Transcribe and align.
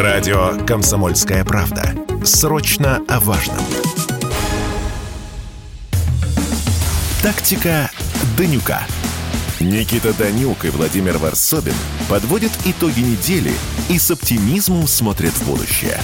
Радио 0.00 0.56
«Комсомольская 0.66 1.44
правда». 1.44 1.94
Срочно 2.24 3.02
о 3.06 3.20
важном. 3.20 3.62
Тактика 7.22 7.90
Данюка. 8.38 8.80
Никита 9.60 10.14
Данюк 10.14 10.64
и 10.64 10.70
Владимир 10.70 11.18
Варсобин 11.18 11.74
подводят 12.08 12.50
итоги 12.64 13.00
недели 13.00 13.52
и 13.90 13.98
с 13.98 14.10
оптимизмом 14.10 14.86
смотрят 14.86 15.34
в 15.34 15.46
будущее. 15.46 16.00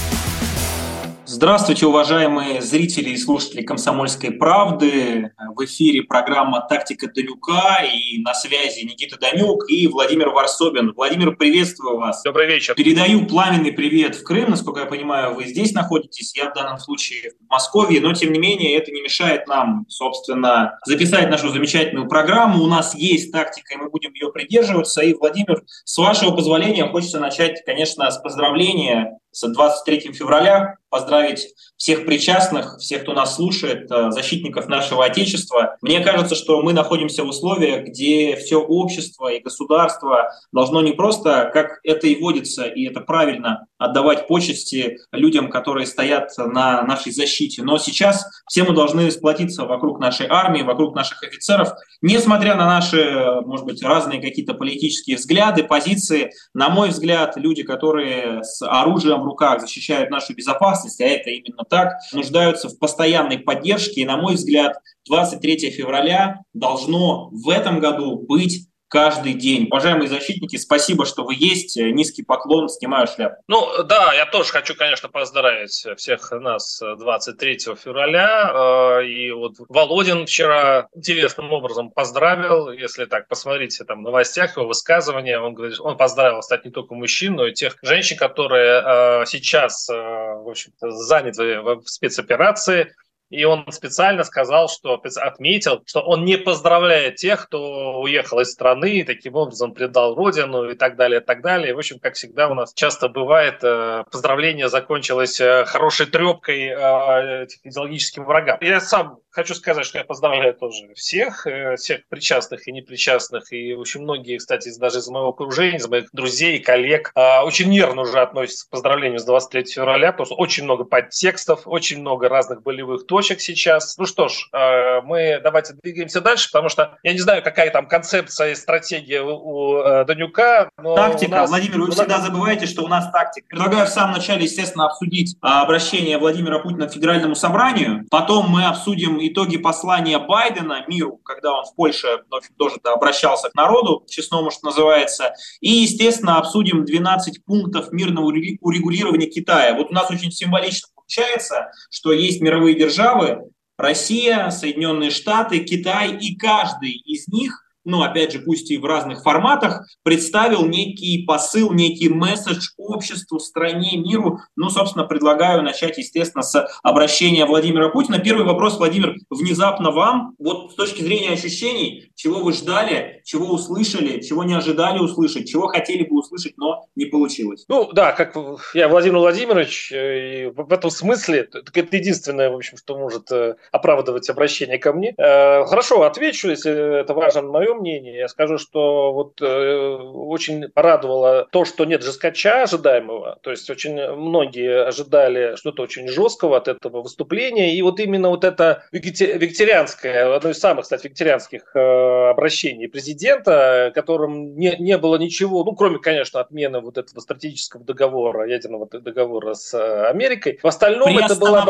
Здравствуйте, 1.29 1.85
уважаемые 1.85 2.61
зрители 2.61 3.09
и 3.09 3.17
слушатели 3.17 3.61
«Комсомольской 3.61 4.31
правды». 4.31 5.33
В 5.57 5.65
эфире 5.65 6.03
программа 6.03 6.61
«Тактика 6.61 7.11
Данюка» 7.13 7.83
и 7.83 8.21
на 8.21 8.33
связи 8.33 8.85
Никита 8.85 9.19
Данюк 9.19 9.69
и 9.69 9.87
Владимир 9.87 10.29
Варсобин. 10.29 10.93
Владимир, 10.95 11.35
приветствую 11.35 11.97
вас. 11.97 12.23
Добрый 12.23 12.47
вечер. 12.47 12.75
Передаю 12.75 13.25
пламенный 13.25 13.73
привет 13.73 14.15
в 14.15 14.23
Крым. 14.23 14.51
Насколько 14.51 14.79
я 14.79 14.85
понимаю, 14.85 15.35
вы 15.35 15.43
здесь 15.43 15.73
находитесь. 15.73 16.33
Я 16.33 16.49
в 16.49 16.53
данном 16.53 16.77
случае 16.77 17.31
в 17.31 17.51
Москве, 17.51 17.99
но 17.99 18.13
тем 18.13 18.31
не 18.31 18.39
менее 18.39 18.77
это 18.77 18.93
не 18.93 19.01
мешает 19.01 19.47
нам, 19.47 19.85
собственно, 19.89 20.79
записать 20.85 21.29
нашу 21.29 21.49
замечательную 21.49 22.07
программу. 22.07 22.63
У 22.63 22.67
нас 22.67 22.95
есть 22.95 23.33
тактика, 23.33 23.73
и 23.73 23.77
мы 23.77 23.89
будем 23.89 24.13
ее 24.13 24.31
придерживаться. 24.31 25.01
И, 25.01 25.13
Владимир, 25.13 25.61
с 25.83 25.97
вашего 25.97 26.31
позволения 26.31 26.87
хочется 26.87 27.19
начать, 27.19 27.65
конечно, 27.65 28.09
с 28.09 28.17
поздравления 28.17 29.19
с 29.37 29.47
23 29.47 30.13
февраля 30.13 30.77
поздравить 30.89 31.49
всех 31.75 32.05
причастных, 32.05 32.77
всех, 32.79 33.03
кто 33.03 33.13
нас 33.13 33.35
слушает, 33.35 33.91
э, 33.91 34.09
защитников 34.09 34.67
нашего 34.67 35.05
Отечества. 35.05 35.77
Мне 35.81 35.99
кажется, 35.99 36.33
что 36.33 36.61
мы 36.61 36.73
находимся 36.73 37.23
в 37.23 37.27
условиях, 37.27 37.85
где 37.85 38.35
все 38.35 38.55
общество 38.55 39.27
и 39.27 39.41
государство 39.41 40.31
должно 40.51 40.81
не 40.81 40.93
просто, 40.93 41.51
как 41.53 41.79
это 41.83 42.07
и 42.07 42.19
водится, 42.19 42.63
и 42.63 42.87
это 42.87 43.01
правильно, 43.01 43.67
отдавать 43.77 44.27
почести 44.27 44.97
людям, 45.11 45.49
которые 45.49 45.85
стоят 45.85 46.31
на 46.37 46.81
нашей 46.83 47.11
защите. 47.11 47.61
Но 47.63 47.77
сейчас 47.77 48.25
все 48.49 48.63
мы 48.63 48.73
должны 48.73 49.11
сплотиться 49.11 49.65
вокруг 49.65 49.99
нашей 49.99 50.25
армии, 50.27 50.63
вокруг 50.63 50.95
наших 50.95 51.21
офицеров. 51.21 51.73
Несмотря 52.01 52.55
на 52.55 52.65
наши, 52.65 53.41
может 53.45 53.65
быть, 53.65 53.83
разные 53.83 54.21
какие-то 54.21 54.55
политические 54.55 55.17
взгляды, 55.17 55.63
позиции, 55.63 56.31
на 56.53 56.69
мой 56.69 56.89
взгляд, 56.89 57.37
люди, 57.37 57.61
которые 57.61 58.43
с 58.43 58.65
оружием 58.65 59.26
руках 59.27 59.61
защищают 59.61 60.09
нашу 60.09 60.33
безопасность, 60.33 60.99
а 61.01 61.05
это 61.05 61.29
именно 61.29 61.63
так, 61.69 61.93
нуждаются 62.11 62.69
в 62.69 62.79
постоянной 62.79 63.39
поддержке. 63.39 64.01
И, 64.01 64.05
на 64.05 64.17
мой 64.17 64.35
взгляд, 64.35 64.77
23 65.07 65.69
февраля 65.71 66.41
должно 66.53 67.29
в 67.29 67.49
этом 67.49 67.79
году 67.79 68.17
быть 68.17 68.67
каждый 68.87 69.33
день. 69.33 69.67
Уважаемые 69.67 70.07
защитники, 70.07 70.55
спасибо, 70.57 71.05
что 71.05 71.23
вы 71.23 71.35
есть. 71.35 71.77
Низкий 71.77 72.23
поклон, 72.23 72.69
снимаю 72.69 73.07
шляпу. 73.07 73.41
Ну 73.47 73.83
да, 73.83 74.13
я 74.13 74.25
тоже 74.25 74.51
хочу, 74.51 74.75
конечно, 74.75 75.09
поздравить 75.09 75.85
всех 75.97 76.31
нас 76.31 76.81
23 76.81 77.57
февраля. 77.75 78.99
Э, 78.99 79.05
и 79.05 79.31
вот 79.31 79.55
Володин 79.69 80.25
вчера 80.25 80.87
интересным 80.95 81.51
образом 81.51 81.91
поздравил. 81.91 82.71
Если 82.71 83.05
так 83.05 83.27
посмотрите 83.27 83.83
там 83.83 83.99
в 83.99 84.03
новостях, 84.03 84.57
его 84.57 84.67
высказывания, 84.67 85.39
он 85.39 85.53
говорит, 85.53 85.79
он 85.79 85.97
поздравил, 85.97 86.39
кстати, 86.39 86.67
не 86.67 86.71
только 86.71 86.95
мужчин, 86.95 87.35
но 87.35 87.47
и 87.47 87.53
тех 87.53 87.77
женщин, 87.81 88.17
которые 88.17 88.81
э, 88.83 89.25
сейчас, 89.25 89.89
э, 89.89 89.93
в 89.93 90.49
общем-то, 90.49 90.91
заняты 90.91 91.61
в 91.61 91.83
спецоперации 91.85 92.93
и 93.29 93.43
он 93.43 93.65
специально 93.71 94.23
сказал, 94.23 94.69
что 94.69 95.01
отметил, 95.17 95.83
что 95.85 96.01
он 96.01 96.23
не 96.23 96.37
поздравляет 96.37 97.15
тех, 97.15 97.45
кто 97.47 97.99
уехал 98.01 98.39
из 98.39 98.51
страны, 98.51 98.99
и 98.99 99.03
таким 99.03 99.35
образом 99.35 99.73
предал 99.73 100.15
родину 100.15 100.69
и 100.69 100.75
так 100.75 100.95
далее, 100.95 101.19
и 101.19 101.23
так 101.23 101.41
далее. 101.41 101.73
В 101.73 101.77
общем, 101.77 101.99
как 101.99 102.15
всегда 102.15 102.47
у 102.47 102.53
нас 102.53 102.73
часто 102.73 103.09
бывает, 103.09 103.63
э, 103.63 104.03
поздравление 104.11 104.69
закончилось 104.69 105.41
э, 105.41 105.65
хорошей 105.65 106.05
трепкой 106.05 106.67
э, 106.67 107.47
идеологическим 107.63 108.25
врагам. 108.25 108.57
Я 108.61 108.79
сам 108.79 109.19
хочу 109.37 109.53
сказать, 109.53 109.85
что 109.85 109.99
я 109.99 110.03
поздравляю 110.03 110.55
тоже 110.55 110.93
всех, 110.95 111.45
всех 111.77 112.01
причастных 112.09 112.67
и 112.67 112.71
непричастных, 112.71 113.53
и 113.53 113.75
очень 113.75 114.01
многие, 114.01 114.37
кстати, 114.37 114.75
даже 114.79 114.99
из 114.99 115.07
моего 115.09 115.29
окружения, 115.29 115.77
из 115.77 115.87
моих 115.87 116.09
друзей, 116.11 116.59
коллег, 116.59 117.11
очень 117.43 117.69
нервно 117.69 118.01
уже 118.01 118.19
относятся 118.19 118.65
к 118.65 118.69
поздравлению 118.71 119.19
с 119.19 119.25
23 119.25 119.65
февраля, 119.65 120.11
потому 120.11 120.25
что 120.25 120.35
очень 120.35 120.63
много 120.63 120.83
подтекстов, 120.83 121.61
очень 121.65 121.99
много 121.99 122.29
разных 122.29 122.63
болевых 122.63 123.05
точек, 123.05 123.39
сейчас. 123.41 123.97
Ну 123.97 124.05
что 124.05 124.27
ж, 124.27 124.49
э, 124.53 125.01
мы 125.01 125.39
давайте 125.43 125.73
двигаемся 125.73 126.21
дальше, 126.21 126.49
потому 126.51 126.69
что 126.69 126.97
я 127.03 127.13
не 127.13 127.19
знаю, 127.19 127.43
какая 127.43 127.69
там 127.69 127.87
концепция 127.87 128.51
и 128.51 128.55
стратегия 128.55 129.21
у 129.21 129.77
э, 129.77 130.05
Данюка. 130.05 130.69
Тактика. 130.95 131.31
Нас... 131.31 131.49
Владимир, 131.49 131.81
вы 131.81 131.91
всегда 131.91 132.19
забываете, 132.19 132.65
что 132.65 132.83
у 132.83 132.87
нас 132.87 133.11
тактика. 133.11 133.47
Предлагаю 133.49 133.85
в 133.85 133.89
самом 133.89 134.13
начале, 134.13 134.43
естественно, 134.43 134.87
обсудить 134.87 135.37
а, 135.41 135.61
обращение 135.61 136.17
Владимира 136.17 136.59
Путина 136.59 136.87
к 136.87 136.93
Федеральному 136.93 137.35
собранию. 137.35 138.05
Потом 138.09 138.49
мы 138.49 138.65
обсудим 138.65 139.19
итоги 139.27 139.57
послания 139.57 140.19
Байдена 140.19 140.85
миру, 140.87 141.17
когда 141.23 141.53
он 141.53 141.65
в 141.65 141.75
Польше 141.75 142.23
ну, 142.29 142.39
тоже 142.57 142.77
обращался 142.83 143.49
к 143.49 143.55
народу, 143.55 144.05
честному, 144.09 144.51
что 144.51 144.67
называется. 144.67 145.33
И, 145.61 145.69
естественно, 145.69 146.37
обсудим 146.37 146.85
12 146.85 147.43
пунктов 147.45 147.91
мирного 147.91 148.25
урегулирования 148.25 149.27
Китая. 149.27 149.73
Вот 149.75 149.91
у 149.91 149.93
нас 149.93 150.09
очень 150.09 150.31
символично 150.31 150.87
Получается, 151.07 151.71
что 151.89 152.11
есть 152.11 152.41
мировые 152.41 152.77
державы, 152.77 153.49
Россия, 153.77 154.49
Соединенные 154.49 155.09
Штаты, 155.09 155.59
Китай, 155.59 156.17
и 156.17 156.35
каждый 156.35 156.91
из 156.91 157.29
них 157.29 157.63
ну, 157.87 158.03
опять 158.03 158.33
же, 158.33 158.39
пусть 158.39 158.69
и 158.69 158.77
в 158.77 158.85
разных 158.85 159.23
форматах, 159.23 159.87
представил 160.03 160.65
некий 160.65 161.23
посыл, 161.25 161.71
некий 161.71 162.09
месседж 162.09 162.67
обществу, 162.77 163.39
стране, 163.39 163.97
миру. 163.97 164.39
Ну, 164.57 164.69
собственно, 164.69 165.05
предлагаю 165.05 165.63
начать, 165.63 165.97
естественно, 165.97 166.43
с 166.43 166.67
обращения 166.83 167.45
Владимира 167.45 167.89
Путина. 167.89 168.19
Первый 168.19 168.45
вопрос, 168.45 168.77
Владимир, 168.77 169.15
внезапно 169.29 169.91
вам, 169.91 170.35
вот 170.37 170.73
с 170.73 170.75
точки 170.75 171.01
зрения 171.01 171.31
ощущений, 171.31 172.11
чего 172.15 172.39
вы 172.39 172.51
ждали, 172.51 173.21
чего 173.23 173.47
услышали, 173.47 174.19
чего 174.21 174.43
не 174.43 174.53
ожидали 174.53 174.99
услышать, 174.99 175.49
чего 175.49 175.67
хотели 175.67 176.03
бы 176.03 176.19
услышать, 176.19 176.57
но 176.57 176.85
не 176.95 177.05
получилось? 177.05 177.63
Ну, 177.69 177.89
да, 177.93 178.11
как 178.11 178.35
я 178.73 178.89
Владимир 178.89 179.19
Владимирович, 179.19 179.91
э, 179.93 180.51
в 180.51 180.73
этом 180.73 180.89
смысле, 180.89 181.47
это 181.53 181.97
единственное, 181.97 182.49
в 182.49 182.55
общем, 182.55 182.77
что 182.77 182.97
может 182.97 183.31
э, 183.31 183.55
оправдывать 183.71 184.29
обращение 184.29 184.77
ко 184.77 184.91
мне. 184.91 185.13
Э, 185.17 185.63
хорошо, 185.65 186.03
отвечу, 186.03 186.49
если 186.49 186.99
это 187.01 187.13
важно 187.13 187.43
мое 187.43 187.76
мнение. 187.77 188.17
Я 188.17 188.27
скажу, 188.27 188.57
что 188.57 189.13
вот 189.13 189.41
э, 189.41 189.95
очень 189.95 190.69
порадовало 190.69 191.47
то, 191.51 191.65
что 191.65 191.85
нет 191.85 192.03
жесткача 192.03 192.63
ожидаемого. 192.63 193.39
То 193.41 193.51
есть 193.51 193.69
очень 193.69 194.11
многие 194.11 194.85
ожидали 194.85 195.55
что-то 195.55 195.83
очень 195.83 196.07
жесткого 196.07 196.57
от 196.57 196.67
этого 196.67 197.01
выступления. 197.01 197.75
И 197.75 197.81
вот 197.81 197.99
именно 197.99 198.29
вот 198.29 198.43
это 198.43 198.83
вегетарианское, 198.91 200.35
одно 200.35 200.49
из 200.49 200.59
самых, 200.59 200.83
кстати, 200.83 201.07
вегетарианских 201.07 201.75
э, 201.75 202.29
обращений 202.29 202.87
президента, 202.87 203.91
которым 203.93 204.57
не, 204.57 204.75
не 204.77 204.97
было 204.97 205.17
ничего, 205.17 205.63
ну, 205.63 205.73
кроме, 205.73 205.99
конечно, 205.99 206.39
отмены 206.39 206.79
вот 206.79 206.97
этого 206.97 207.19
стратегического 207.19 207.83
договора, 207.83 208.47
ядерного 208.47 208.87
договора 208.87 209.53
с 209.53 209.73
э, 209.73 210.07
Америкой. 210.07 210.59
В 210.61 210.67
остальном 210.67 211.17
это 211.17 211.35
было... 211.35 211.67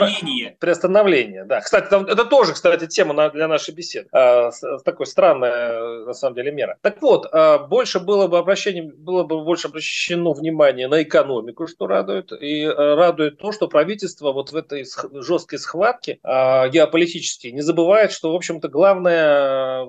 Приостановление, 0.59 1.45
да. 1.45 1.61
Кстати, 1.61 1.87
это 1.87 2.25
тоже, 2.25 2.53
кстати, 2.53 2.87
тема 2.87 3.29
для 3.29 3.47
нашей 3.47 3.73
беседы. 3.73 4.07
А, 4.11 4.51
такой 4.83 5.05
странная 5.05 5.96
на 6.05 6.13
самом 6.13 6.35
деле 6.35 6.51
мера. 6.51 6.77
Так 6.81 7.01
вот, 7.01 7.27
а, 7.31 7.59
больше 7.59 7.99
было 7.99 8.27
бы 8.27 8.37
обращение, 8.37 8.83
было 8.83 9.23
бы 9.23 9.43
больше 9.43 9.67
обращено 9.67 10.33
внимание 10.33 10.87
на 10.87 11.03
экономику, 11.03 11.67
что 11.67 11.87
радует, 11.87 12.31
и 12.31 12.63
а, 12.63 12.95
радует 12.95 13.37
то, 13.37 13.51
что 13.51 13.67
правительство 13.67 14.31
вот 14.31 14.51
в 14.51 14.55
этой 14.55 14.85
жесткой 15.21 15.59
схватке 15.59 16.19
а, 16.23 16.67
геополитической 16.69 17.51
не 17.51 17.61
забывает, 17.61 18.11
что, 18.11 18.31
в 18.31 18.35
общем-то, 18.35 18.67
главное, 18.67 19.85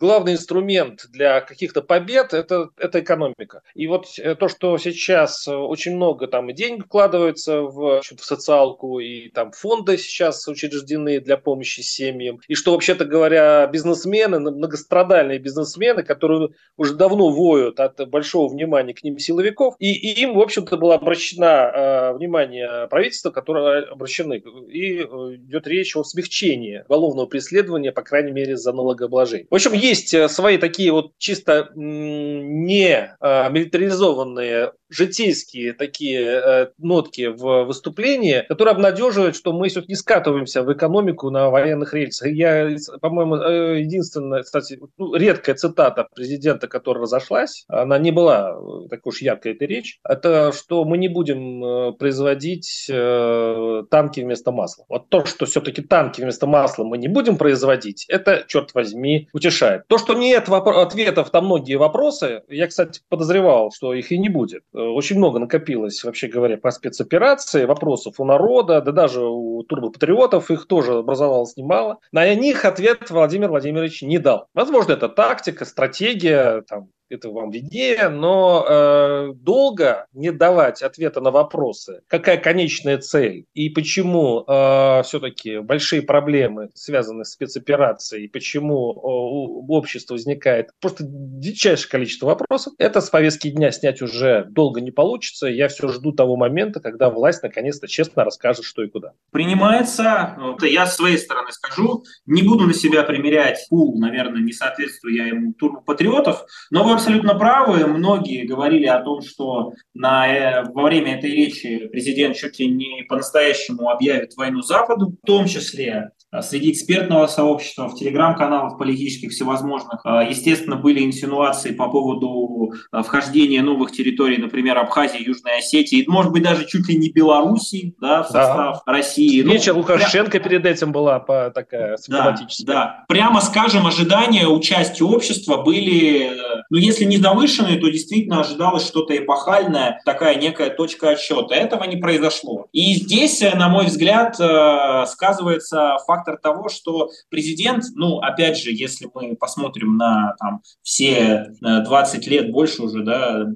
главный 0.00 0.34
инструмент 0.34 1.06
для 1.10 1.40
каких-то 1.40 1.82
побед 1.82 2.34
это, 2.34 2.68
это 2.76 3.00
экономика. 3.00 3.62
И 3.74 3.86
вот 3.86 4.06
э, 4.18 4.34
то, 4.34 4.48
что 4.48 4.76
сейчас 4.78 5.46
очень 5.48 5.96
много 5.96 6.26
там 6.26 6.50
и 6.50 6.52
денег 6.52 6.86
вкладывается 6.86 7.62
в, 7.62 8.00
в 8.02 8.24
социалку, 8.24 8.98
и 8.98 9.28
там 9.30 9.52
фонды 9.52 9.98
сейчас 9.98 10.46
учреждены 10.48 11.20
для 11.20 11.36
помощи 11.36 11.80
семьям, 11.80 12.40
и 12.48 12.54
что, 12.54 12.72
вообще-то 12.72 13.04
говоря, 13.04 13.66
бизнесмены 13.66 14.40
многострадальные 14.40 15.21
профессиональные 15.22 15.38
бизнесмены, 15.38 16.02
которые 16.02 16.50
уже 16.76 16.94
давно 16.94 17.30
воют 17.30 17.80
от 17.80 18.08
большого 18.08 18.48
внимания 18.48 18.94
к 18.94 19.02
ним 19.02 19.18
силовиков, 19.18 19.74
и, 19.78 19.92
и 19.92 20.20
им, 20.20 20.34
в 20.34 20.40
общем-то, 20.40 20.76
было 20.76 20.94
обращено 20.94 21.46
э, 21.46 22.12
внимание 22.14 22.88
правительства, 22.88 23.30
которое 23.30 23.82
обращены, 23.84 24.42
и 24.68 24.98
э, 24.98 25.04
идет 25.34 25.66
речь 25.66 25.96
о 25.96 26.04
смягчении 26.04 26.84
уголовного 26.88 27.26
преследования, 27.26 27.92
по 27.92 28.02
крайней 28.02 28.32
мере, 28.32 28.56
за 28.56 28.72
налогообложение. 28.72 29.46
В 29.50 29.54
общем, 29.54 29.72
есть 29.72 30.14
э, 30.14 30.28
свои 30.28 30.58
такие 30.58 30.92
вот 30.92 31.12
чисто 31.18 31.70
не 31.74 33.16
э, 33.20 33.50
милитаризованные 33.50 34.72
житейские 34.92 35.72
такие 35.72 36.20
э, 36.20 36.66
нотки 36.78 37.26
в 37.26 37.64
выступлении, 37.64 38.44
которые 38.46 38.72
обнадеживают, 38.72 39.34
что 39.34 39.52
мы 39.52 39.68
все-таки 39.68 39.94
скатываемся 39.94 40.62
в 40.62 40.72
экономику 40.72 41.30
на 41.30 41.48
военных 41.48 41.94
рельсах. 41.94 42.28
Я, 42.28 42.76
по-моему, 43.00 43.36
э, 43.36 43.80
единственное, 43.80 44.42
кстати, 44.42 44.78
ну, 44.98 45.11
редкая 45.14 45.54
цитата 45.54 46.06
президента, 46.14 46.68
которая 46.68 47.02
разошлась, 47.02 47.64
она 47.68 47.98
не 47.98 48.10
была 48.10 48.52
э, 48.52 48.88
такой 48.88 49.10
уж 49.10 49.22
яркой 49.22 49.52
этой 49.52 49.66
речь, 49.66 49.98
это 50.08 50.52
что 50.52 50.84
мы 50.84 50.98
не 50.98 51.08
будем 51.08 51.64
э, 51.64 51.92
производить 51.92 52.86
э, 52.90 53.82
танки 53.90 54.20
вместо 54.20 54.52
масла. 54.52 54.84
Вот 54.88 55.08
то, 55.08 55.24
что 55.24 55.46
все-таки 55.46 55.82
танки 55.82 56.20
вместо 56.20 56.46
масла 56.46 56.84
мы 56.84 56.98
не 56.98 57.08
будем 57.08 57.36
производить, 57.36 58.06
это, 58.08 58.44
черт 58.46 58.74
возьми, 58.74 59.28
утешает. 59.32 59.86
То, 59.88 59.98
что 59.98 60.14
нет 60.14 60.48
ответов 60.48 61.32
на 61.32 61.40
многие 61.40 61.76
вопросы, 61.76 62.42
я, 62.48 62.66
кстати, 62.66 63.00
подозревал, 63.08 63.70
что 63.72 63.94
их 63.94 64.12
и 64.12 64.18
не 64.18 64.28
будет. 64.28 64.62
Очень 64.72 65.18
много 65.18 65.38
накопилось, 65.38 66.02
вообще 66.04 66.28
говоря, 66.28 66.56
по 66.56 66.70
спецоперации, 66.70 67.64
вопросов 67.64 68.14
у 68.18 68.24
народа, 68.24 68.80
да 68.80 68.92
даже 68.92 69.24
у 69.24 69.62
турбопатриотов 69.62 70.50
их 70.50 70.66
тоже 70.66 70.98
образовалось 70.98 71.56
немало. 71.56 71.98
На 72.12 72.32
них 72.34 72.64
ответ 72.64 73.10
Владимир 73.10 73.48
Владимирович 73.48 74.02
не 74.02 74.18
дал. 74.18 74.46
Возможно, 74.54 74.91
это 74.92 75.08
тактика, 75.08 75.64
стратегия, 75.64 76.62
там, 76.62 76.90
это 77.12 77.30
вам 77.30 77.50
виднее, 77.50 78.08
но 78.08 78.64
э, 78.68 79.32
долго 79.34 80.06
не 80.12 80.32
давать 80.32 80.82
ответа 80.82 81.20
на 81.20 81.30
вопросы, 81.30 82.02
какая 82.08 82.38
конечная 82.38 82.98
цель 82.98 83.46
и 83.54 83.68
почему 83.68 84.44
э, 84.46 85.02
все-таки 85.04 85.58
большие 85.58 86.02
проблемы 86.02 86.70
связаны 86.74 87.24
с 87.24 87.32
спецоперацией, 87.32 88.24
и 88.24 88.28
почему 88.28 88.92
э, 88.92 88.98
у 89.02 89.66
общества 89.74 90.14
возникает 90.14 90.70
просто 90.80 91.04
дичайшее 91.06 91.90
количество 91.90 92.26
вопросов, 92.26 92.72
это 92.78 93.00
с 93.00 93.10
повестки 93.10 93.50
дня 93.50 93.72
снять 93.72 94.02
уже 94.02 94.46
долго 94.48 94.80
не 94.80 94.90
получится. 94.90 95.46
Я 95.46 95.68
все 95.68 95.88
жду 95.88 96.12
того 96.12 96.36
момента, 96.36 96.80
когда 96.80 97.10
власть 97.10 97.42
наконец-то 97.42 97.88
честно 97.88 98.24
расскажет, 98.24 98.64
что 98.64 98.82
и 98.82 98.88
куда. 98.88 99.12
Принимается, 99.30 100.36
я 100.62 100.86
с 100.86 100.96
своей 100.96 101.18
стороны 101.18 101.52
скажу, 101.52 102.04
не 102.26 102.42
буду 102.42 102.66
на 102.66 102.74
себя 102.74 103.02
примерять 103.02 103.66
пул, 103.68 103.98
наверное, 103.98 104.40
не 104.40 104.52
соответствую 104.52 105.14
я 105.14 105.26
ему 105.26 105.52
турбопатриотов, 105.54 106.44
но 106.70 106.84
вы 106.84 106.94
абсолютно 107.02 107.34
правы. 107.34 107.84
Многие 107.86 108.46
говорили 108.46 108.86
о 108.86 109.00
том, 109.00 109.22
что 109.22 109.72
на, 109.92 110.28
э, 110.28 110.64
во 110.72 110.84
время 110.84 111.18
этой 111.18 111.32
речи 111.32 111.88
президент 111.88 112.36
чуть 112.36 112.60
ли 112.60 112.68
не 112.68 113.02
по-настоящему 113.08 113.90
объявит 113.90 114.36
войну 114.36 114.62
Западу, 114.62 115.08
в 115.08 115.26
том 115.26 115.46
числе 115.46 116.10
среди 116.40 116.72
экспертного 116.72 117.26
сообщества, 117.26 117.88
в 117.88 117.94
телеграм-каналах 117.94 118.78
политических 118.78 119.32
всевозможных, 119.32 120.00
а, 120.04 120.22
естественно, 120.24 120.76
были 120.76 121.02
инсинуации 121.02 121.72
по 121.72 121.88
поводу 121.88 122.72
а, 122.90 123.02
вхождения 123.02 123.62
новых 123.62 123.92
территорий, 123.92 124.38
например, 124.38 124.78
Абхазии, 124.78 125.22
Южной 125.22 125.58
Осетии, 125.58 125.98
и, 125.98 126.08
может 126.08 126.32
быть, 126.32 126.42
даже 126.42 126.66
чуть 126.66 126.88
ли 126.88 126.96
не 126.96 127.10
Белоруссии 127.10 127.94
да, 128.00 128.22
в 128.22 128.26
состав 128.26 128.82
да. 128.86 128.92
России. 128.92 129.42
Ну, 129.42 129.52
Лукашенко 129.74 130.30
пря... 130.30 130.40
перед 130.40 130.64
этим 130.64 130.90
была 130.90 131.20
по, 131.20 131.50
такая 131.54 131.98
симптоматическая. 131.98 132.66
Да, 132.66 132.72
да. 132.72 133.04
Прямо 133.08 133.42
скажем, 133.42 133.86
ожидания 133.86 134.46
участия 134.46 135.04
общества 135.04 135.58
были, 135.58 136.30
ну, 136.70 136.78
если 136.78 137.04
не 137.04 137.18
завышенные, 137.18 137.78
то 137.78 137.90
действительно 137.90 138.40
ожидалось 138.40 138.86
что-то 138.86 139.14
эпохальное, 139.14 140.00
такая 140.06 140.36
некая 140.36 140.70
точка 140.70 141.10
отсчета. 141.10 141.54
Этого 141.54 141.84
не 141.84 141.96
произошло. 141.96 142.68
И 142.72 142.94
здесь, 142.94 143.42
на 143.54 143.68
мой 143.68 143.86
взгляд, 143.86 144.40
э, 144.40 145.04
сказывается 145.06 145.98
факт 146.06 146.21
фактор 146.22 146.38
того, 146.38 146.68
что 146.68 147.10
президент, 147.28 147.84
ну, 147.94 148.18
опять 148.18 148.58
же, 148.58 148.70
если 148.70 149.08
мы 149.12 149.36
посмотрим 149.36 149.96
на 149.96 150.34
там, 150.38 150.62
все 150.82 151.46
20 151.60 152.26
э, 152.26 152.30
лет, 152.30 152.52
больше 152.52 152.82
уже, 152.82 153.02
да, 153.02 153.46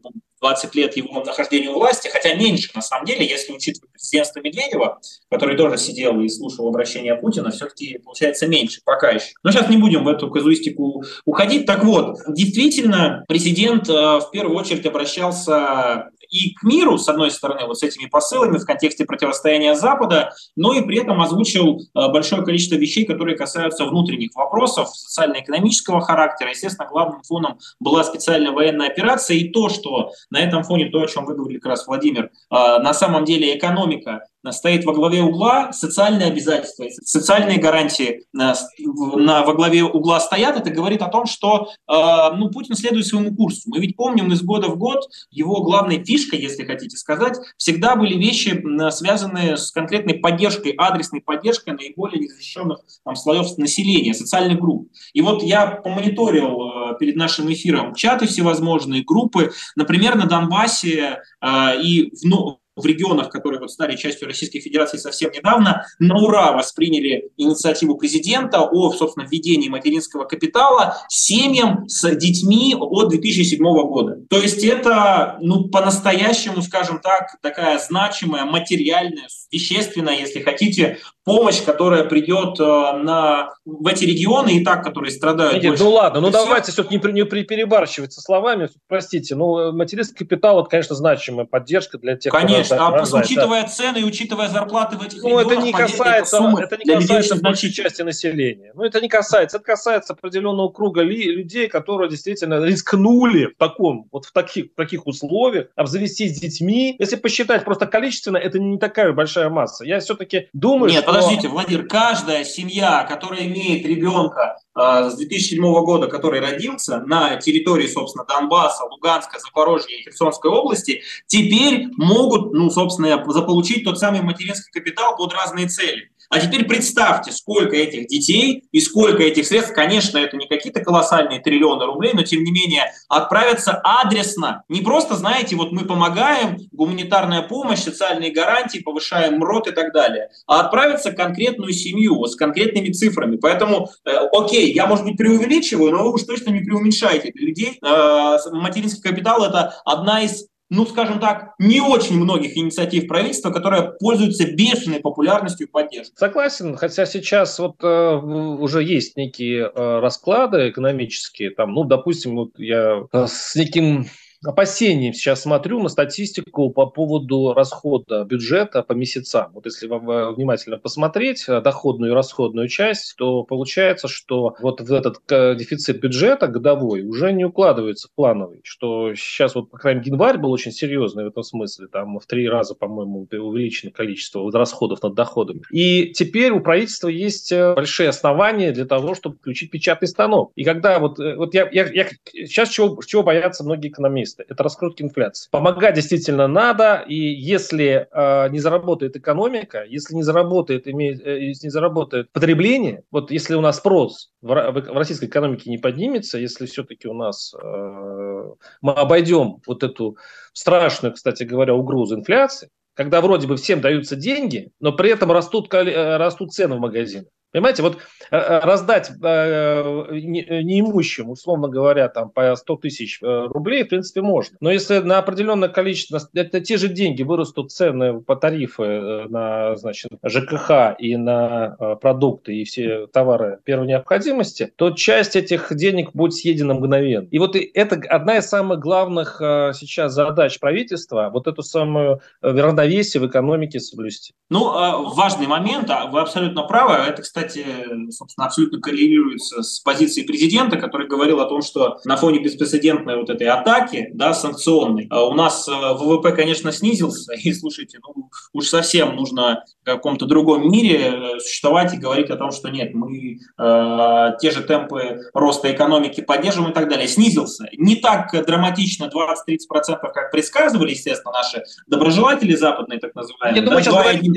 20 0.41 0.75
лет 0.75 0.97
его 0.97 1.23
нахождения 1.25 1.71
у 1.71 1.75
власти, 1.75 2.09
хотя 2.09 2.35
меньше, 2.35 2.71
на 2.75 2.83
самом 2.83 3.07
деле, 3.07 3.27
если 3.27 3.53
учитывать 3.53 3.91
президентство 3.93 4.41
Медведева, 4.41 5.01
который 5.31 5.57
тоже 5.57 5.79
сидел 5.79 6.21
и 6.21 6.29
слушал 6.29 6.69
обращение 6.69 7.15
Путина, 7.15 7.51
все-таки 7.51 7.99
получается 8.05 8.47
меньше, 8.47 8.81
пока 8.85 9.11
еще. 9.11 9.33
Но 9.43 9.51
сейчас 9.51 9.69
не 9.69 9.79
будем 9.79 10.05
в 10.05 10.09
эту 10.09 10.31
казуистику 10.31 11.03
уходить. 11.25 11.67
Так 11.67 11.85
вот, 11.85 12.19
действительно, 12.29 13.25
президент 13.29 13.89
э, 13.89 13.93
в 13.93 14.29
первую 14.31 14.59
очередь 14.59 14.85
обращался 14.85 16.11
и 16.31 16.55
к 16.55 16.62
миру, 16.62 16.99
с 16.99 17.08
одной 17.08 17.31
стороны, 17.31 17.67
вот 17.67 17.78
с 17.78 17.82
этими 17.82 18.06
посылами 18.06 18.58
в 18.58 18.64
контексте 18.64 19.05
противостояния 19.05 19.75
Запада, 19.75 20.32
но 20.56 20.75
и 20.75 20.82
при 20.82 20.99
этом 20.99 21.20
озвучил 21.20 21.81
э, 21.81 22.08
большое 22.08 22.44
количество 22.44 22.76
вещей, 22.76 23.05
которые 23.05 23.37
касаются 23.37 23.84
внутренних 23.84 24.34
вопросов 24.34 24.88
социально-экономического 24.88 26.00
характера. 26.00 26.50
Естественно, 26.50 26.88
главным 26.88 27.23
фоном 27.23 27.58
была 27.81 28.05
специальная 28.05 28.52
военная 28.52 28.88
операция 28.88 29.37
и 29.37 29.49
то, 29.49 29.69
что 29.69 30.12
на 30.31 30.40
этом 30.40 30.62
фоне, 30.62 30.90
то, 30.90 31.02
о 31.02 31.06
чем 31.06 31.25
вы 31.25 31.34
говорили 31.34 31.58
как 31.58 31.70
раз, 31.70 31.87
Владимир, 31.87 32.25
э, 32.25 32.28
на 32.50 32.94
самом 32.94 33.25
деле 33.25 33.56
экономика 33.56 34.23
стоит 34.53 34.85
во 34.85 34.93
главе 34.93 35.23
угла, 35.23 35.73
социальные 35.73 36.29
обязательства, 36.29 36.87
социальные 37.03 37.59
гарантии 37.59 38.25
на, 38.33 38.55
на, 38.79 39.45
во 39.45 39.55
главе 39.55 39.85
угла 39.85 40.21
стоят, 40.21 40.57
это 40.57 40.71
говорит 40.71 41.03
о 41.03 41.09
том, 41.09 41.27
что 41.27 41.69
э, 41.89 42.37
ну, 42.37 42.51
Путин 42.51 42.75
следует 42.75 43.07
своему 43.07 43.35
курсу. 43.35 43.63
Мы 43.67 43.79
ведь 43.79 43.97
помним 43.97 44.33
из 44.33 44.43
года 44.43 44.69
в 44.69 44.77
год 44.77 45.09
его 45.31 45.63
главной 45.63 46.05
фишкой, 46.05 46.41
если 46.41 46.65
хотите 46.65 46.97
сказать, 46.97 47.37
всегда 47.57 47.97
были 47.97 48.15
вещи, 48.15 48.63
связанные 48.91 49.57
с 49.57 49.71
конкретной 49.71 50.15
поддержкой, 50.15 50.73
адресной 50.77 51.21
поддержкой 51.21 51.75
наиболее 51.75 52.21
незащищенных 52.21 52.81
там, 53.05 53.17
слоев 53.17 53.57
населения, 53.59 54.15
социальных 54.15 54.61
групп. 54.61 54.91
И 55.13 55.21
вот 55.21 55.43
я 55.43 55.67
помониторил 55.67 56.93
э, 56.93 56.99
перед 56.99 57.17
нашим 57.17 57.53
эфиром 57.53 57.95
чаты 57.95 58.27
всевозможные, 58.27 59.05
группы, 59.05 59.53
например, 59.77 60.17
на 60.17 60.27
Донбассе 60.27 61.19
э, 61.41 61.83
и 61.83 62.11
в, 62.11 62.25
ну, 62.25 62.61
в 62.76 62.84
регионах, 62.84 63.31
которые 63.31 63.61
вот 63.61 63.70
стали 63.70 63.96
частью 63.96 64.28
Российской 64.28 64.61
Федерации 64.61 64.99
совсем 64.99 65.32
недавно, 65.32 65.87
на 65.99 66.17
ура 66.17 66.52
восприняли 66.52 67.31
инициативу 67.37 67.96
президента 67.96 68.61
о, 68.62 68.93
собственно, 68.93 69.26
введении 69.26 69.69
материнского 69.69 70.25
капитала 70.25 70.99
семьям 71.08 71.88
с 71.88 72.08
детьми 72.14 72.76
от 72.78 73.08
2007 73.08 73.58
года. 73.62 74.20
То 74.28 74.38
есть 74.38 74.62
это, 74.62 75.38
ну, 75.40 75.69
по-настоящему, 75.69 76.62
скажем 76.62 77.00
так, 77.00 77.37
такая 77.40 77.78
значимая, 77.78 78.44
материальная, 78.44 79.28
вещественная, 79.50 80.19
если 80.19 80.40
хотите, 80.40 80.99
помощь, 81.26 81.61
которая 81.61 82.05
придет 82.05 82.61
э, 82.61 82.62
на, 82.62 83.50
в 83.64 83.87
эти 83.88 84.05
регионы 84.05 84.58
и 84.58 84.64
так, 84.64 84.84
которые 84.84 85.11
страдают. 85.11 85.61
Нет, 85.61 85.78
ну 85.81 85.90
ладно, 85.90 86.20
ну 86.20 86.31
давайте 86.31 86.70
все-таки 86.70 86.94
не, 86.96 87.12
не 87.12 87.25
перебарщивать 87.25 88.12
со 88.12 88.20
словами, 88.20 88.69
простите, 88.87 89.34
ну 89.34 89.73
материнский 89.73 90.17
капитал, 90.25 90.61
это, 90.61 90.70
конечно, 90.70 90.94
значимая 90.94 91.44
поддержка 91.44 91.99
для 91.99 92.17
тех, 92.17 92.32
Конечно, 92.32 92.76
кто 92.76 92.87
а 92.87 92.93
просто 92.93 93.17
учитывая 93.17 93.62
да. 93.62 93.69
цены 93.69 93.99
и 93.99 94.05
учитывая 94.05 94.49
зарплаты 94.49 94.96
в 94.96 95.02
этих 95.02 95.20
ну, 95.25 95.40
регионах, 95.40 95.52
это 95.52 95.62
не 95.62 95.73
касается, 95.73 96.37
это, 96.37 96.76
это 96.76 96.76
не 96.76 96.94
касается 96.94 97.37
большей 97.43 97.73
части 97.73 98.02
населения. 98.02 98.70
Ну, 98.76 98.84
это 98.84 99.00
не 99.00 99.08
касается, 99.08 99.56
это 99.56 99.67
касается 99.67 100.12
определенного 100.12 100.69
круга 100.69 101.02
ли, 101.02 101.25
людей, 101.25 101.67
которые 101.67 102.08
действительно 102.08 102.64
рискнули 102.64 103.46
в 103.46 103.58
таком, 103.58 104.06
вот 104.12 104.26
в 104.26 104.32
таких, 104.32 104.67
в 104.67 104.76
таких 104.76 105.08
условиях 105.08 105.67
обзавестись 105.75 106.38
детьми. 106.38 106.94
Если 107.00 107.17
посчитать 107.17 107.64
просто 107.64 107.87
количественно, 107.87 108.37
это 108.37 108.61
не 108.61 108.78
такая 108.78 109.12
большая 109.12 109.50
масса. 109.50 109.85
Я 109.85 109.99
все-таки 109.99 110.49
думаю, 110.52 110.92
Нет, 110.92 111.02
что 111.02 111.15
подождите, 111.16 111.49
Владимир, 111.49 111.87
каждая 111.87 112.44
семья, 112.44 113.04
которая 113.04 113.46
имеет 113.46 113.87
ребенка 113.87 114.56
э, 114.75 115.11
с 115.11 115.16
2007 115.16 115.62
года, 115.85 116.06
который 116.08 116.40
родился 116.40 117.00
на 117.00 117.37
территории, 117.37 117.87
собственно, 117.87 118.25
Донбасса, 118.25 118.85
Луганска, 118.85 119.38
Запорожья 119.38 119.96
и 119.96 120.02
Херсонской 120.02 120.50
области, 120.50 121.02
теперь 121.26 121.88
могут, 121.96 122.52
ну, 122.52 122.70
собственно, 122.70 123.25
заполучить 123.26 123.85
тот 123.85 123.99
самый 123.99 124.23
материнский 124.23 124.70
капитал 124.73 125.16
под 125.16 125.32
разные 125.32 125.68
цели. 125.68 126.11
А 126.30 126.40
теперь 126.40 126.64
представьте, 126.66 127.33
сколько 127.33 127.76
этих 127.76 128.09
детей 128.09 128.64
и 128.73 128.80
сколько 128.80 129.23
этих 129.23 129.47
средств, 129.47 129.75
конечно, 129.75 130.18
это 130.18 130.37
не 130.37 130.47
какие-то 130.47 130.80
колоссальные 130.80 131.40
триллионы 131.40 131.87
рублей, 131.87 132.12
но 132.14 132.23
тем 132.23 132.42
не 132.42 132.50
менее 132.50 132.92
отправятся 133.09 133.80
адресно. 133.85 134.64
Не 134.68 134.80
просто, 134.80 135.14
знаете, 135.14 135.56
вот 135.56 135.73
мы 135.73 135.85
помогаем, 135.85 136.59
гуманитарная 136.73 137.42
помощь, 137.42 137.80
социальные 137.80 138.33
гарантии, 138.33 138.78
повышаем 138.78 139.38
МРОД 139.38 139.68
и 139.68 139.73
так 139.73 139.92
далее, 139.92 140.28
а 140.47 140.61
отправятся 140.61 141.11
в 141.11 141.16
конкретную 141.16 141.73
семью 141.73 142.25
с 142.26 142.37
конкретными 142.37 142.90
цифрами. 142.90 143.37
Поэтому, 143.37 143.88
э, 144.04 144.11
окей, 144.33 144.73
я, 144.73 144.87
может 144.87 145.04
быть, 145.04 145.16
преувеличиваю, 145.16 145.92
но 145.92 146.04
вы 146.04 146.14
уж 146.14 146.23
точно 146.25 146.50
не 146.50 146.61
преуменьшайте. 146.61 147.33
Для 147.33 147.47
людей 147.47 147.78
э, 147.83 148.37
материнский 148.52 149.02
капитал– 149.02 149.45
это 149.47 149.80
одна 149.85 150.23
из 150.23 150.47
ну, 150.68 150.85
скажем 150.87 151.20
так, 151.20 151.54
не 151.58 151.80
очень 151.80 152.16
многих 152.16 152.56
инициатив 152.56 153.06
правительства, 153.06 153.50
которые 153.50 153.92
пользуются 154.00 154.50
бешеной 154.50 155.00
популярностью 155.00 155.66
и 155.66 155.70
поддержкой. 155.70 156.16
Согласен, 156.16 156.76
хотя 156.76 157.06
сейчас 157.06 157.58
вот 157.58 157.76
э, 157.82 158.14
уже 158.16 158.82
есть 158.82 159.16
некие 159.16 159.70
э, 159.73 160.00
расклады 160.00 160.70
экономические, 160.70 161.50
там, 161.50 161.73
ну, 161.73 161.85
допустим, 161.85 162.37
вот 162.37 162.58
я 162.58 163.04
э, 163.12 163.26
с 163.28 163.54
неким 163.54 164.06
опасением 164.49 165.12
сейчас 165.12 165.43
смотрю 165.43 165.83
на 165.83 165.88
статистику 165.88 166.71
по 166.71 166.87
поводу 166.87 167.53
расхода 167.55 168.25
бюджета 168.25 168.83
по 168.83 168.93
месяцам. 168.93 169.50
Вот 169.53 169.67
если 169.67 169.87
вам 169.87 170.11
э, 170.11 170.33
внимательно 170.33 170.79
посмотреть 170.79 171.45
э, 171.49 171.61
доходную 171.61 172.12
и 172.12 172.15
расходную 172.15 172.69
часть, 172.69 173.17
то 173.17 173.43
получается, 173.43 174.09
что 174.09 174.55
вот 174.61 174.81
в 174.81 174.93
этот 174.93 175.21
э, 175.31 175.55
дефицит 175.57 176.00
бюджета 176.00 176.47
годовой 176.47 177.03
уже 177.03 177.33
не 177.33 177.45
укладывается 177.45 178.09
в 178.09 178.15
плановый, 178.15 178.61
что 178.62 179.15
сейчас 179.15 179.55
вот, 179.55 179.71
по 179.71 179.79
крайней 179.79 180.00
мере, 180.00 180.12
январь 180.12 180.38
был 180.38 180.50
очень 180.50 180.73
серьезный 180.73 181.25
в 181.25 181.29
этом 181.29 181.43
смысле, 181.43 181.88
там 181.88 182.19
в 182.19 182.26
три 182.26 182.49
раза, 182.49 182.75
по-моему, 182.75 183.26
увеличено 183.31 183.91
количество 183.91 184.50
расходов 184.53 185.03
над 185.03 185.15
доходами. 185.15 185.62
И 185.71 186.12
теперь 186.12 186.53
у 186.53 186.61
правительства 186.61 187.09
есть 187.09 187.53
большие 187.53 188.09
основания 188.09 188.73
для 188.73 188.85
того, 188.85 189.15
чтобы 189.15 189.37
включить 189.37 189.71
печатный 189.71 190.09
станок. 190.09 190.53
И 190.55 190.65
когда 190.65 190.99
вот, 190.99 191.19
вот 191.19 191.55
я, 191.55 191.69
я, 191.73 191.87
я 191.87 192.09
сейчас 192.33 192.69
чего, 192.69 193.00
чего 193.03 193.23
боятся 193.23 193.65
многие 193.65 193.88
экономисты? 193.88 194.36
Это 194.43 194.62
раскрутки 194.62 195.02
инфляции. 195.02 195.49
Помогать 195.50 195.95
действительно 195.95 196.47
надо, 196.49 197.05
и 197.07 197.14
если 197.14 198.09
э, 198.11 198.49
не 198.50 198.59
заработает 198.59 199.16
экономика, 199.16 199.85
если 199.85 200.14
не 200.14 200.23
заработает, 200.23 200.88
имеет, 200.88 201.25
э, 201.26 201.47
если 201.47 201.66
не 201.66 201.71
заработает 201.71 202.31
потребление, 202.33 203.05
вот 203.11 203.31
если 203.31 203.55
у 203.55 203.61
нас 203.61 203.78
спрос 203.78 204.31
в, 204.43 204.49
в, 204.49 204.73
в 204.73 204.97
российской 204.97 205.26
экономике 205.26 205.71
не 205.71 205.78
поднимется, 205.78 206.38
если 206.38 206.66
все-таки 206.66 207.09
у 207.09 207.14
нас 207.14 207.55
э, 207.55 208.55
мы 208.83 208.93
обойдем 208.93 209.61
вот 209.66 209.83
эту 209.83 210.16
страшную, 210.52 211.14
кстати 211.14 211.45
говоря, 211.45 211.75
угрозу 211.75 212.16
инфляции, 212.16 212.69
когда 212.95 213.21
вроде 213.21 213.47
бы 213.47 213.57
всем 213.57 213.81
даются 213.81 214.16
деньги, 214.16 214.71
но 214.81 214.93
при 214.93 215.11
этом 215.11 215.31
растут, 215.31 215.73
э, 215.73 216.16
растут 216.16 216.52
цены 216.52 216.76
в 216.76 216.81
магазинах. 216.81 217.28
Понимаете, 217.57 217.83
вот 217.83 217.97
э, 218.31 218.37
э, 218.37 218.59
раздать 218.59 219.11
э, 219.11 220.09
неимущим, 220.13 221.31
условно 221.31 221.69
говоря, 221.69 222.11
там 222.11 222.29
по 222.29 222.55
100 222.55 222.77
тысяч 222.77 223.19
рублей, 223.23 223.85
в 223.85 223.89
принципе, 223.89 224.21
можно. 224.21 224.59
Но 224.61 224.71
если 224.71 224.99
на 224.99 225.17
определенное 225.17 225.71
количество, 225.71 226.21
это 226.35 226.61
те 226.61 226.77
же 226.77 226.89
деньги, 226.89 227.23
вырастут 227.23 227.73
цены 227.73 228.21
по 228.21 228.37
тарифы 228.37 229.27
на 229.31 229.75
значит, 229.77 230.11
ЖКХ 230.23 230.97
и 230.99 231.17
на 231.17 231.97
продукты 232.03 232.57
и 232.57 232.65
все 232.65 233.07
товары 233.07 233.59
первой 233.65 233.87
необходимости, 233.87 234.71
то 234.77 234.91
часть 234.91 235.35
этих 235.35 235.75
денег 235.75 236.11
будет 236.13 236.35
съедена 236.35 236.75
мгновенно. 236.75 237.27
И 237.31 237.39
вот 237.39 237.57
это 237.57 237.99
одна 238.11 238.37
из 238.37 238.51
самых 238.51 238.81
главных 238.81 239.37
сейчас 239.39 240.13
задач 240.13 240.59
правительства, 240.61 241.31
вот 241.33 241.47
эту 241.47 241.63
самую 241.63 242.21
равновесие 242.43 243.23
в 243.23 243.27
экономике 243.27 243.81
соблюсти. 243.81 244.35
Ну, 244.51 245.15
важный 245.15 245.47
момент, 245.47 245.89
а 245.89 246.05
вы 246.05 246.21
абсолютно 246.21 246.63
правы, 246.65 246.93
это, 246.93 247.23
кстати, 247.23 247.46
кстати, 247.47 247.67
собственно, 248.11 248.47
абсолютно 248.47 248.81
коррелируется 248.81 249.62
с 249.62 249.81
позицией 249.81 250.26
президента, 250.26 250.76
который 250.76 251.07
говорил 251.07 251.41
о 251.41 251.47
том, 251.47 251.62
что 251.62 251.99
на 252.05 252.17
фоне 252.17 252.41
беспрецедентной 252.41 253.17
вот 253.17 253.31
этой 253.31 253.47
атаки, 253.49 254.09
да, 254.12 254.35
санкционной, 254.35 255.07
а 255.11 255.25
у 255.25 255.35
нас 255.35 255.69
э, 255.69 255.73
ВВП, 255.73 256.33
конечно, 256.33 256.73
снизился, 256.73 257.33
и, 257.43 257.53
слушайте, 257.53 257.99
ну, 258.03 258.31
уж 258.53 258.67
совсем 258.67 259.17
нужно 259.17 259.65
в 259.83 259.85
каком-то 259.85 260.26
другом 260.26 260.71
мире 260.71 261.12
э, 261.15 261.38
существовать 261.41 261.95
и 261.95 261.99
говорить 261.99 262.31
о 262.31 262.37
том, 262.37 262.50
что 262.50 262.69
нет, 262.69 262.95
мы 262.95 263.38
э, 263.59 264.31
те 264.41 264.50
же 264.50 264.62
темпы 264.62 265.21
роста 265.33 265.73
экономики 265.73 266.21
поддерживаем 266.21 266.73
и 266.73 266.75
так 266.75 266.88
далее. 266.88 267.09
Снизился. 267.09 267.69
Не 267.76 267.97
так 267.97 268.31
драматично 268.47 269.05
20-30%, 269.05 269.99
как 270.12 270.31
предсказывали, 270.31 270.91
естественно, 270.91 271.33
наши 271.33 271.62
доброжелатели 271.87 272.55
западные, 272.55 272.99
так 272.99 273.15
называемые. 273.15 273.61
Я 273.61 273.67
думаю, 273.67 273.85
да, 273.85 273.91
сейчас 273.91 273.95
говорим, 273.95 274.35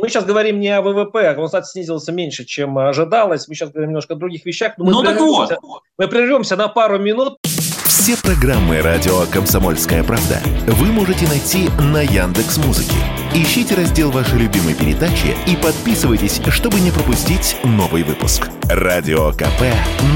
мы 0.00 0.08
сейчас 0.08 0.24
говорим 0.24 0.60
не 0.60 0.68
о 0.68 0.82
ВВП, 0.82 1.28
а 1.28 1.38
он, 1.38 1.46
кстати, 1.46 1.66
снизился 1.70 2.12
меньше 2.12 2.29
меньше, 2.30 2.44
чем 2.44 2.78
ожидалось. 2.78 3.48
Мы 3.48 3.54
сейчас 3.54 3.70
говорим 3.70 3.90
немножко 3.90 4.14
о 4.14 4.16
других 4.16 4.46
вещах. 4.46 4.74
Но 4.78 4.84
мы 4.84 4.92
ну 4.92 5.02
так 5.02 5.18
вот. 5.18 5.52
Мы 5.98 6.08
прервемся 6.08 6.56
на 6.56 6.68
пару 6.68 6.98
минут. 6.98 7.38
Все 7.84 8.16
программы 8.16 8.80
радио 8.80 9.26
Комсомольская 9.32 10.02
правда 10.02 10.40
вы 10.66 10.86
можете 10.86 11.26
найти 11.26 11.68
на 11.92 12.00
Яндекс 12.00 12.56
Музыке. 12.58 12.96
Ищите 13.34 13.74
раздел 13.74 14.10
вашей 14.10 14.38
любимой 14.38 14.74
передачи 14.74 15.34
и 15.46 15.56
подписывайтесь, 15.56 16.40
чтобы 16.48 16.80
не 16.80 16.90
пропустить 16.90 17.56
новый 17.64 18.04
выпуск. 18.04 18.48
Радио 18.70 19.32
КП 19.32 19.62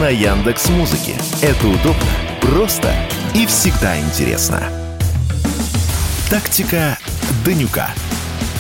на 0.00 0.08
Яндекс 0.08 0.70
Музыке. 0.70 1.14
Это 1.42 1.66
удобно, 1.66 2.10
просто 2.40 2.94
и 3.34 3.44
всегда 3.46 3.98
интересно. 3.98 4.62
Тактика 6.30 6.96
Данюка. 7.44 7.90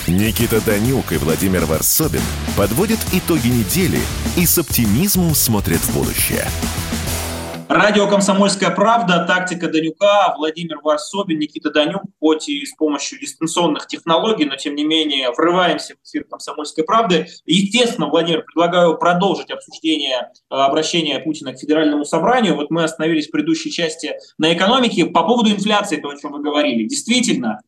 Никита 0.06 0.60
Данюк 0.60 1.12
и 1.12 1.16
Владимир 1.16 1.64
Варсобин 1.64 2.20
подводят 2.58 2.98
итоги 3.14 3.48
недели 3.48 4.00
и 4.36 4.44
с 4.44 4.58
оптимизмом 4.58 5.34
смотрят 5.34 5.78
в 5.78 5.94
будущее. 5.94 6.44
Радио 7.70 8.06
«Комсомольская 8.06 8.70
правда», 8.70 9.24
тактика 9.26 9.68
Данюка, 9.68 10.34
Владимир 10.36 10.80
Варсобин, 10.82 11.38
Никита 11.38 11.70
Данюк, 11.70 12.02
хоть 12.20 12.50
и 12.50 12.66
с 12.66 12.74
помощью 12.74 13.18
дистанционных 13.18 13.86
технологий, 13.86 14.44
но 14.44 14.56
тем 14.56 14.74
не 14.74 14.84
менее 14.84 15.30
врываемся 15.30 15.94
в 15.94 16.06
эфир 16.06 16.24
«Комсомольской 16.24 16.84
правды». 16.84 17.26
Естественно, 17.46 18.10
Владимир, 18.10 18.42
предлагаю 18.42 18.98
продолжить 18.98 19.50
обсуждение 19.50 20.18
э, 20.50 20.54
обращения 20.54 21.18
Путина 21.18 21.54
к 21.54 21.58
Федеральному 21.58 22.04
собранию. 22.04 22.56
Вот 22.56 22.70
мы 22.70 22.84
остановились 22.84 23.28
в 23.28 23.30
предыдущей 23.30 23.72
части 23.72 24.12
на 24.36 24.52
экономике. 24.52 25.06
По 25.06 25.22
поводу 25.22 25.50
инфляции, 25.50 25.96
то, 25.96 26.10
о 26.10 26.20
чем 26.20 26.32
вы 26.32 26.42
говорили. 26.42 26.86
Действительно, 26.86 27.60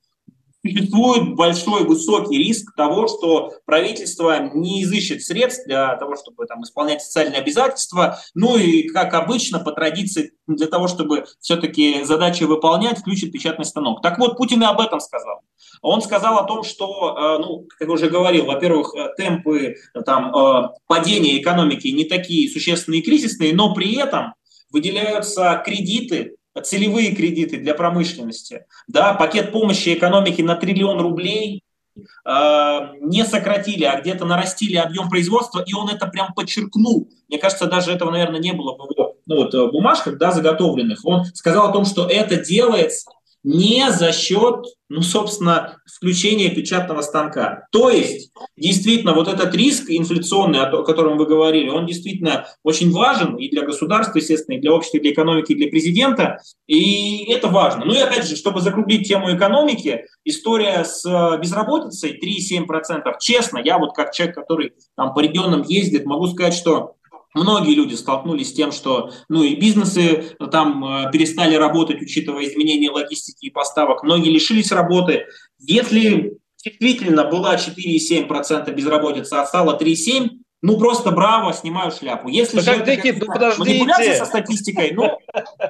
существует 0.71 1.35
большой 1.35 1.85
высокий 1.85 2.39
риск 2.39 2.75
того, 2.75 3.09
что 3.09 3.53
правительство 3.65 4.51
не 4.55 4.83
изыщет 4.83 5.23
средств 5.23 5.67
для 5.67 5.97
того, 5.97 6.17
чтобы 6.17 6.47
там, 6.47 6.63
исполнять 6.63 7.03
социальные 7.03 7.41
обязательства, 7.41 8.19
ну 8.35 8.57
и, 8.57 8.89
как 8.89 9.15
обычно, 9.15 9.59
по 9.59 9.73
традиции, 9.73 10.33
для 10.47 10.67
того, 10.67 10.89
чтобы 10.89 11.25
все-таки 11.41 12.05
задачи 12.05 12.45
выполнять, 12.45 12.99
включит 12.99 13.33
печатный 13.33 13.65
станок. 13.65 14.03
Так 14.03 14.19
вот, 14.19 14.37
Путин 14.37 14.63
и 14.63 14.67
об 14.67 14.81
этом 14.81 15.01
сказал. 15.01 15.41
Он 15.83 16.01
сказал 16.01 16.39
о 16.39 16.45
том, 16.45 16.63
что, 16.63 17.17
э, 17.17 17.39
ну, 17.39 17.67
как 17.69 17.89
я 17.89 17.93
уже 17.93 18.09
говорил, 18.09 18.47
во-первых, 18.47 18.95
э, 18.95 19.09
темпы 19.17 19.77
э, 19.95 20.03
там, 20.03 20.71
падения 20.87 21.39
экономики 21.41 21.89
не 21.89 22.05
такие 22.05 22.49
существенные 22.51 23.01
и 23.01 23.05
кризисные, 23.05 23.55
но 23.55 23.75
при 23.75 23.97
этом 23.97 24.35
выделяются 24.71 25.63
кредиты 25.65 26.36
целевые 26.63 27.15
кредиты 27.15 27.59
для 27.59 27.75
промышленности, 27.75 28.67
да, 28.89 29.15
пакет 29.15 29.53
помощи 29.53 29.95
экономике 29.95 30.43
на 30.43 30.57
триллион 30.57 31.01
рублей, 31.01 31.63
э, 31.97 32.79
не 33.01 33.25
сократили, 33.25 33.85
а 33.85 34.01
где-то 34.01 34.25
нарастили 34.25 34.77
объем 34.77 35.09
производства, 35.09 35.63
и 35.67 35.75
он 35.75 35.89
это 35.89 36.07
прям 36.07 36.33
подчеркнул. 36.35 37.09
Мне 37.29 37.39
кажется, 37.39 37.67
даже 37.67 37.93
этого, 37.93 38.11
наверное, 38.11 38.41
не 38.41 38.53
было 38.53 38.77
в 38.77 38.91
его 38.91 39.17
ну, 39.27 39.37
вот, 39.37 39.55
э, 39.55 39.67
бумажках 39.71 40.19
да, 40.19 40.31
заготовленных. 40.31 41.01
Он 41.05 41.25
сказал 41.27 41.69
о 41.69 41.73
том, 41.73 41.85
что 41.85 42.07
это 42.07 42.37
делается 42.37 43.11
не 43.47 43.93
за 43.93 44.11
счет, 44.11 44.67
ну, 44.88 45.03
собственно, 45.03 45.79
включения 45.87 46.49
печатного 46.49 47.00
станка. 47.00 47.69
То 47.71 47.91
есть, 47.91 48.33
действительно, 48.57 49.15
вот 49.15 49.29
этот 49.29 49.55
риск 49.55 49.85
инфляционный, 49.88 50.62
о 50.62 50.83
котором 50.83 51.17
вы 51.17 51.26
говорили, 51.26 51.69
он 51.69 51.87
действительно 51.87 52.49
очень 52.65 52.91
важен 52.91 53.37
и 53.37 53.49
для 53.49 53.62
государства, 53.62 54.19
естественно, 54.19 54.57
и 54.57 54.61
для 54.61 54.73
общества, 54.73 54.97
и 54.97 55.00
для 55.00 55.12
экономики, 55.12 55.53
и 55.53 55.55
для 55.55 55.69
президента, 55.69 56.41
и 56.67 57.33
это 57.33 57.47
важно. 57.47 57.85
Ну 57.85 57.95
и 57.95 57.99
опять 57.99 58.26
же, 58.26 58.35
чтобы 58.35 58.61
закруглить 58.61 59.07
тему 59.07 59.33
экономики, 59.33 60.07
история 60.25 60.85
с 60.85 61.05
э, 61.07 61.41
безработицей 61.41 62.19
3,7%. 62.19 63.05
Честно, 63.21 63.59
я 63.59 63.79
вот 63.79 63.95
как 63.95 64.11
человек, 64.11 64.35
который 64.35 64.73
там 64.97 65.15
по 65.15 65.21
регионам 65.21 65.62
ездит, 65.62 66.05
могу 66.05 66.26
сказать, 66.26 66.55
что 66.55 66.96
Многие 67.37 67.75
люди 67.75 67.95
столкнулись 67.95 68.49
с 68.49 68.55
тем, 68.55 68.73
что 68.73 69.12
ну, 69.28 69.43
и 69.43 69.57
бизнесы 69.57 70.37
там 70.50 70.83
э, 70.83 71.12
перестали 71.12 71.55
работать, 71.55 72.00
учитывая 72.00 72.45
изменения 72.47 72.90
логистики 72.90 73.45
и 73.47 73.50
поставок. 73.50 74.02
Многие 74.02 74.31
лишились 74.31 74.73
работы. 74.73 75.26
Если 75.59 76.38
действительно 76.64 77.25
была 77.25 77.57
4,7% 77.57 78.73
безработица, 78.73 79.43
а 79.43 79.47
стало 79.47 79.78
3,7%, 79.78 80.31
ну 80.62 80.78
просто 80.78 81.11
браво, 81.11 81.52
снимаю 81.52 81.90
шляпу. 81.90 82.28
Если 82.28 82.57
подождите, 82.57 83.02
же 83.02 83.09
это 83.11 83.26
ну, 83.26 83.33
подождите. 83.33 83.71
манипуляция 83.71 84.14
со 84.14 84.25
статистикой, 84.25 84.93
ну, 84.93 85.19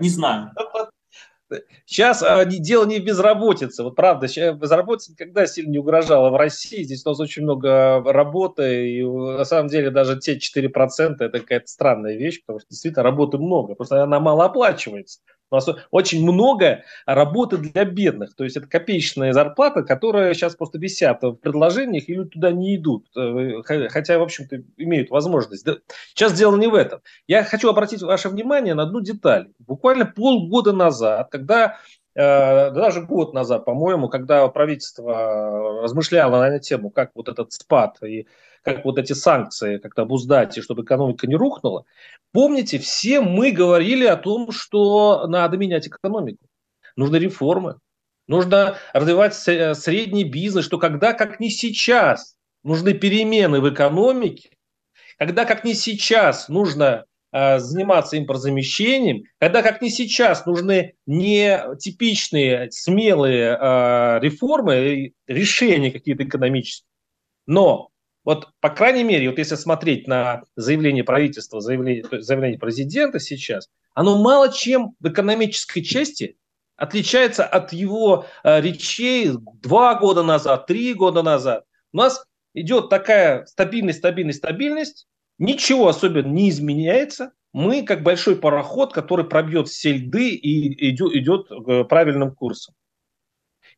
не 0.00 0.08
знаю. 0.08 0.52
Сейчас 1.84 2.22
а, 2.22 2.44
дело 2.44 2.86
не 2.86 2.98
в 2.98 3.04
безработице. 3.04 3.82
Вот 3.82 3.94
правда, 3.94 4.26
безработица 4.26 5.12
никогда 5.12 5.46
сильно 5.46 5.70
не 5.70 5.78
угрожала 5.78 6.30
в 6.30 6.36
России. 6.36 6.82
Здесь 6.82 7.04
у 7.06 7.10
нас 7.10 7.20
очень 7.20 7.42
много 7.42 8.02
работы. 8.04 8.90
И 8.90 9.02
на 9.02 9.44
самом 9.44 9.68
деле 9.68 9.90
даже 9.90 10.18
те 10.18 10.38
4% 10.38 11.16
это 11.20 11.40
какая-то 11.40 11.66
странная 11.68 12.16
вещь, 12.16 12.40
потому 12.40 12.60
что 12.60 12.68
действительно 12.70 13.04
работы 13.04 13.38
много. 13.38 13.74
Просто 13.74 14.02
она 14.02 14.18
мало 14.18 14.46
оплачивается. 14.46 15.20
У 15.50 15.54
нас 15.54 15.68
очень 15.90 16.22
много 16.24 16.82
работы 17.06 17.56
для 17.58 17.84
бедных. 17.84 18.34
То 18.34 18.44
есть 18.44 18.56
это 18.56 18.66
копеечная 18.66 19.32
зарплата, 19.32 19.82
которая 19.82 20.34
сейчас 20.34 20.56
просто 20.56 20.78
висят 20.78 21.22
в 21.22 21.34
предложениях, 21.34 22.08
и 22.08 22.14
люди 22.14 22.30
туда 22.30 22.50
не 22.50 22.76
идут. 22.76 23.06
Э, 23.16 23.62
хотя, 23.88 24.18
в 24.18 24.22
общем-то, 24.22 24.62
имеют 24.76 25.10
возможность. 25.10 25.66
Сейчас 26.14 26.32
дело 26.32 26.56
не 26.56 26.66
в 26.66 26.74
этом. 26.74 27.00
Я 27.26 27.44
хочу 27.44 27.68
обратить 27.68 28.02
ваше 28.02 28.28
внимание 28.28 28.74
на 28.74 28.84
одну 28.84 29.00
деталь. 29.00 29.48
Буквально 29.58 30.06
полгода 30.06 30.72
назад, 30.72 31.28
когда 31.30 31.78
э, 32.14 32.70
даже 32.72 33.02
год 33.02 33.32
назад, 33.32 33.64
по-моему, 33.64 34.08
когда 34.08 34.46
правительство 34.48 35.82
размышляло 35.82 36.40
на 36.40 36.48
эту 36.48 36.64
тему, 36.64 36.90
как 36.90 37.10
вот 37.14 37.28
этот 37.28 37.52
спад 37.52 38.02
и 38.02 38.26
как 38.66 38.84
вот 38.84 38.98
эти 38.98 39.12
санкции 39.12 39.78
как-то 39.78 40.02
обуздать, 40.02 40.58
и 40.58 40.60
чтобы 40.60 40.82
экономика 40.82 41.28
не 41.28 41.36
рухнула, 41.36 41.84
помните, 42.32 42.78
все 42.78 43.20
мы 43.20 43.52
говорили 43.52 44.04
о 44.04 44.16
том, 44.16 44.50
что 44.50 45.28
надо 45.28 45.56
менять 45.56 45.86
экономику. 45.86 46.44
нужны 46.96 47.16
реформы. 47.16 47.76
Нужно 48.26 48.76
развивать 48.92 49.34
средний 49.34 50.24
бизнес, 50.24 50.64
что 50.64 50.78
когда, 50.78 51.12
как 51.12 51.38
не 51.38 51.48
сейчас, 51.48 52.34
нужны 52.64 52.92
перемены 52.92 53.60
в 53.60 53.72
экономике, 53.72 54.50
когда, 55.16 55.44
как 55.44 55.62
не 55.62 55.74
сейчас, 55.74 56.48
нужно 56.48 57.04
э, 57.30 57.60
заниматься 57.60 58.18
импортозамещением, 58.18 59.22
когда, 59.38 59.62
как 59.62 59.80
не 59.80 59.90
сейчас, 59.90 60.44
нужны 60.44 60.94
не 61.06 61.62
типичные, 61.78 62.72
смелые 62.72 63.56
э, 63.56 64.18
реформы, 64.20 65.12
решения 65.28 65.92
какие-то 65.92 66.24
экономические, 66.24 66.88
но 67.46 67.90
вот, 68.26 68.48
по 68.58 68.70
крайней 68.70 69.04
мере, 69.04 69.30
вот 69.30 69.38
если 69.38 69.54
смотреть 69.54 70.08
на 70.08 70.42
заявление 70.56 71.04
правительства, 71.04 71.60
заявление, 71.60 72.04
заявление 72.22 72.58
президента 72.58 73.20
сейчас, 73.20 73.70
оно 73.94 74.20
мало 74.20 74.52
чем 74.52 74.96
в 74.98 75.08
экономической 75.08 75.80
части 75.80 76.36
отличается 76.74 77.46
от 77.46 77.72
его 77.72 78.26
э, 78.42 78.60
речей 78.60 79.30
два 79.62 79.94
года 79.94 80.24
назад, 80.24 80.66
три 80.66 80.92
года 80.92 81.22
назад. 81.22 81.66
У 81.92 81.98
нас 81.98 82.26
идет 82.52 82.90
такая 82.90 83.46
стабильность, 83.46 84.00
стабильность, 84.00 84.38
стабильность, 84.38 85.06
ничего 85.38 85.86
особенно 85.86 86.26
не 86.26 86.50
изменяется. 86.50 87.30
Мы 87.52 87.84
как 87.84 88.02
большой 88.02 88.34
пароход, 88.34 88.92
который 88.92 89.24
пробьет 89.24 89.68
все 89.68 89.92
льды 89.92 90.30
и 90.30 90.90
идет, 90.90 91.14
идет 91.14 91.46
э, 91.50 91.84
правильным 91.84 92.34
курсом. 92.34 92.74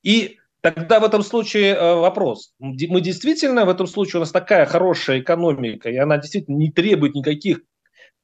И 0.03 0.39
тогда 0.61 1.01
в 1.01 1.05
этом 1.05 1.23
случае 1.23 1.75
э, 1.75 1.95
вопрос. 1.95 2.53
Мы 2.59 3.01
действительно, 3.01 3.65
в 3.65 3.69
этом 3.69 3.87
случае 3.87 4.19
у 4.19 4.21
нас 4.21 4.33
такая 4.33 4.67
хорошая 4.67 5.21
экономика, 5.21 5.91
и 5.91 5.97
она 5.97 6.19
действительно 6.19 6.57
не 6.57 6.71
требует 6.71 7.15
никаких 7.15 7.61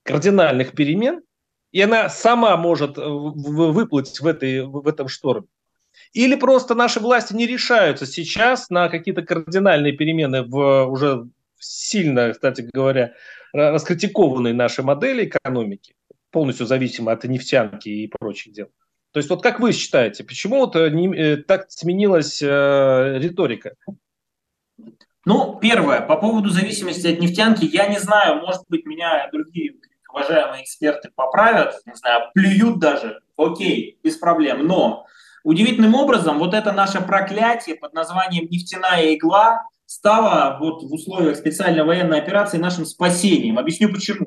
кардинальных 0.03 0.73
перемен, 0.73 1.23
и 1.73 1.81
она 1.81 2.09
сама 2.09 2.57
может 2.57 2.99
э, 2.99 3.03
выплыть 3.05 4.21
в, 4.21 4.27
этой, 4.27 4.65
в 4.65 4.87
этом 4.87 5.09
шторме. 5.09 5.47
Или 6.13 6.35
просто 6.37 6.75
наши 6.75 7.01
власти 7.01 7.35
не 7.35 7.47
решаются 7.47 8.07
сейчас 8.07 8.71
на 8.71 8.89
какие-то 8.89 9.23
кардинальные 9.23 9.93
перемены 9.93 10.43
в 10.43 10.87
уже 10.87 11.29
сильно, 11.59 12.33
кстати 12.33 12.69
говоря, 12.73 13.15
раскритикованной 13.53 14.53
нашей 14.53 14.85
модели 14.85 15.25
экономики, 15.33 15.95
полностью 16.31 16.67
зависимой 16.67 17.15
от 17.15 17.25
нефтянки 17.25 17.89
и 17.89 18.09
прочих 18.09 18.53
дел. 18.53 18.69
То 19.15 19.19
есть 19.19 19.31
вот 19.31 19.45
как 19.45 19.61
вы 19.61 19.71
считаете, 19.71 20.25
почему 20.25 20.57
вот 20.57 20.75
э, 20.75 20.91
не, 20.91 21.07
э, 21.17 21.37
так 21.37 21.71
сменилась 21.71 22.43
э, 22.43 23.19
риторика? 23.21 23.75
Ну, 25.25 25.57
первое, 25.63 26.01
по 26.01 26.17
поводу 26.17 26.51
зависимости 26.51 27.07
от 27.07 27.21
нефтянки, 27.21 27.65
я 27.65 27.87
не 27.87 28.01
знаю, 28.01 28.41
может 28.41 28.63
быть, 28.69 28.85
меня 28.85 29.29
другие 29.33 29.77
уважаемые 30.11 30.65
эксперты 30.65 31.11
поправят, 31.15 31.77
не 31.87 31.95
знаю, 31.95 32.25
плюют 32.35 32.81
даже, 32.81 33.21
окей, 33.37 34.01
без 34.03 34.17
проблем, 34.17 34.67
но 34.67 35.07
удивительным 35.45 35.95
образом 35.95 36.41
вот 36.41 36.53
это 36.53 36.73
наше 36.73 37.01
проклятие 37.01 37.77
под 37.77 37.95
названием 37.95 38.49
«нефтяная 38.51 39.15
игла» 39.15 39.63
стало 39.87 40.59
вот 40.59 40.83
в 40.83 40.93
условиях 40.93 41.37
специальной 41.37 41.85
военной 41.85 42.19
операции 42.19 42.59
нашим 42.59 42.85
спасением. 42.85 43.61
Объясню 43.61 43.93
почему. 43.93 44.27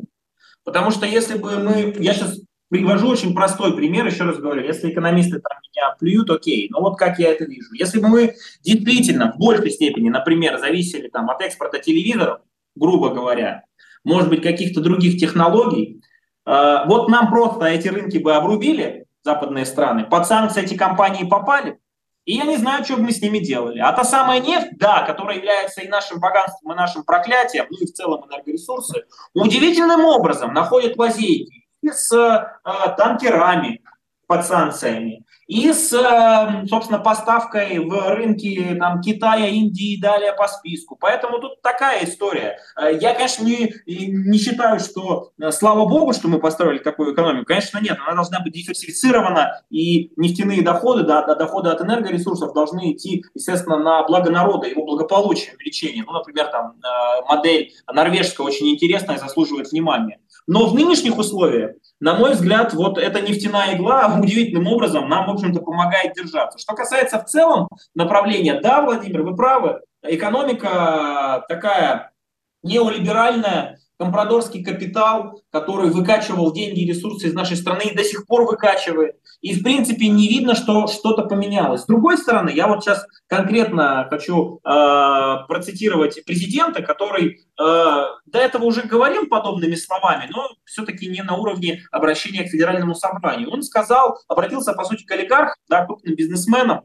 Потому 0.64 0.92
что 0.92 1.06
если 1.06 1.38
бы 1.38 1.58
мы, 1.58 1.94
я 2.00 2.14
сейчас 2.14 2.40
привожу 2.70 3.08
очень 3.08 3.34
простой 3.34 3.76
пример, 3.76 4.06
еще 4.06 4.24
раз 4.24 4.38
говорю, 4.38 4.64
если 4.64 4.92
экономисты 4.92 5.40
там 5.40 5.58
меня 5.62 5.96
плюют, 6.00 6.30
окей, 6.30 6.68
но 6.70 6.82
вот 6.82 6.98
как 6.98 7.20
я 7.20 7.32
это 7.32 7.46
вижу. 7.46 7.74
Если 7.74 8.00
бы 8.00 8.08
мы 8.08 8.36
действительно 8.62 9.32
в 9.32 9.38
большей 9.38 9.72
степени, 9.72 10.10
например, 10.10 10.58
зависели 10.60 11.08
там 11.08 11.30
от 11.30 11.42
экспорта 11.42 11.80
телевизоров, 11.80 12.42
грубо 12.76 13.10
говоря, 13.10 13.64
может 14.04 14.30
быть, 14.30 14.42
каких-то 14.42 14.82
других 14.82 15.20
технологий. 15.20 16.02
А, 16.46 16.86
вот 16.86 17.10
нам 17.10 17.30
просто 17.30 17.66
эти 17.66 17.88
рынки 17.88 18.18
бы 18.18 18.34
обрубили, 18.34 19.06
западные 19.24 19.66
страны, 19.66 20.06
под 20.06 20.26
санкции 20.26 20.64
эти 20.64 20.76
компании 20.76 21.26
попали, 21.26 21.80
и 22.24 22.36
я 22.36 22.44
не 22.44 22.58
знаю, 22.58 22.84
что 22.84 22.98
бы 22.98 23.04
мы 23.04 23.12
с 23.12 23.22
ними 23.22 23.40
делали. 23.40 23.80
А 23.80 23.92
та 23.94 24.04
самая 24.04 24.40
нефть, 24.40 24.78
да, 24.78 25.04
которая 25.04 25.38
является 25.38 25.82
и 25.82 25.88
нашим 25.88 26.20
богатством, 26.20 26.74
и 26.74 26.76
нашим 26.76 27.04
проклятием, 27.04 27.68
ну 27.70 27.78
и 27.78 27.86
в 27.86 27.94
целом 27.94 28.26
энергоресурсы, 28.30 29.06
удивительным 29.34 30.04
образом 30.06 30.54
находят 30.54 30.98
лазейки 30.98 31.67
и 31.88 31.92
с 31.92 32.12
э, 32.14 32.96
танкерами 32.98 33.82
под 34.28 34.46
санкциями, 34.46 35.24
и 35.48 35.72
с, 35.72 35.94
эм, 35.94 36.68
собственно, 36.68 37.00
поставкой 37.00 37.80
в 37.80 38.14
рынки 38.14 38.76
там, 38.78 39.00
Китая, 39.02 39.48
Индии 39.48 39.94
и 39.94 40.02
далее 40.02 40.34
по 40.34 40.48
списку. 40.48 40.98
Поэтому 41.00 41.40
тут 41.40 41.62
такая 41.62 42.04
история. 42.04 42.60
Э, 42.78 42.94
я, 43.00 43.14
конечно, 43.14 43.46
не, 43.46 43.74
не 43.86 44.38
считаю, 44.38 44.82
что 44.82 45.32
э, 45.40 45.52
слава 45.52 45.88
богу, 45.88 46.12
что 46.12 46.28
мы 46.28 46.40
построили 46.40 46.80
такую 46.80 47.14
экономику. 47.14 47.46
Конечно, 47.46 47.80
нет, 47.80 47.98
она 48.06 48.16
должна 48.16 48.42
быть 48.42 48.54
диверсифицирована, 48.54 49.62
и 49.70 50.12
нефтяные 50.18 50.62
доходы, 50.62 51.04
да, 51.04 51.24
доходы 51.36 51.70
от 51.70 51.82
энергоресурсов 51.82 52.54
должны 52.54 52.92
идти, 52.92 53.24
естественно, 53.34 53.78
на 53.78 54.04
благо 54.04 54.30
народа, 54.30 54.68
его 54.68 54.86
благополучие, 54.86 55.56
увеличение. 55.56 56.04
Ну, 56.06 56.12
например, 56.12 56.48
там 56.48 56.74
э, 56.84 57.26
модель 57.30 57.72
норвежская 57.90 58.46
очень 58.46 58.70
интересная, 58.70 59.18
заслуживает 59.18 59.72
внимания. 59.72 60.20
Но 60.48 60.66
в 60.68 60.74
нынешних 60.74 61.18
условиях, 61.18 61.72
на 62.00 62.14
мой 62.16 62.32
взгляд, 62.32 62.74
вот 62.74 62.98
эта 62.98 63.22
нефтяная 63.22 63.76
игла 63.76 64.18
удивительным 64.22 64.68
образом 64.68 65.10
нам, 65.10 65.28
в 65.28 65.32
общем-то, 65.32 65.62
помогает 65.62 66.14
держаться. 66.14 66.58
Что 66.58 66.74
касается 66.74 67.20
в 67.20 67.26
целом 67.26 67.68
направления, 67.94 68.60
да, 68.62 68.82
Владимир, 68.82 69.24
вы 69.24 69.36
правы, 69.36 69.82
экономика 70.04 71.46
такая 71.50 72.12
неолиберальная, 72.64 73.80
компрадорский 73.98 74.64
капитал, 74.64 75.42
который 75.52 75.90
выкачивал 75.90 76.54
деньги 76.54 76.82
и 76.82 76.88
ресурсы 76.88 77.28
из 77.28 77.34
нашей 77.34 77.58
страны 77.58 77.84
и 77.86 77.96
до 77.96 78.04
сих 78.04 78.26
пор 78.26 78.46
выкачивает. 78.46 79.16
И, 79.42 79.54
в 79.54 79.64
принципе, 79.64 80.08
не 80.08 80.28
видно, 80.28 80.56
что 80.56 80.88
что-то 80.88 81.24
поменялось. 81.24 81.82
С 81.82 81.86
другой 81.86 82.18
стороны, 82.18 82.50
я 82.50 82.68
вот 82.68 82.84
сейчас 82.84 83.06
конкретно 83.28 84.08
хочу 84.10 84.60
э, 84.64 85.36
процитировать 85.48 86.24
президента, 86.26 86.82
который 86.82 87.30
э, 87.30 87.36
до 87.58 88.40
этого 88.40 88.66
уже 88.66 88.82
говорил 88.82 89.28
подобными 89.28 89.76
словами, 89.76 90.30
но 90.30 90.50
все-таки 90.66 91.08
не 91.08 91.22
на 91.22 91.36
уровне 91.36 91.84
обращения 91.92 92.44
к 92.44 92.50
федеральному 92.50 92.96
собранию. 92.96 93.52
Он 93.52 93.64
сказал, 93.64 94.20
обратился, 94.28 94.74
по 94.74 94.84
сути, 94.86 95.04
к 95.04 95.12
олигархам, 95.12 95.56
да, 95.70 95.86
крупным 95.86 96.16
бизнесменам, 96.16 96.82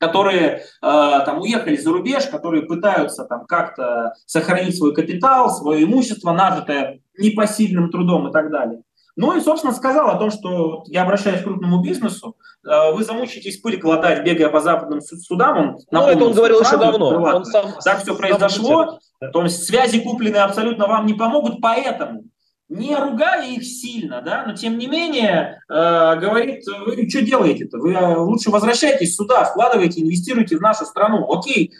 которые 0.00 0.46
э, 0.46 0.60
там 0.80 1.40
уехали 1.40 1.76
за 1.76 1.92
рубеж, 1.92 2.26
которые 2.26 2.62
пытаются 2.62 3.24
там 3.24 3.44
как-то 3.46 4.14
сохранить 4.26 4.76
свой 4.76 4.94
капитал, 4.94 5.50
свое 5.50 5.84
имущество, 5.84 6.32
нажитое 6.32 7.00
непосильным 7.18 7.90
трудом 7.90 8.28
и 8.28 8.32
так 8.32 8.50
далее. 8.50 8.82
Ну 9.16 9.36
и, 9.36 9.40
собственно, 9.40 9.74
сказал 9.74 10.08
о 10.08 10.16
том, 10.16 10.30
что 10.30 10.84
я 10.86 11.02
обращаюсь 11.02 11.40
к 11.40 11.44
крупному 11.44 11.82
бизнесу, 11.82 12.36
э, 12.64 12.92
вы 12.92 13.04
замучитесь 13.04 13.60
пыль 13.60 13.76
глотать, 13.76 14.24
бегая 14.24 14.48
по 14.48 14.60
западным 14.60 15.02
судам. 15.02 15.58
Он 15.58 15.78
ну, 15.90 16.06
это 16.06 16.24
он 16.24 16.32
говорил 16.32 16.60
еще 16.60 16.78
давно. 16.78 17.08
Он 17.08 17.44
сам, 17.44 17.66
так 17.84 18.02
все 18.02 18.16
произошло. 18.16 18.98
То 19.32 19.42
есть 19.42 19.64
связи 19.64 20.00
купленные 20.00 20.42
абсолютно 20.42 20.86
вам 20.86 21.04
не 21.04 21.12
помогут, 21.12 21.60
поэтому 21.60 22.22
не 22.70 22.94
ругая 22.94 23.50
их 23.50 23.64
сильно, 23.64 24.22
да, 24.22 24.44
но 24.46 24.54
тем 24.54 24.78
не 24.78 24.86
менее 24.86 25.60
э, 25.68 25.72
говорит, 26.20 26.64
вы 26.86 27.10
что 27.10 27.20
делаете-то? 27.20 27.78
Вы 27.78 27.92
э, 27.92 28.16
лучше 28.16 28.50
возвращайтесь 28.50 29.16
сюда, 29.16 29.44
вкладывайте, 29.44 30.00
инвестируйте 30.00 30.56
в 30.56 30.60
нашу 30.60 30.84
страну. 30.84 31.26
Окей, 31.28 31.72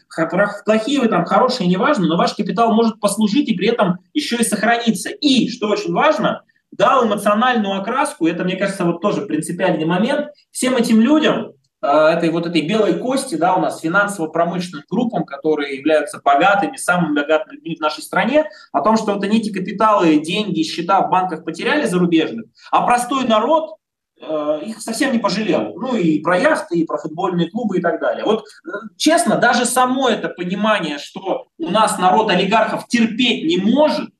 плохие 0.64 1.00
вы 1.00 1.07
там, 1.07 1.24
хорошие, 1.24 1.68
неважно, 1.68 2.09
но 2.09 2.16
ваш 2.16 2.35
капитал 2.35 2.74
может 2.74 2.98
послужить 2.98 3.48
и 3.48 3.55
при 3.55 3.68
этом 3.68 3.98
еще 4.14 4.37
и 4.37 4.44
сохраниться. 4.44 5.11
И, 5.11 5.48
что 5.48 5.68
очень 5.68 5.92
важно, 5.92 6.42
дал 6.72 7.07
эмоциональную 7.07 7.81
окраску, 7.81 8.26
это, 8.26 8.42
мне 8.42 8.57
кажется, 8.57 8.85
вот 8.85 9.00
тоже 9.00 9.22
принципиальный 9.22 9.85
момент, 9.85 10.26
всем 10.50 10.76
этим 10.76 11.00
людям, 11.00 11.53
этой 11.87 12.31
вот 12.31 12.47
этой 12.47 12.62
белой 12.62 12.99
кости, 12.99 13.37
да, 13.37 13.55
у 13.55 13.61
нас 13.61 13.81
финансово-промышленным 13.81 14.85
группам, 14.90 15.25
которые 15.25 15.77
являются 15.77 16.21
богатыми, 16.23 16.77
самыми 16.77 17.14
богатыми 17.14 17.57
людьми 17.57 17.77
в 17.77 17.81
нашей 17.81 18.03
стране, 18.03 18.45
о 18.73 18.83
том, 18.83 18.97
что 18.97 19.14
вот 19.14 19.25
они 19.25 19.38
эти 19.38 19.51
капиталы, 19.51 20.19
деньги, 20.19 20.62
счета 20.62 21.01
в 21.01 21.11
банках 21.11 21.45
потеряли 21.45 21.87
зарубежных, 21.87 22.47
а 22.71 22.85
простой 22.85 23.27
народ 23.27 23.77
э, 24.21 24.61
их 24.66 24.81
совсем 24.83 25.12
не 25.12 25.19
пожалел. 25.19 25.75
Ну 25.77 25.97
и 25.97 26.21
про 26.21 26.38
яхты, 26.38 26.79
и 26.79 26.87
про 26.87 26.99
футбольные 26.99 27.51
клубы 27.51 27.79
и 27.79 27.81
так 27.81 28.01
далее. 28.01 28.25
Вот 28.25 28.40
э, 28.40 28.71
честно, 28.99 29.37
даже 29.37 29.64
само 29.64 30.09
это 30.09 30.29
понимание, 30.29 30.99
что 30.99 31.47
у 31.59 31.71
нас 31.71 31.99
народ 31.99 32.31
олигархов 32.31 32.88
терпеть 32.88 33.45
не 33.45 33.57
может, 33.57 34.11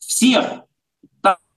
всех, 0.00 0.44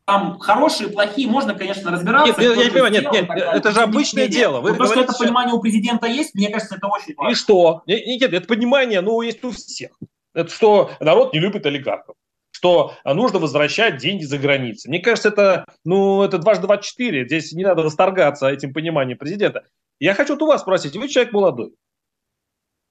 там 0.06 0.38
хорошие, 0.40 0.90
плохие, 0.90 1.28
можно, 1.28 1.56
конечно, 1.56 1.92
разбираться. 1.92 2.40
Нет, 2.40 2.58
я, 2.58 2.64
я 2.64 2.72
понимаю, 2.72 2.94
нет, 2.94 3.12
нет, 3.12 3.30
это 3.30 3.72
же 3.72 3.82
обычное 3.82 4.28
дело. 4.28 4.62
Вы 4.62 4.76
то, 4.76 4.86
что 4.86 5.02
это 5.02 5.14
понимание 5.14 5.54
у 5.54 5.60
президента 5.60 6.08
есть, 6.08 6.36
мне 6.36 6.50
кажется, 6.50 6.76
это 6.76 6.88
очень 6.88 7.16
важно. 7.16 7.32
И 7.32 7.36
что? 7.36 7.82
Нет, 7.88 8.06
нет, 8.06 8.34
это 8.34 8.48
понимание, 8.48 9.02
ну, 9.02 9.22
есть 9.22 9.44
у 9.44 9.52
всех. 9.52 9.92
Это 10.34 10.52
что 10.52 10.92
народ 11.00 11.34
не 11.34 11.40
любит 11.40 11.66
олигархов 11.66 12.16
что 12.52 12.94
нужно 13.04 13.40
возвращать 13.40 13.98
деньги 13.98 14.24
за 14.24 14.38
границей. 14.38 14.88
Мне 14.88 15.00
кажется, 15.00 15.28
это, 15.28 15.66
ну, 15.84 16.24
это 16.24 16.38
дважды 16.38 16.66
два 16.66 16.78
четыре. 16.78 17.26
Здесь 17.26 17.52
не 17.52 17.66
надо 17.66 17.84
восторгаться 17.84 18.48
этим 18.48 18.74
пониманием 18.74 19.18
президента. 19.18 19.66
Я 20.00 20.14
хочу 20.14 20.34
вот 20.34 20.42
у 20.42 20.48
вас 20.48 20.62
спросить, 20.62 20.96
вы 20.96 21.10
человек 21.10 21.34
молодой. 21.34 21.74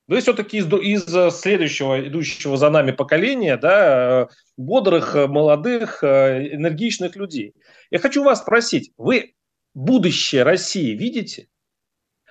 Вы 0.06 0.20
все-таки 0.20 0.58
из, 0.58 0.66
из 0.66 1.14
э, 1.14 1.30
следующего, 1.30 2.06
идущего 2.06 2.56
за 2.56 2.68
нами 2.68 2.90
поколения, 2.90 3.56
да, 3.56 4.22
э, 4.22 4.34
бодрых, 4.56 5.16
э, 5.16 5.26
молодых, 5.26 6.04
энергичных 6.04 7.16
людей. 7.16 7.54
Я 7.90 7.98
хочу 7.98 8.22
вас 8.22 8.40
спросить, 8.40 8.92
вы 8.98 9.34
будущее 9.72 10.42
России 10.42 10.94
видите? 10.94 11.48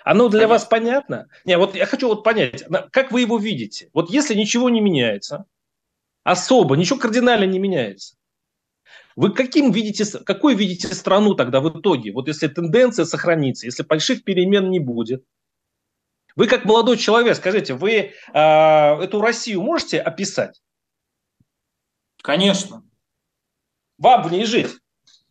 Оно 0.03 0.29
для 0.29 0.47
вас 0.47 0.65
понятно? 0.65 1.27
Не, 1.45 1.57
вот 1.57 1.75
я 1.75 1.86
хочу 1.86 2.09
вот 2.09 2.23
понять, 2.23 2.63
как 2.91 3.12
вы 3.12 3.21
его 3.21 3.38
видите? 3.38 3.89
Вот 3.93 4.09
если 4.09 4.36
ничего 4.36 4.69
не 4.69 4.81
меняется, 4.81 5.45
особо, 6.23 6.75
ничего 6.75 6.99
кардинально 6.99 7.45
не 7.45 7.57
меняется, 7.57 8.17
вы 9.15 9.33
каким 9.33 9.71
видите, 9.71 10.05
какой 10.19 10.55
видите 10.55 10.88
страну 10.89 11.36
тогда 11.36 11.62
в 11.62 11.79
итоге? 11.79 12.12
Вот 12.12 12.27
если 12.27 12.47
тенденция 12.47 13.05
сохранится, 13.05 13.65
если 13.65 13.83
больших 13.83 14.23
перемен 14.23 14.69
не 14.69 14.79
будет, 14.79 15.23
вы 16.36 16.48
как 16.48 16.65
молодой 16.65 16.98
человек, 16.98 17.36
скажите, 17.36 17.74
вы 17.74 17.91
э, 17.91 18.13
эту 18.34 19.22
Россию 19.22 19.62
можете 19.62 20.00
описать? 20.00 20.62
Конечно. 22.22 22.84
Вам 23.98 24.24
в 24.24 24.32
ней 24.32 24.46
жить. 24.46 24.72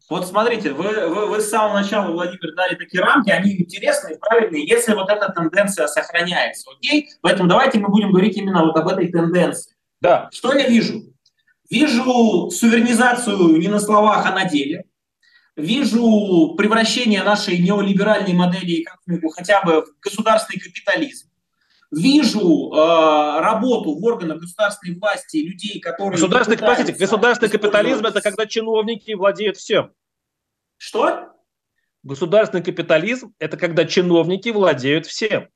Вот 0.08 0.26
смотрите, 0.26 0.72
вы, 0.72 1.08
вы, 1.08 1.26
вы 1.26 1.40
с 1.40 1.48
самого 1.48 1.78
начала, 1.80 2.12
Владимир, 2.12 2.54
дали 2.54 2.74
такие 2.74 3.02
рамки, 3.02 3.30
они 3.30 3.62
интересные, 3.62 4.18
правильные, 4.18 4.66
если 4.68 4.92
вот 4.92 5.08
эта 5.08 5.32
тенденция 5.32 5.86
сохраняется, 5.86 6.70
окей? 6.70 7.08
Поэтому 7.22 7.48
давайте 7.48 7.78
мы 7.78 7.88
будем 7.88 8.10
говорить 8.10 8.36
именно 8.36 8.62
вот 8.62 8.76
об 8.76 8.88
этой 8.88 9.10
тенденции. 9.10 9.74
Да. 10.00 10.28
Что 10.32 10.52
я 10.52 10.68
вижу? 10.68 11.02
Вижу 11.70 12.50
суверенизацию 12.50 13.56
не 13.56 13.68
на 13.68 13.80
словах, 13.80 14.26
а 14.26 14.34
на 14.34 14.44
деле. 14.44 14.84
Вижу 15.56 16.54
превращение 16.56 17.22
нашей 17.22 17.58
неолиберальной 17.58 18.32
модели 18.32 18.82
экономику 18.82 19.28
хотя 19.28 19.62
бы 19.62 19.82
в 19.82 20.00
государственный 20.00 20.60
капитализм. 20.60 21.28
Вижу 21.90 22.72
э, 22.72 23.40
работу 23.40 23.94
в 23.94 24.02
органах 24.02 24.38
государственной 24.38 24.98
власти 24.98 25.36
людей, 25.36 25.78
которые... 25.78 26.12
Государственный, 26.12 26.56
простите, 26.56 26.92
государственный 26.94 27.50
капитализм– 27.50 28.06
это 28.06 28.22
когда 28.22 28.46
чиновники 28.46 29.12
владеют 29.12 29.58
всем. 29.58 29.92
Что? 30.78 31.32
Государственный 32.02 32.62
капитализм– 32.64 33.34
это 33.38 33.58
когда 33.58 33.84
чиновники 33.84 34.48
владеют 34.48 35.04
всем. 35.04 35.48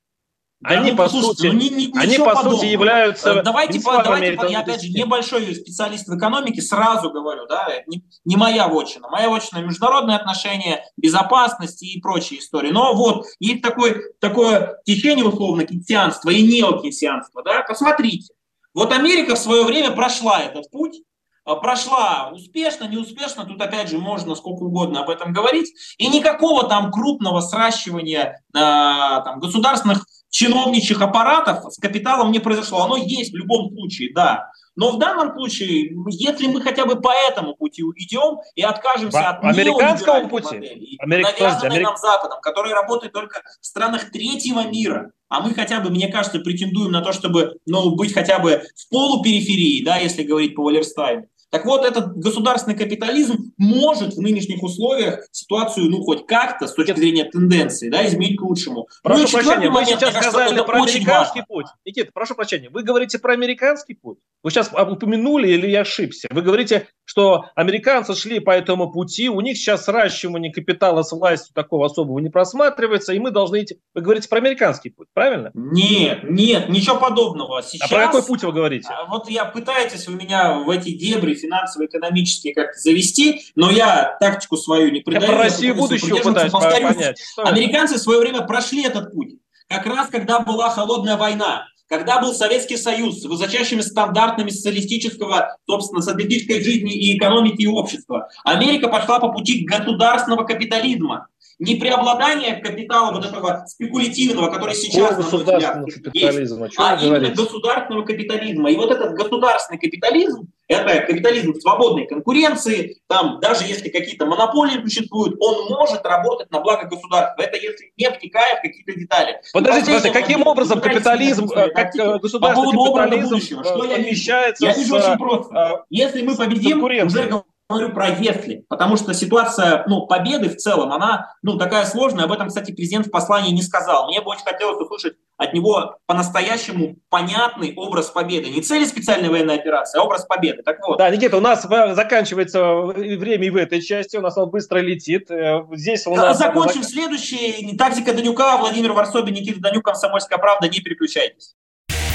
Да, 0.61 0.71
они, 0.71 0.92
ну, 0.92 0.97
по 0.97 1.09
слушайте, 1.09 1.35
сути, 1.35 1.47
ну, 1.49 1.53
ни, 1.53 1.69
ни, 1.69 1.99
они, 1.99 2.16
по 2.16 2.35
сути, 2.35 2.64
являются... 2.64 3.31
Э, 3.31 3.42
давайте, 3.42 3.79
по, 3.79 4.03
давайте 4.03 4.33
по, 4.38 4.47
я, 4.47 4.61
опять 4.61 4.83
же, 4.83 4.88
небольшой 4.88 5.55
специалист 5.55 6.09
в 6.09 6.16
экономике, 6.16 6.62
сразу 6.62 7.11
говорю, 7.11 7.47
да, 7.47 7.69
не, 7.87 8.03
не 8.25 8.37
моя 8.37 8.66
вотчина. 8.66 9.09
Моя 9.11 9.29
вотчина– 9.29 9.59
международные 9.66 10.16
отношения, 10.16 10.83
безопасность 10.97 11.83
и 11.83 12.01
прочие 12.01 12.40
истории. 12.40 12.71
Но 12.71 12.95
вот 12.95 13.27
есть 13.38 13.61
такое, 13.61 14.01
такое 14.19 14.81
течение, 14.87 15.27
условно, 15.27 15.66
кенсианства 15.66 16.31
и 16.31 16.40
неокенсианства, 16.40 17.42
да, 17.42 17.62
посмотрите. 17.62 18.33
Вот 18.73 18.92
Америка 18.92 19.35
в 19.35 19.38
свое 19.38 19.62
время 19.62 19.90
прошла 19.90 20.40
этот 20.40 20.71
путь, 20.71 21.03
а, 21.47 21.57
прошла 21.57 22.31
успешно, 22.33 22.88
неуспешно, 22.88 23.45
тут 23.45 23.61
опять 23.61 23.88
же 23.88 23.99
можно 23.99 24.35
сколько 24.35 24.64
угодно 24.64 25.01
об 25.01 25.11
этом 25.11 25.33
говорить, 25.33 25.73
и 25.97 26.09
никакого 26.09 26.66
там 26.66 26.90
крупного 26.90 27.40
сращивания 27.40 28.42
э, 28.53 28.59
там, 28.59 29.38
государственных 29.38 30.07
чиновничьих 30.31 31.01
аппаратов 31.01 31.73
с 31.73 31.79
капиталом 31.79 32.33
не 32.33 32.39
произошло. 32.39 32.85
Оно 32.85 32.97
есть 32.97 33.33
в 33.33 33.37
любом 33.37 33.71
случае, 33.71 34.12
да. 34.15 34.51
Но 34.77 34.91
в 34.91 34.99
данном 34.99 35.33
случае, 35.35 35.91
если 36.11 36.49
мы 36.49 36.61
хотя 36.61 36.85
бы 36.85 37.01
по 37.01 37.11
этому 37.11 37.55
пути 37.55 37.83
уйдем 37.83 38.39
и 38.55 38.62
откажемся 38.62 39.31
от 39.31 39.43
американского 39.43 40.29
пути, 40.29 40.57
модели, 40.57 40.97
Америк... 40.99 41.27
навязанной 41.27 41.71
Америк... 41.71 41.87
нам 41.87 41.97
Западом, 41.97 42.41
который 42.43 42.75
работает 42.75 43.15
только 43.15 43.41
в 43.61 43.65
странах 43.65 44.11
третьего 44.11 44.67
мира, 44.67 45.12
а 45.29 45.41
мы 45.41 45.55
хотя 45.55 45.81
бы, 45.81 45.89
мне 45.89 46.09
кажется, 46.09 46.41
претендуем 46.41 46.93
на 46.93 47.01
то, 47.01 47.12
чтобы 47.12 47.57
ну, 47.65 47.97
быть 47.97 48.12
хотя 48.12 48.39
бы 48.39 48.62
в 48.77 48.91
полупериферии, 48.91 49.83
да, 49.83 49.97
если 49.97 50.23
говорить 50.23 50.55
по 50.55 50.62
Валерстайну, 50.62 51.27
так 51.57 51.64
вот, 51.64 51.87
этот 51.87 52.19
государственный 52.19 52.77
капитализм 52.77 53.55
может 53.57 54.12
в 54.12 54.21
нынешних 54.21 54.62
условиях 54.62 55.27
ситуацию, 55.33 55.88
ну, 55.88 56.03
хоть 56.03 56.27
как-то, 56.27 56.66
с 56.66 56.75
точки 56.75 56.95
зрения 56.95 57.25
тенденции, 57.25 57.88
да, 57.88 58.07
изменить 58.07 58.38
к 58.38 58.42
лучшему. 58.42 58.88
Прошу 59.03 59.23
ну, 59.23 59.29
прощения, 59.29 59.71
вы 59.71 59.85
сейчас 59.87 60.12
кажется, 60.12 60.31
сказали 60.31 60.61
про 60.61 60.83
американский 60.83 61.40
важно. 61.40 61.45
путь. 61.49 61.66
Никита, 61.87 62.11
прошу 62.12 62.35
прощения, 62.35 62.69
вы 62.69 62.83
говорите 62.83 63.19
про 63.19 63.33
американский 63.33 63.95
путь? 63.95 64.19
Вы 64.42 64.51
сейчас 64.51 64.71
упомянули 64.71 65.49
или 65.49 65.66
я 65.66 65.81
ошибся? 65.81 66.29
Вы 66.31 66.42
говорите, 66.42 66.88
что 67.17 67.47
американцы 67.55 68.15
шли 68.15 68.41
по 68.41 68.51
этому 68.51 68.93
пути, 68.93 69.31
у 69.31 69.41
них 69.41 69.57
сейчас 69.57 69.87
сращивание 69.87 70.53
капитала 70.53 71.03
с 71.03 71.13
властью 71.13 71.55
такого 71.55 71.87
особого 71.87 72.19
не 72.19 72.29
просматривается, 72.29 73.15
и 73.15 73.19
мы 73.19 73.31
должны 73.31 73.63
идти... 73.63 73.79
Вы 73.95 74.03
говорите 74.03 74.29
про 74.29 74.37
американский 74.37 74.91
путь, 74.91 75.09
правильно? 75.15 75.51
Нет, 75.55 76.25
нет, 76.25 76.69
ничего 76.69 76.97
подобного. 76.97 77.63
Сейчас... 77.63 77.91
А 77.91 77.95
про 77.95 78.07
какой 78.07 78.23
путь 78.23 78.43
вы 78.43 78.53
говорите? 78.53 78.89
А 78.91 79.07
вот 79.07 79.31
я 79.31 79.47
пытаетесь 79.47 80.07
вы 80.07 80.17
меня 80.17 80.59
в 80.59 80.69
эти 80.69 80.91
дебри 80.91 81.33
финансово-экономические 81.33 82.53
как-то 82.53 82.79
завести, 82.79 83.41
но 83.55 83.71
я 83.71 84.19
тактику 84.21 84.59
свою 84.59 84.91
не 84.91 85.01
придаю. 85.01 85.25
Я 85.25 85.29
про 85.33 85.45
Россию 85.45 85.75
будущего 85.75 86.19
пытаюсь 86.19 86.53
понять. 86.53 87.23
Американцы 87.39 87.95
в 87.95 87.99
свое 87.99 88.21
время 88.21 88.43
прошли 88.43 88.85
этот 88.85 89.13
путь. 89.15 89.37
Как 89.69 89.87
раз 89.87 90.09
когда 90.09 90.41
была 90.41 90.69
холодная 90.69 91.17
война, 91.17 91.67
когда 91.88 92.20
был 92.20 92.35
Советский 92.35 92.77
Союз 92.77 93.22
с 93.22 93.25
высочайшими 93.25 93.81
стандартами 93.81 94.51
социалистического, 94.51 95.57
собственно, 95.66 96.03
социалистической 96.03 96.62
жизни 96.62 96.92
и 96.92 97.16
экономики 97.16 97.62
и 97.62 97.66
общества, 97.66 98.29
Америка 98.44 98.88
пошла 98.88 99.20
по 99.20 99.29
пути 99.29 99.64
государственного 99.64 100.44
капитализма 100.44 101.29
не 101.59 101.77
преобладание 101.77 102.57
капитала 102.57 103.12
вот 103.12 103.25
этого 103.25 103.64
спекулятивного, 103.66 104.51
который 104.51 104.75
сейчас, 104.75 105.16
мой 105.16 105.42
взгляд, 105.42 105.79
есть, 106.12 106.53
а 106.77 106.99
именно 107.03 107.31
государственного 107.31 108.05
капитализма. 108.05 108.71
И 108.71 108.77
вот 108.77 108.90
этот 108.90 109.14
государственный 109.14 109.79
капитализм, 109.79 110.49
это 110.69 111.07
капитализм 111.07 111.55
свободной 111.55 112.07
конкуренции, 112.07 112.99
там 113.07 113.40
даже 113.40 113.64
если 113.64 113.88
какие-то 113.88 114.27
монополии 114.27 114.83
существуют, 114.83 115.37
он 115.40 115.69
может 115.71 116.05
работать 116.05 116.51
на 116.51 116.61
благо 116.61 116.87
государства. 116.88 117.40
Это 117.40 117.57
если 117.57 117.92
не 117.97 118.11
втекая 118.11 118.59
в 118.59 118.62
какие-то 118.62 118.92
детали. 118.92 119.40
Подождите, 119.53 119.87
подождите 119.87 120.12
каким 120.12 120.47
образом 120.47 120.81
капитализм, 120.81 121.49
э, 121.55 121.71
как 121.71 121.97
э, 121.97 122.19
государственный 122.19 122.73
капитализм 122.73 123.40
что 123.40 123.85
я 123.85 123.99
вижу? 123.99 124.33
Я 124.59 124.73
вижу 124.75 124.97
очень 124.97 125.19
просто. 125.19 125.55
Э, 125.55 125.85
если 125.88 126.23
мы 126.23 126.37
победим, 126.37 126.83
уже 126.83 127.42
говорю 127.69 127.93
про 127.93 128.09
если, 128.09 128.65
потому 128.69 128.97
что 128.97 129.13
ситуация 129.13 129.85
ну, 129.89 130.07
победы 130.07 130.49
в 130.49 130.57
целом, 130.57 130.93
она 130.93 131.35
ну, 131.43 131.59
такая 131.59 131.85
сложная. 131.85 132.25
Об 132.25 132.33
этом, 132.33 132.49
кстати, 132.49 132.73
президент 132.73 133.07
в 133.07 133.11
послании 133.11 133.53
не 133.53 133.63
сказал. 133.63 134.07
Мне 134.07 134.21
бы 134.21 134.31
очень 134.31 134.45
хотелось 134.45 134.81
услышать 134.81 135.15
от 135.37 135.53
него 135.53 135.97
по-настоящему 136.07 136.97
понятный 137.09 137.75
образ 137.77 138.11
победы. 138.11 138.51
Не 138.51 138.61
цели 138.61 138.85
специальной 138.85 139.29
военной 139.29 139.57
операции, 139.57 139.99
а 139.99 140.05
образ 140.05 140.25
победы. 140.27 140.63
Так 140.63 140.79
вот. 140.87 140.99
Да, 140.99 141.11
Никита, 141.11 141.37
у 141.37 141.41
нас 141.41 141.63
заканчивается 141.63 142.75
время 142.83 143.47
и 143.47 143.51
в 143.51 143.57
этой 143.57 143.83
части, 143.83 144.17
у 144.17 144.21
нас 144.21 144.39
он 144.39 144.51
быстро 144.51 144.79
летит. 144.79 145.31
Э, 145.31 145.65
здесь 145.73 146.07
у 146.07 146.15
нас... 146.15 146.39
Закончим 146.39 146.83
зак... 146.83 146.93
следующий. 146.93 147.77
Тактика 147.77 148.13
Данюка, 148.13 148.57
Владимир 148.59 148.93
Варсобин, 148.93 149.35
Никита 149.35 149.61
Данюк, 149.61 149.85
Комсомольская 149.85 150.39
правда. 150.39 150.69
Не 150.69 150.81
переключайтесь. 150.81 151.55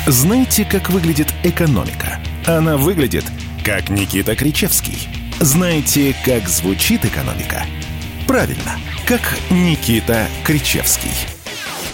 Знаете, 0.08 0.66
как 0.66 0.90
выглядит 0.90 1.28
экономика? 1.44 2.20
Она 2.48 2.78
выглядит, 2.78 3.26
как 3.64 3.90
Никита 3.90 4.36
Кричевский– 4.36 5.08
знаете, 5.42 6.16
как 6.24 6.48
звучит 6.48 7.04
экономика? 7.04 7.66
Правильно, 8.28 8.80
как 9.08 9.22
Никита 9.50 10.28
Кричевский. 10.44 11.12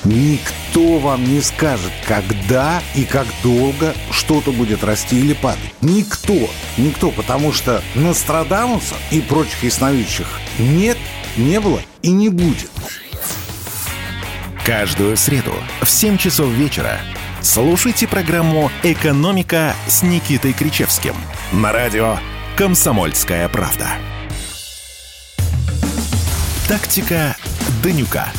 Никто 0.04 1.00
вам 1.00 1.24
не 1.24 1.42
скажет, 1.42 1.92
когда 2.06 2.82
и 2.94 3.04
как 3.06 3.26
долго 3.44 3.94
что-то 4.12 4.52
будет 4.52 4.84
расти 4.84 5.20
или 5.20 5.34
падать. 5.34 5.74
Никто. 5.82 6.50
Никто, 6.78 7.10
потому 7.12 7.54
что 7.54 7.82
Нострадамуса 7.96 8.96
и 9.12 9.22
прочих 9.22 9.64
ясновидящих 9.64 10.28
нет, 10.60 10.98
не 11.38 11.60
было 11.60 11.82
и 12.02 12.12
не 12.12 12.30
будет. 12.30 12.70
Каждую 14.66 15.16
среду 15.16 15.54
в 15.82 15.90
7 15.90 16.18
часов 16.18 16.50
вечера 16.50 17.00
слушайте 17.42 18.08
программу 18.08 18.70
«Экономика» 18.84 19.74
с 19.88 20.04
Никитой 20.04 20.52
Кричевским 20.52 21.16
на 21.54 21.72
радио 21.72 22.20
«Комсомольская 22.58 23.48
правда». 23.50 23.88
Тактика 26.68 27.38
Данюка. 27.84 28.32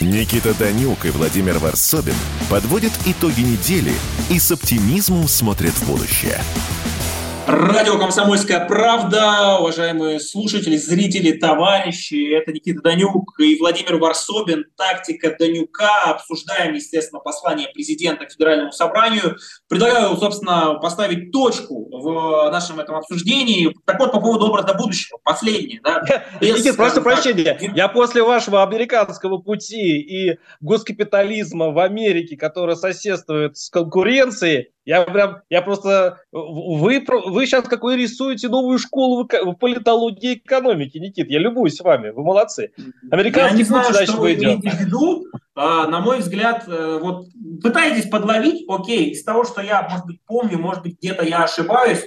Никита 0.00 0.54
Данюк 0.54 1.04
и 1.04 1.10
Владимир 1.10 1.58
Варсобин 1.58 2.14
подводят 2.48 2.92
итоги 3.04 3.42
недели 3.42 3.92
и 4.30 4.38
с 4.38 4.50
оптимизмом 4.52 5.28
смотрят 5.28 5.74
в 5.74 5.86
будущее– 5.86 6.40
Радио 7.44 7.98
«Комсомольская 7.98 8.66
правда», 8.68 9.58
уважаемые 9.58 10.20
слушатели, 10.20 10.76
зрители, 10.76 11.32
товарищи, 11.32 12.32
это 12.32 12.52
Никита 12.52 12.82
Данюк 12.82 13.34
и 13.40 13.58
Владимир 13.58 13.96
Варсобин. 13.96 14.66
Тактика 14.76 15.34
Данюка. 15.36 16.02
Обсуждаем, 16.04 16.74
естественно, 16.74 17.18
послание 17.18 17.68
президента 17.74 18.26
к 18.26 18.30
Федеральному 18.30 18.70
собранию. 18.70 19.36
Предлагаю, 19.68 20.16
собственно, 20.16 20.74
поставить 20.74 21.32
точку 21.32 21.88
в 21.90 22.48
нашем 22.52 22.78
этом 22.78 22.94
обсуждении. 22.94 23.74
Так 23.86 23.98
вот, 23.98 24.12
по 24.12 24.20
поводу 24.20 24.46
образа 24.46 24.74
будущего. 24.74 25.18
Последнее. 25.24 25.80
Да, 25.82 26.00
без, 26.40 26.60
Никита, 26.60 26.76
прошу 26.76 26.96
так, 26.96 27.04
прощения. 27.04 27.58
Я 27.74 27.88
после 27.88 28.22
вашего 28.22 28.62
американского 28.62 29.38
пути 29.38 29.98
и 29.98 30.38
госкапитализма 30.60 31.70
в 31.72 31.78
Америке, 31.80 32.36
который 32.36 32.76
соседствует 32.76 33.56
с 33.56 33.68
конкуренцией, 33.68 34.68
я 34.84 35.02
прям, 35.02 35.42
я 35.48 35.62
просто, 35.62 36.18
вы, 36.32 37.04
вы 37.26 37.46
сейчас 37.46 37.68
какой 37.68 37.96
рисуете 37.96 38.48
новую 38.48 38.78
школу 38.78 39.28
в 39.28 39.54
политологии 39.54 40.34
экономики, 40.34 40.98
Никит, 40.98 41.30
я 41.30 41.38
любуюсь 41.38 41.76
с 41.76 41.80
вами, 41.80 42.10
вы 42.10 42.24
молодцы. 42.24 42.72
Американский 43.10 43.52
я 43.52 43.58
не 43.58 43.64
знаю, 43.64 43.94
что 43.94 44.16
вы 44.16 44.34
имеете 44.34 44.70
в 44.70 44.80
виду, 44.80 45.26
а, 45.54 45.86
на 45.86 46.00
мой 46.00 46.18
взгляд, 46.18 46.64
э, 46.66 46.98
вот 47.00 47.26
пытаетесь 47.62 48.08
подловить, 48.08 48.64
окей, 48.68 49.10
из 49.10 49.22
того, 49.22 49.44
что 49.44 49.60
я, 49.60 49.86
может 49.88 50.06
быть, 50.06 50.20
помню, 50.26 50.58
может 50.58 50.82
быть, 50.82 50.98
где-то 50.98 51.24
я 51.24 51.44
ошибаюсь, 51.44 52.04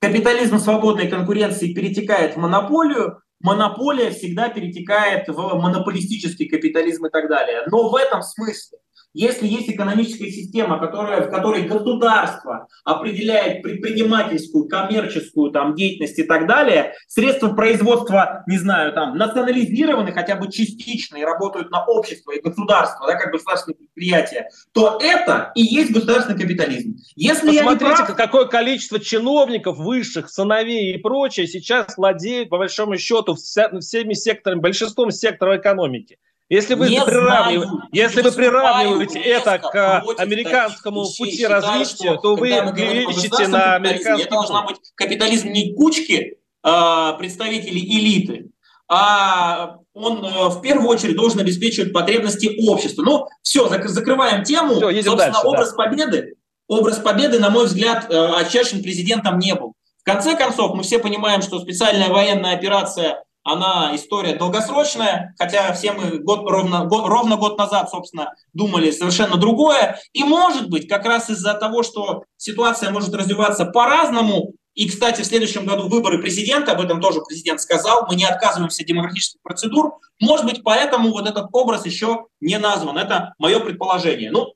капитализм 0.00 0.58
свободной 0.58 1.08
конкуренции 1.08 1.74
перетекает 1.74 2.36
в 2.36 2.38
монополию, 2.38 3.20
монополия 3.40 4.10
всегда 4.10 4.48
перетекает 4.48 5.28
в 5.28 5.60
монополистический 5.60 6.48
капитализм 6.48 7.06
и 7.06 7.10
так 7.10 7.28
далее. 7.28 7.64
Но 7.70 7.88
в 7.90 7.96
этом 7.96 8.22
смысле 8.22 8.78
если 9.14 9.46
есть 9.46 9.68
экономическая 9.70 10.30
система, 10.30 10.78
которая, 10.78 11.22
в 11.22 11.30
которой 11.30 11.62
государство 11.62 12.68
определяет 12.84 13.62
предпринимательскую, 13.62 14.68
коммерческую 14.68 15.50
там, 15.50 15.74
деятельность 15.74 16.18
и 16.18 16.24
так 16.24 16.46
далее, 16.46 16.94
средства 17.06 17.48
производства, 17.54 18.44
не 18.46 18.58
знаю, 18.58 18.92
там, 18.92 19.16
национализированы 19.16 20.12
хотя 20.12 20.36
бы 20.36 20.50
частично 20.50 21.16
и 21.16 21.24
работают 21.24 21.70
на 21.70 21.84
общество 21.84 22.32
и 22.32 22.40
государство, 22.40 23.06
да, 23.06 23.14
как 23.14 23.32
государственные 23.32 23.76
предприятия, 23.78 24.48
то 24.72 24.98
это 25.02 25.52
и 25.54 25.62
есть 25.62 25.90
государственный 25.90 26.38
капитализм. 26.38 26.96
Если 27.16 27.56
Посмотрите, 27.56 28.04
прав... 28.04 28.16
какое 28.16 28.44
количество 28.46 29.00
чиновников, 29.00 29.78
высших, 29.78 30.28
сыновей 30.28 30.94
и 30.94 30.98
прочее 30.98 31.46
сейчас 31.46 31.96
владеют, 31.96 32.50
по 32.50 32.58
большому 32.58 32.96
счету, 32.98 33.34
всеми 33.34 34.12
секторами, 34.12 34.60
большинством 34.60 35.10
секторов 35.10 35.60
экономики. 35.60 36.18
Если 36.48 36.74
вы, 36.74 36.88
не 36.88 37.04
приравнив... 37.04 37.62
знаю, 37.62 37.82
если 37.92 38.22
вы 38.22 38.32
приравниваете 38.32 39.20
это 39.20 39.58
к 39.58 40.02
американскому 40.16 41.04
пути 41.04 41.36
считаю, 41.36 41.62
развития, 41.62 42.18
то 42.22 42.36
вы 42.36 42.48
клевещете 42.74 43.48
на 43.48 43.74
американский 43.74 44.22
Это 44.22 44.30
должна 44.30 44.62
быть 44.62 44.76
капитализм 44.94 45.48
не 45.48 45.74
кучки 45.74 46.38
э, 46.64 47.12
представителей 47.18 47.82
элиты, 47.82 48.50
а 48.88 49.76
он 49.92 50.24
э, 50.24 50.48
в 50.48 50.62
первую 50.62 50.88
очередь 50.88 51.16
должен 51.16 51.40
обеспечивать 51.40 51.92
потребности 51.92 52.56
общества. 52.66 53.02
Ну, 53.02 53.26
все, 53.42 53.66
зак- 53.68 53.86
закрываем 53.88 54.42
тему. 54.42 54.76
Все, 54.76 55.02
Собственно, 55.02 55.16
дальше, 55.16 55.40
образ 55.44 55.70
да. 55.72 55.76
победы, 55.76 56.34
образ 56.66 56.98
победы, 56.98 57.38
на 57.40 57.50
мой 57.50 57.66
взгляд, 57.66 58.06
э, 58.10 58.26
очерчен 58.36 58.82
президентом 58.82 59.38
не 59.38 59.54
был. 59.54 59.74
В 60.00 60.04
конце 60.04 60.34
концов, 60.34 60.74
мы 60.74 60.82
все 60.82 60.98
понимаем, 60.98 61.42
что 61.42 61.60
специальная 61.60 62.08
военная 62.08 62.54
операция 62.54 63.22
она 63.42 63.94
история 63.94 64.34
долгосрочная, 64.34 65.34
хотя 65.38 65.72
все 65.72 65.92
мы 65.92 66.18
год, 66.18 66.48
ровно, 66.48 66.84
год, 66.84 67.06
ровно 67.06 67.36
год 67.36 67.58
назад, 67.58 67.90
собственно, 67.90 68.34
думали 68.52 68.90
совершенно 68.90 69.36
другое. 69.36 69.98
И 70.12 70.24
может 70.24 70.68
быть, 70.68 70.88
как 70.88 71.04
раз 71.06 71.30
из-за 71.30 71.54
того, 71.54 71.82
что 71.82 72.24
ситуация 72.36 72.90
может 72.90 73.14
развиваться 73.14 73.64
по-разному, 73.64 74.52
и, 74.74 74.88
кстати, 74.88 75.22
в 75.22 75.26
следующем 75.26 75.66
году 75.66 75.88
выборы 75.88 76.22
президента, 76.22 76.70
об 76.70 76.80
этом 76.80 77.00
тоже 77.00 77.20
президент 77.26 77.60
сказал, 77.60 78.06
мы 78.08 78.14
не 78.14 78.24
отказываемся 78.24 78.82
от 78.82 78.86
демократических 78.86 79.40
процедур, 79.42 79.98
может 80.20 80.46
быть, 80.46 80.62
поэтому 80.62 81.10
вот 81.10 81.28
этот 81.28 81.48
образ 81.50 81.84
еще 81.84 82.26
не 82.40 82.58
назван. 82.58 82.96
Это 82.96 83.34
мое 83.38 83.58
предположение. 83.58 84.30
Ну, 84.30 84.54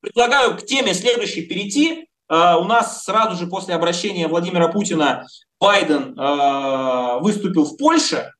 предлагаю 0.00 0.56
к 0.56 0.66
теме 0.66 0.92
следующей 0.92 1.42
перейти. 1.42 2.08
Uh, 2.30 2.60
у 2.60 2.64
нас 2.64 3.02
сразу 3.04 3.36
же 3.36 3.48
после 3.48 3.74
обращения 3.74 4.28
Владимира 4.28 4.68
Путина 4.68 5.26
Байден 5.60 6.18
э, 6.18 7.20
выступил 7.20 7.64
в 7.64 7.76
Польше 7.76 8.32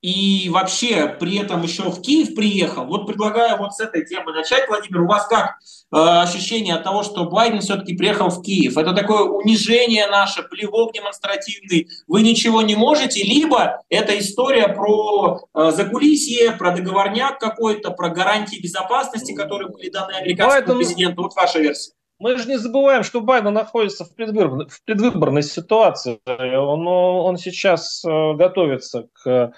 и 0.00 0.48
вообще 0.50 1.16
при 1.18 1.38
этом 1.38 1.62
еще 1.62 1.84
в 1.90 2.00
Киев 2.00 2.34
приехал. 2.34 2.84
Вот 2.84 3.06
предлагаю 3.06 3.58
вот 3.58 3.74
с 3.74 3.80
этой 3.80 4.04
темы 4.04 4.32
начать, 4.32 4.68
Владимир. 4.68 5.02
У 5.02 5.06
вас 5.06 5.26
как 5.26 5.56
э, 5.92 5.96
ощущение 5.96 6.74
от 6.74 6.84
того, 6.84 7.04
что 7.04 7.24
Байден 7.26 7.60
все-таки 7.60 7.96
приехал 7.96 8.28
в 8.28 8.42
Киев? 8.42 8.76
Это 8.76 8.92
такое 8.92 9.22
унижение 9.22 10.08
наше, 10.08 10.42
плевок 10.42 10.92
демонстративный. 10.94 11.88
Вы 12.08 12.22
ничего 12.22 12.62
не 12.62 12.74
можете, 12.74 13.22
либо 13.22 13.82
это 13.88 14.18
история 14.18 14.68
про 14.68 15.40
закулисье, 15.54 16.52
про 16.52 16.72
договорняк 16.76 17.38
какой-то, 17.38 17.90
про 17.90 18.08
гарантии 18.08 18.60
безопасности, 18.60 19.32
которые 19.32 19.68
были 19.68 19.90
даны 19.90 20.12
американскому 20.12 20.66
Байден... 20.66 20.76
президенту. 20.76 21.22
Вот 21.22 21.34
ваша 21.34 21.60
версия. 21.60 21.92
Мы 22.18 22.36
же 22.36 22.48
не 22.48 22.58
забываем, 22.58 23.04
что 23.04 23.20
Байден 23.20 23.54
находится 23.54 24.04
в 24.04 24.14
предвыборной, 24.14 24.66
в 24.66 24.82
предвыборной 24.82 25.42
ситуации. 25.42 26.20
Он, 26.26 26.86
он 26.86 27.36
сейчас 27.36 28.04
э, 28.04 28.34
готовится 28.34 29.08
к 29.22 29.52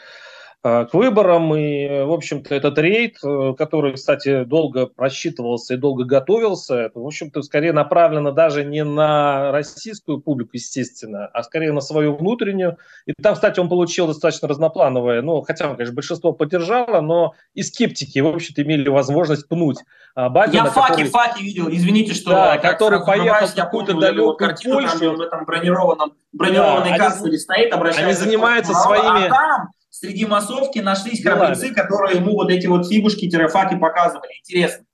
к 0.63 0.91
выборам. 0.93 1.55
И, 1.55 2.05
в 2.05 2.13
общем-то, 2.13 2.55
этот 2.55 2.79
рейд, 2.79 3.17
э, 3.25 3.55
который, 3.57 3.95
кстати, 3.95 4.45
долго 4.45 4.87
просчитывался 4.87 5.75
и 5.75 5.77
долго 5.77 6.05
готовился, 6.05 6.91
в 6.95 7.07
общем-то, 7.07 7.43
скорее 7.43 7.73
направлено 7.73 8.31
даже 8.31 8.65
не 8.65 8.85
на 8.85 9.53
российскую 9.53 10.21
публику, 10.21 10.51
естественно, 10.55 11.27
а 11.27 11.43
скорее 11.43 11.73
на 11.73 11.81
свою 11.81 12.15
внутреннюю. 12.15 12.77
И 13.07 13.13
там, 13.21 13.35
кстати, 13.35 13.59
он 13.59 13.69
получил 13.69 14.07
достаточно 14.07 14.49
разноплановое, 14.49 15.23
ну, 15.23 15.41
хотя, 15.43 15.73
конечно, 15.75 15.95
большинство 15.95 16.33
поддержало, 16.33 17.01
но 17.01 17.35
и 17.55 17.63
скептики, 17.63 18.19
в 18.19 18.29
общем-то, 18.29 18.63
имели 18.63 18.89
возможность 18.89 19.49
пнуть 19.49 19.79
а, 20.15 20.29
Байдена. 20.29 20.65
Я 20.65 20.71
факи, 20.71 20.91
который... 20.91 21.09
факи 21.09 21.43
видел, 21.43 21.69
извините, 21.71 22.13
что... 22.15 22.31
Да, 22.31 22.59
который 22.59 23.05
поехал 23.05 23.47
в 23.47 23.55
какую-то 23.55 23.95
далекую 23.95 24.37
Польшу. 24.37 24.99
Там, 24.99 25.17
в 25.17 25.21
этом 25.23 25.45
бронированном, 25.47 26.13
бронированной 26.33 26.91
да, 26.91 26.99
канцлере 26.99 27.39
стоит, 27.39 27.73
обращается 27.73 28.05
Они 28.05 28.13
занимаются 28.13 28.75
своими... 28.75 29.27
А 29.27 29.31
там 29.31 29.69
среди 29.91 30.25
массовки 30.27 30.79
нашлись 30.79 31.23
храбрецы, 31.23 31.75
которые 31.75 32.17
ему 32.19 32.33
вот 32.33 32.51
эти 32.51 32.67
вот 32.67 32.89
фигушки-факи 32.89 33.77
показывали. 33.77 34.33
Интересно. 34.39 34.87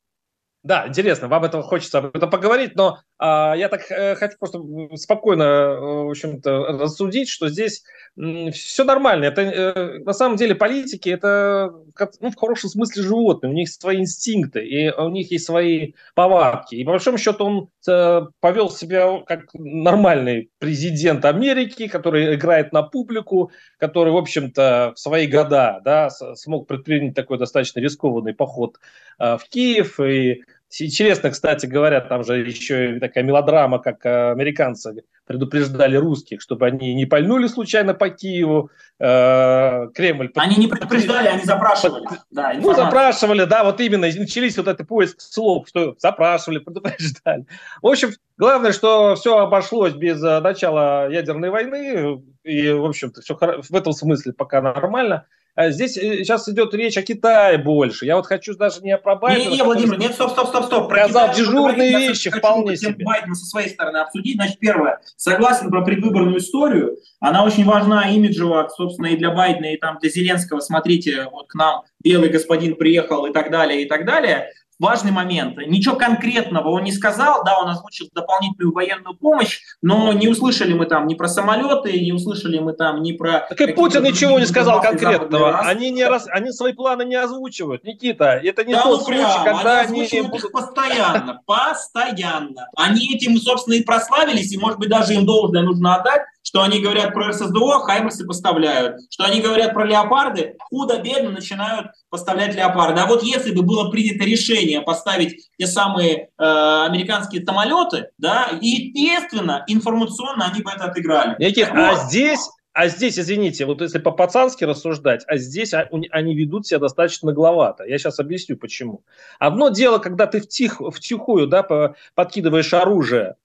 Да, 0.67 0.89
интересно, 0.89 1.29
вам 1.29 1.45
этого 1.45 1.63
хочется 1.63 1.99
об 1.99 2.17
этом 2.17 2.29
поговорить, 2.29 2.75
но 2.75 2.99
а, 3.19 3.55
я 3.55 3.69
так 3.69 3.89
э, 3.89 4.17
хочу 4.17 4.37
просто 4.37 4.61
спокойно, 4.97 5.45
э, 5.45 5.79
в 5.79 6.11
общем-то, 6.11 6.79
рассудить, 6.81 7.29
что 7.29 7.49
здесь 7.49 7.85
м, 8.19 8.51
все 8.51 8.83
нормально. 8.83 9.27
Это 9.27 9.43
э, 9.43 9.99
на 10.01 10.13
самом 10.13 10.37
деле 10.37 10.57
политики 10.57 11.09
это 11.09 11.73
ну, 12.21 12.31
в 12.33 12.37
хорошем 12.37 12.69
смысле 12.69 13.05
животные, 13.05 13.53
у 13.53 13.55
них 13.55 13.69
свои 13.69 13.99
инстинкты 13.99 14.67
и 14.67 14.91
у 14.91 15.09
них 15.09 15.31
есть 15.31 15.47
свои 15.47 15.93
повадки. 16.17 16.75
И 16.75 16.85
по 16.85 16.91
большому 16.91 17.17
счету 17.17 17.45
он 17.45 17.69
э, 17.89 18.23
повел 18.41 18.69
себя 18.69 19.23
как 19.25 19.45
нормальный 19.55 20.51
президент 20.59 21.25
Америки, 21.27 21.87
который 21.87 22.35
играет 22.35 22.73
на 22.73 22.83
публику, 22.83 23.53
который, 23.79 24.13
в 24.13 24.17
общем-то, 24.17 24.95
в 24.97 24.99
свои 24.99 25.29
года 25.29 25.81
да, 25.85 26.11
смог 26.11 26.67
предпринять 26.67 27.15
такой 27.15 27.39
достаточно 27.39 27.79
рискованный 27.79 28.35
поход 28.35 28.81
э, 29.21 29.37
в 29.39 29.49
Киев 29.49 30.01
и 30.01 30.43
Интересно, 30.79 31.31
кстати 31.31 31.67
говоря, 31.67 32.01
там 32.01 32.25
же 32.25 32.39
еще 32.39 32.99
такая 32.99 33.23
мелодрама, 33.25 33.79
как 33.79 34.05
э, 34.05 34.33
американцы 34.33 35.05
предупреждали 35.25 35.97
русских, 35.97 36.41
чтобы 36.41 36.67
они 36.67 36.95
не 36.95 37.07
пальнули 37.07 37.47
случайно 37.47 37.95
по 37.95 38.11
Киеву. 38.11 38.71
Э, 38.99 39.89
Кремль... 39.95 40.31
Они 40.35 40.57
не 40.57 40.67
предупреждали, 40.67 41.29
они 41.29 41.45
запрашивали. 41.45 42.05
Да, 42.31 42.53
ну, 42.55 42.75
запрашивали, 42.75 43.45
да, 43.45 43.65
вот 43.65 43.81
именно. 43.81 44.07
Начались 44.07 44.57
вот 44.57 44.67
этот 44.67 44.87
поиск 44.89 45.21
слов, 45.21 45.69
что 45.69 45.95
запрашивали, 45.99 46.59
предупреждали. 46.59 47.47
В 47.81 47.87
общем, 47.87 48.11
главное, 48.37 48.73
что 48.73 49.15
все 49.15 49.39
обошлось 49.39 49.95
без 49.95 50.23
э, 50.23 50.41
начала 50.41 51.09
ядерной 51.09 51.51
войны. 51.51 52.23
И, 52.43 52.71
в 52.71 52.85
общем-то, 52.85 53.23
все 53.23 53.37
в 53.37 53.75
этом 53.75 53.93
смысле 53.93 54.33
пока 54.33 54.61
нормально. 54.61 55.27
А 55.57 55.71
здесь 55.71 55.95
сейчас 55.95 56.47
идет 56.51 56.75
речь 56.75 56.99
о 56.99 57.03
Китае 57.03 57.57
больше. 57.57 58.05
Я 58.05 58.16
вот 58.16 58.27
хочу 58.27 58.55
даже 58.55 58.83
не 58.83 58.97
про 58.99 59.16
Байдена. 59.16 59.49
Не, 59.51 59.57
не, 59.57 59.62
Владимир, 59.62 59.99
нет, 59.99 60.12
стоп, 60.12 60.33
стоп, 60.33 60.49
стоп, 60.49 60.66
стоп. 60.66 60.88
Про 60.90 61.05
сказал 61.05 61.29
Китай, 61.31 61.37
дежурные 61.37 61.90
говорить, 61.92 62.09
вещи 62.11 62.29
я 62.29 62.38
вполне 62.38 62.77
хочу 62.77 62.92
себе. 62.92 63.05
Байдена 63.07 63.35
со 63.35 63.47
своей 63.47 63.71
стороны 63.71 63.97
обсудить. 63.97 64.37
Значит, 64.37 64.59
первое, 64.59 65.01
согласен 65.16 65.71
про 65.71 65.83
предвыборную 65.83 66.38
историю. 66.38 66.99
Она 67.21 67.42
очень 67.42 67.64
важна 67.64 68.11
имиджево, 68.11 68.69
собственно, 68.77 69.07
и 69.07 69.16
для 69.16 69.31
Байдена, 69.31 69.73
и 69.73 69.79
там 69.79 69.97
для 69.99 70.11
Зеленского. 70.11 70.61
Смотрите, 70.61 71.27
вот 71.33 71.47
к 71.49 71.55
нам 71.55 71.85
белый 72.05 72.29
господин 72.29 72.77
приехал 72.77 73.25
и 73.25 73.33
так 73.33 73.51
далее, 73.51 73.83
и 73.83 73.87
так 73.87 74.05
далее 74.05 74.51
важный 74.79 75.12
момент. 75.12 75.57
Ничего 75.59 75.97
конкретного 75.97 76.69
он 76.69 76.85
не 76.85 76.93
сказал, 76.93 77.45
да, 77.45 77.59
он 77.59 77.69
озвучил 77.69 78.09
дополнительную 78.15 78.73
военную 78.73 79.17
помощь, 79.17 79.61
но 79.83 80.12
не 80.12 80.29
услышали 80.29 80.73
мы 80.73 80.87
там 80.87 81.07
ни 81.07 81.15
про 81.15 81.29
самолеты, 81.29 81.99
не 81.99 82.12
услышали 82.12 82.59
мы 82.59 82.73
там 82.73 83.03
ни 83.03 83.12
про... 83.12 83.47
Так 83.49 83.61
и 83.61 83.73
Путин 83.73 84.03
ничего 84.03 84.39
не 84.39 84.47
сказал 84.47 84.81
конкретного. 84.81 85.61
Они, 85.61 85.91
не 85.91 86.05
раз, 86.05 86.27
они 86.29 86.53
свои 86.53 86.73
планы 86.73 87.05
не 87.05 87.17
озвучивают. 87.17 87.85
Никита, 87.85 88.41
это 88.43 88.65
не 88.65 88.75
да 88.75 88.83
тот 88.83 89.01
ну, 89.01 89.05
случай, 89.05 89.21
прям, 89.21 89.45
когда 89.45 89.81
они... 89.81 90.09
они... 90.11 90.23
Будут... 90.23 90.53
постоянно, 90.53 91.43
постоянно. 91.47 92.69
Они 92.77 93.15
этим, 93.15 93.39
собственно, 93.39 93.75
и 93.75 93.83
прославились, 93.83 94.53
и, 94.53 94.59
может 94.59 94.79
быть, 94.79 94.89
даже 94.89 95.15
им 95.15 95.25
должное 95.25 95.62
нужно 95.62 95.97
отдать, 95.97 96.23
что 96.43 96.62
они 96.62 96.81
говорят 96.81 97.12
про 97.12 97.29
РССДО, 97.29 97.81
Хаймерсы 97.81 98.25
поставляют, 98.25 99.01
что 99.11 99.25
они 99.25 99.41
говорят 99.41 99.75
про 99.75 99.85
леопарды, 99.85 100.57
худо-бедно 100.61 101.31
начинают 101.31 101.89
поставлять 102.17 102.55
леопарды. 102.55 103.01
А 103.01 103.07
вот 103.07 103.23
если 103.23 103.53
бы 103.53 103.63
было 103.63 103.91
принято 103.91 104.25
решение 104.25 104.81
поставить 104.81 105.51
те 105.59 105.67
самые 105.67 106.15
э, 106.17 106.27
американские 106.39 107.45
самолеты, 107.45 108.09
да, 108.19 108.49
естественно, 108.61 109.65
информационно 109.67 110.47
они 110.47 110.63
бы 110.63 110.71
это 110.71 110.85
отыграли. 110.85 111.37
Никит, 111.39 111.69
вот. 111.69 111.79
а 111.79 111.95
здесь 112.09 112.41
а 112.73 112.89
здесь, 112.89 113.19
извините, 113.19 113.65
вот 113.65 113.81
если 113.81 113.99
по-пацански 113.99 114.65
рассуждать, 114.65 115.25
а 115.27 115.39
здесь 115.39 115.73
они 115.73 116.35
ведут 116.35 116.67
себя 116.67 116.79
достаточно 116.79 117.29
нагловато. 117.29 117.85
Я 117.85 117.97
сейчас 117.97 118.21
объясню, 118.21 118.59
почему. 118.59 119.03
Одно 119.39 119.71
дело, 119.71 119.97
когда 119.97 120.27
ты 120.27 120.43
втих, 120.43 120.83
втихую 120.93 121.47
да, 121.47 121.95
подкидываешь 122.15 122.75
оружие, 122.75 123.37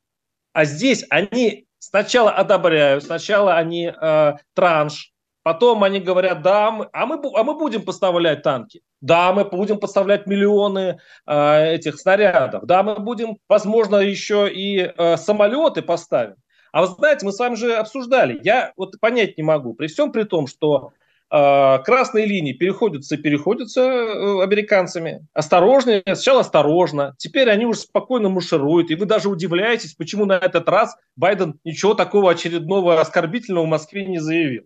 а 0.52 0.66
здесь 0.66 1.06
они 1.10 1.66
сначала 1.80 2.32
одобряют, 2.32 3.06
сначала 3.06 3.56
они 3.56 3.86
э, 3.86 4.34
транш 4.54 5.14
Потом 5.44 5.84
они 5.84 6.00
говорят, 6.00 6.42
да, 6.44 6.68
а, 6.94 7.06
мы, 7.06 7.20
а 7.34 7.44
мы 7.44 7.56
будем 7.56 7.84
поставлять 7.84 8.44
танки. 8.44 8.82
Да, 9.02 9.34
мы 9.34 9.46
будем 9.46 9.80
поставлять 9.80 10.28
миллионы 10.28 11.00
э, 11.26 11.74
этих 11.74 12.00
снарядов. 12.00 12.66
Да, 12.66 12.84
мы 12.84 12.96
будем, 12.96 13.38
возможно, 13.50 13.96
еще 13.96 14.48
и 14.52 14.80
э, 14.96 15.18
самолеты 15.18 15.82
поставим. 15.82 16.36
А 16.72 16.82
вы 16.82 16.88
знаете, 16.88 17.26
мы 17.26 17.32
с 17.32 17.40
вами 17.40 17.56
же 17.56 17.74
обсуждали. 17.76 18.40
Я 18.44 18.74
вот 18.78 19.00
понять 19.00 19.38
не 19.38 19.44
могу. 19.44 19.74
При 19.74 19.88
всем 19.88 20.12
при 20.12 20.24
том, 20.24 20.46
что 20.46 20.94
э, 21.32 21.80
красные 21.84 22.28
линии 22.28 22.54
переходятся 22.54 23.16
и 23.16 23.18
переходятся 23.18 23.82
э, 23.82 24.44
американцами. 24.44 25.26
Осторожнее, 25.34 26.04
сначала 26.06 26.42
осторожно. 26.42 27.16
Теперь 27.18 27.50
они 27.50 27.66
уже 27.66 27.80
спокойно 27.80 28.30
маршируют. 28.30 28.92
И 28.92 28.96
вы 28.96 29.08
даже 29.08 29.28
удивляетесь, 29.28 29.96
почему 29.96 30.26
на 30.26 30.34
этот 30.34 30.70
раз 30.70 30.96
Байден 31.16 31.60
ничего 31.66 31.96
такого 31.96 32.32
очередного 32.32 33.02
оскорбительного 33.02 33.66
в 33.66 33.70
Москве 33.70 34.06
не 34.06 34.20
заявил. 34.20 34.66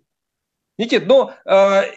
Никит, 0.78 1.08
но 1.08 1.34
э, 1.46 1.52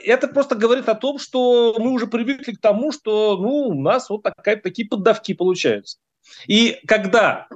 это 0.04 0.28
просто 0.28 0.54
говорит 0.54 0.88
о 0.88 0.94
том, 0.94 1.18
что 1.18 1.74
мы 1.78 1.90
уже 1.90 2.06
привыкли 2.06 2.52
к 2.52 2.60
тому, 2.60 2.92
что 2.92 3.36
ну, 3.36 3.68
у 3.68 3.80
нас 3.80 4.08
вот 4.08 4.22
такая, 4.22 4.56
такие 4.56 4.86
поддавки 4.88 5.34
получаются. 5.34 5.98
И 6.46 6.78
когда 6.86 7.48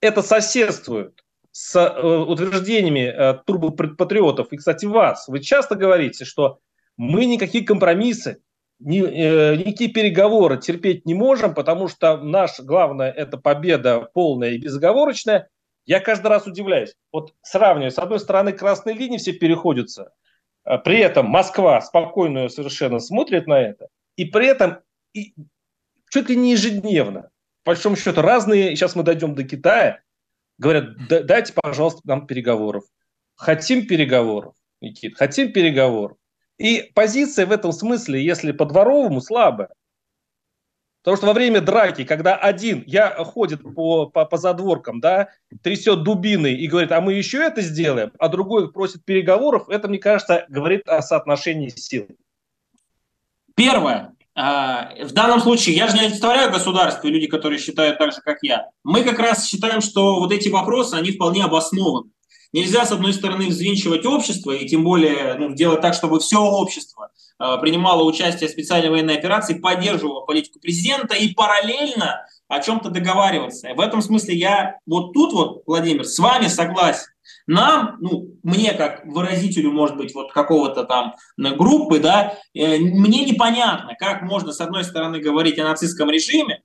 это 0.00 0.22
соседствует 0.22 1.22
с 1.50 1.76
э, 1.76 2.06
утверждениями 2.06 3.00
э, 3.00 3.34
турбопатриотов, 3.44 4.50
и, 4.52 4.56
кстати, 4.56 4.86
вас, 4.86 5.28
вы 5.28 5.40
часто 5.40 5.74
говорите, 5.74 6.24
что 6.24 6.58
мы 6.96 7.26
никакие 7.26 7.66
компромиссы, 7.66 8.38
ни, 8.78 9.02
э, 9.02 9.56
никакие 9.56 9.90
переговоры 9.90 10.56
терпеть 10.56 11.04
не 11.04 11.12
можем, 11.12 11.52
потому 11.52 11.88
что 11.88 12.16
наш 12.16 12.58
главное– 12.60 13.10
это 13.16 13.36
победа 13.36 14.08
полная 14.14 14.52
и 14.52 14.58
безоговорочная. 14.58 15.50
Я 15.84 16.00
каждый 16.00 16.28
раз 16.28 16.46
удивляюсь. 16.46 16.94
Вот 17.12 17.34
сравниваю, 17.42 17.90
с 17.90 17.98
одной 17.98 18.20
стороны, 18.20 18.52
красные 18.52 18.96
линии 18.96 19.18
все 19.18 19.34
переходятся– 19.34 20.12
при 20.64 20.98
этом 20.98 21.26
Москва 21.26 21.80
спокойно 21.80 22.48
совершенно 22.48 22.98
смотрит 23.00 23.46
на 23.46 23.60
это, 23.60 23.88
и 24.16 24.24
при 24.24 24.46
этом 24.46 24.78
и, 25.12 25.34
чуть 26.10 26.28
ли 26.28 26.36
не 26.36 26.52
ежедневно, 26.52 27.30
по 27.64 27.72
большому 27.72 27.96
счету, 27.96 28.22
разные, 28.22 28.74
сейчас 28.76 28.96
мы 28.96 29.02
дойдем 29.02 29.34
до 29.34 29.44
Китая, 29.44 30.00
говорят, 30.58 30.96
дайте, 31.08 31.52
пожалуйста, 31.52 32.00
нам 32.04 32.26
переговоров. 32.26 32.84
Хотим 33.34 33.86
переговоров, 33.86 34.54
Никит, 34.80 35.16
хотим 35.16 35.52
переговоров. 35.52 36.16
И 36.58 36.90
позиция 36.94 37.46
в 37.46 37.52
этом 37.52 37.72
смысле, 37.72 38.24
если 38.24 38.52
по-дворовому, 38.52 39.20
слабая. 39.20 39.70
Потому 41.02 41.16
что 41.16 41.26
во 41.26 41.32
время 41.32 41.60
драки, 41.60 42.04
когда 42.04 42.36
один 42.36 42.84
я 42.86 43.10
ходит 43.24 43.62
по, 43.74 44.06
по, 44.06 44.24
по 44.24 44.36
задворкам, 44.36 45.00
да, 45.00 45.30
трясет 45.62 46.04
дубиной 46.04 46.54
и 46.54 46.68
говорит, 46.68 46.92
а 46.92 47.00
мы 47.00 47.14
еще 47.14 47.38
это 47.38 47.60
сделаем, 47.60 48.12
а 48.18 48.28
другой 48.28 48.72
просит 48.72 49.04
переговоров, 49.04 49.68
это, 49.68 49.88
мне 49.88 49.98
кажется, 49.98 50.46
говорит 50.48 50.88
о 50.88 51.02
соотношении 51.02 51.70
сил. 51.70 52.06
Первое. 53.56 54.14
А, 54.34 54.94
в 55.04 55.12
данном 55.12 55.40
случае 55.40 55.76
я 55.76 55.88
же 55.88 55.94
не 55.94 56.04
олицетворяю 56.04 56.52
государство 56.52 57.08
и 57.08 57.10
люди, 57.10 57.26
которые 57.26 57.58
считают 57.58 57.98
так 57.98 58.12
же, 58.12 58.20
как 58.20 58.38
я. 58.42 58.70
Мы 58.84 59.02
как 59.02 59.18
раз 59.18 59.46
считаем, 59.46 59.80
что 59.80 60.20
вот 60.20 60.32
эти 60.32 60.48
вопросы, 60.48 60.94
они 60.94 61.10
вполне 61.10 61.44
обоснованы. 61.44 62.10
Нельзя, 62.52 62.86
с 62.86 62.92
одной 62.92 63.12
стороны, 63.12 63.48
взвинчивать 63.48 64.06
общество 64.06 64.52
и 64.52 64.66
тем 64.68 64.84
более 64.84 65.34
ну, 65.34 65.54
делать 65.54 65.80
так, 65.80 65.94
чтобы 65.94 66.20
все 66.20 66.38
общество 66.38 67.10
принимала 67.60 68.04
участие 68.04 68.48
в 68.48 68.52
специальной 68.52 68.90
военной 68.90 69.16
операции, 69.16 69.54
поддерживала 69.54 70.20
политику 70.20 70.60
президента 70.60 71.14
и 71.14 71.34
параллельно 71.34 72.24
о 72.48 72.60
чем-то 72.60 72.90
договариваться. 72.90 73.72
В 73.74 73.80
этом 73.80 74.02
смысле 74.02 74.34
я 74.34 74.78
вот 74.86 75.12
тут 75.12 75.32
вот, 75.32 75.62
Владимир, 75.66 76.04
с 76.04 76.18
вами 76.18 76.48
согласен. 76.48 77.06
Нам, 77.46 77.96
ну, 78.00 78.36
мне 78.42 78.72
как 78.74 79.04
выразителю, 79.04 79.72
может 79.72 79.96
быть, 79.96 80.14
вот 80.14 80.32
какого-то 80.32 80.84
там 80.84 81.14
группы, 81.36 81.98
да, 81.98 82.38
э, 82.54 82.78
мне 82.78 83.24
непонятно, 83.24 83.94
как 83.98 84.22
можно, 84.22 84.52
с 84.52 84.60
одной 84.60 84.84
стороны, 84.84 85.18
говорить 85.18 85.58
о 85.58 85.64
нацистском 85.64 86.10
режиме, 86.10 86.62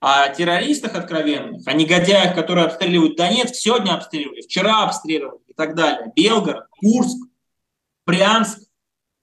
о 0.00 0.28
террористах 0.30 0.96
откровенных, 0.96 1.66
о 1.66 1.72
негодяях, 1.74 2.34
которые 2.34 2.66
обстреливают 2.66 3.16
Донецк, 3.16 3.54
сегодня 3.54 3.94
обстреливали, 3.94 4.40
вчера 4.40 4.82
обстреливали 4.82 5.38
и 5.46 5.54
так 5.54 5.76
далее, 5.76 6.12
Белгород, 6.16 6.66
Курск, 6.70 7.18
Брянск, 8.04 8.58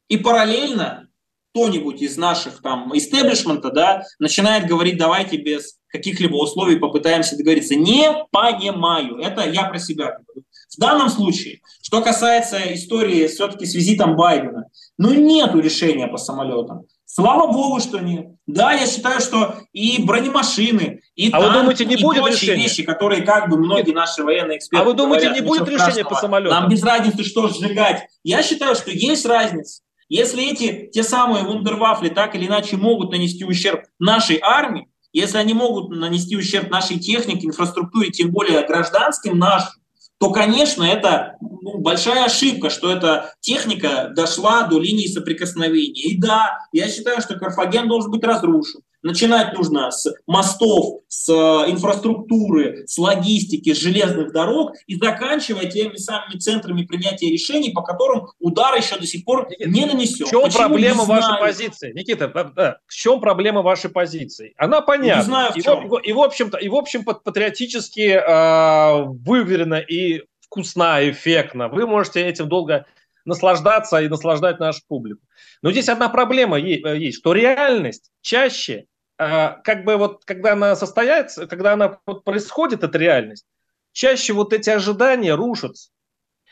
и 0.10 0.18
параллельно 0.18 1.10
кто-нибудь 1.52 2.02
из 2.02 2.18
наших 2.18 2.62
там 2.62 2.96
истеблишмента, 2.96 3.72
да, 3.72 4.04
начинает 4.20 4.68
говорить, 4.68 4.98
давайте 4.98 5.38
без 5.38 5.78
каких-либо 5.88 6.36
условий 6.36 6.78
попытаемся 6.78 7.36
договориться. 7.36 7.76
Не 7.76 8.26
понимаю. 8.32 9.18
Это 9.18 9.50
я 9.50 9.64
про 9.64 9.80
себя 9.80 10.06
говорю. 10.06 10.46
В 10.70 10.80
данном 10.80 11.10
случае, 11.10 11.62
что 11.82 12.02
касается 12.02 12.58
истории 12.74 13.28
все-таки 13.28 13.66
с 13.66 13.74
визитом 13.74 14.16
Байдена, 14.16 14.66
ну 14.98 15.14
нету 15.14 15.60
решения 15.60 16.08
по 16.08 16.18
самолетам. 16.18 16.84
Слава 17.06 17.52
богу, 17.52 17.80
что 17.80 18.00
нет. 18.00 18.28
Да, 18.46 18.72
я 18.74 18.86
считаю, 18.86 19.20
что 19.20 19.56
и 19.74 20.04
бронемашины, 20.04 21.02
и 21.16 21.30
а 21.30 21.32
танки, 21.32 21.48
вы 21.48 21.54
думаете, 21.60 21.86
не 21.86 21.96
и 21.96 22.04
будет 22.04 22.22
прочие 22.22 22.52
решения? 22.52 22.64
вещи, 22.64 22.84
которые 22.84 23.24
как 23.24 23.50
бы 23.50 23.58
многие 23.58 23.88
нет. 23.88 23.96
наши 23.96 24.24
военные 24.24 24.60
эксперты 24.60 24.84
А 24.84 24.88
вы 24.88 24.94
думаете, 24.94 25.26
говорят, 25.26 25.44
не 25.44 25.48
будет 25.48 25.68
решения 25.68 26.06
по 26.06 26.14
самолетам? 26.14 26.60
Нам 26.60 26.70
без 26.70 26.84
разницы, 26.84 27.24
что 27.24 27.48
сжигать. 27.48 28.04
Я 28.24 28.44
считаю, 28.44 28.76
что 28.76 28.92
есть 28.92 29.26
разница. 29.26 29.82
Если 30.10 30.52
эти 30.52 30.90
те 30.92 31.04
самые 31.04 31.44
вундервафли 31.44 32.10
так 32.10 32.36
или 32.36 32.48
иначе 32.48 32.78
могут 32.78 33.12
нанести 33.12 33.46
ущерб 33.46 33.84
нашей 34.00 34.40
армии, 34.42 34.90
если 35.14 35.38
они 35.38 35.54
могут 35.54 35.90
нанести 35.90 36.36
ущерб 36.36 36.70
нашей 36.70 37.00
технике, 37.00 37.48
инфраструктуре, 37.48 38.10
тем 38.10 38.32
более 38.32 38.66
гражданским 38.66 39.38
нашим, 39.38 39.80
то, 40.20 40.32
конечно, 40.32 40.84
это 40.84 41.38
ну, 41.40 41.78
большая 41.80 42.26
ошибка, 42.26 42.70
что 42.70 42.92
эта 42.92 43.34
техника 43.40 44.12
дошла 44.14 44.64
до 44.64 44.80
линии 44.80 45.08
соприкосновения. 45.08 46.04
И 46.04 46.20
да, 46.20 46.60
я 46.74 46.90
считаю, 46.90 47.22
что 47.22 47.36
Карфаген 47.36 47.88
должен 47.88 48.12
быть 48.12 48.24
разрушен. 48.24 48.82
Начинать 49.02 49.54
нужно 49.54 49.92
с 49.92 50.14
мостов, 50.28 51.02
с 51.08 51.30
э, 51.30 51.72
инфраструктуры, 51.72 52.86
с 52.86 52.98
логистики, 52.98 53.74
с 53.74 53.78
железных 53.78 54.34
дорог 54.34 54.74
и 54.88 54.96
заканчивая 54.96 55.66
теми 55.66 55.96
самыми 55.96 56.38
центрами 56.38 56.84
принятия 56.84 57.32
решений, 57.32 57.72
по 57.72 57.82
которым 57.82 58.28
удар 58.40 58.76
еще 58.76 58.98
до 58.98 59.08
сих 59.08 59.24
пор 59.24 59.48
не 59.60 59.86
нанесен. 59.86 60.26
В 60.26 60.30
чем 60.30 60.44
Почему? 60.44 60.68
проблема 60.68 61.06
вашей 61.06 61.40
позиции? 61.40 61.94
Никита, 61.94 62.28
в 62.28 62.94
чем 62.94 63.22
проблема 63.22 63.62
вашей 63.62 63.90
позиции? 63.90 64.54
Она 64.58 64.82
понятна. 64.82 65.22
Не 65.22 65.26
знаю, 65.26 65.52
в 65.54 65.62
чем. 65.62 65.98
И, 66.00 66.10
и, 66.10 66.14
в 66.14 66.20
общем-то, 66.20 66.58
и 66.58 66.68
в 66.68 66.76
общем 66.76 67.06
патриотически 67.06 68.02
э, 68.02 69.04
выверена 69.26 69.76
и 69.76 70.24
вкусна, 70.42 71.10
эффектна. 71.10 71.70
Вы 71.70 71.88
можете 71.88 72.22
этим 72.22 72.50
долго 72.50 72.86
наслаждаться 73.24 74.02
и 74.02 74.10
наслаждать 74.10 74.60
нашу 74.60 74.82
публику. 74.88 75.22
Но 75.62 75.72
здесь 75.72 75.90
одна 75.90 76.10
проблема 76.10 76.60
э, 76.60 76.98
есть, 76.98 77.20
что 77.20 77.34
реальность 77.34 78.12
чаще, 78.22 78.86
э, 79.18 79.56
как 79.64 79.84
бы 79.84 79.98
вот, 79.98 80.24
когда 80.26 80.54
она 80.54 80.76
состоится, 80.76 81.48
когда 81.48 81.74
она 81.74 81.90
происходит, 82.24 82.84
эта 82.84 82.98
реальность, 82.98 83.46
чаще 83.92 84.34
вот 84.34 84.54
эти 84.54 84.70
ожидания 84.70 85.36
рушатся. 85.36 85.90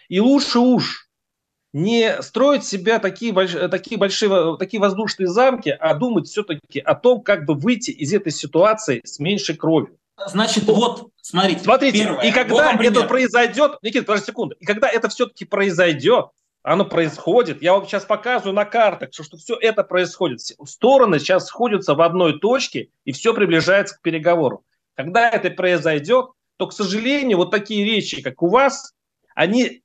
И 0.10 0.20
лучше 0.20 0.60
уж 0.60 1.08
не 1.74 2.22
строить 2.22 2.66
себя 2.66 3.00
такие, 3.00 3.34
больш... 3.34 3.54
такие 3.70 3.98
большие, 3.98 4.58
такие 4.58 4.80
воздушные 4.80 5.28
замки, 5.28 5.70
а 5.70 5.94
думать 5.94 6.28
все-таки 6.28 6.80
о 6.80 6.96
том, 6.96 7.22
как 7.22 7.46
бы 7.46 7.54
выйти 7.54 7.92
из 7.92 8.14
этой 8.14 8.32
ситуации 8.32 9.02
с 9.04 9.20
меньшей 9.20 9.56
кровью. 9.56 9.98
Значит, 10.26 10.64
вот, 10.66 11.12
смотрите. 11.22 11.62
Смотрите, 11.62 12.00
первое. 12.00 12.24
и 12.24 12.32
когда 12.32 12.72
вот 12.74 12.82
это 12.82 13.04
произойдет, 13.04 13.78
Никита, 13.84 14.06
подожди 14.06 14.26
секунду, 14.26 14.56
и 14.60 14.66
когда 14.66 14.90
это 14.90 15.10
все-таки 15.10 15.46
произойдет, 15.46 16.28
оно 16.68 16.84
происходит. 16.84 17.62
Я 17.62 17.74
вам 17.74 17.86
сейчас 17.86 18.04
показываю 18.04 18.54
на 18.54 18.66
картах, 18.66 19.14
что, 19.14 19.24
что 19.24 19.38
все 19.38 19.56
это 19.56 19.86
происходит. 19.86 20.42
Стороны 20.42 21.18
сейчас 21.18 21.48
сходятся 21.48 21.96
в 21.96 22.02
одной 22.02 22.40
точке, 22.40 22.90
и 23.06 23.14
все 23.14 23.34
приближается 23.34 23.96
к 23.96 24.02
переговору. 24.02 24.66
Когда 24.94 25.30
это 25.30 25.50
произойдет, 25.50 26.32
то, 26.58 26.68
к 26.68 26.74
сожалению, 26.74 27.38
вот 27.38 27.52
такие 27.52 27.86
речи, 27.86 28.22
как 28.22 28.44
у 28.44 28.50
вас, 28.50 28.94
они 29.34 29.82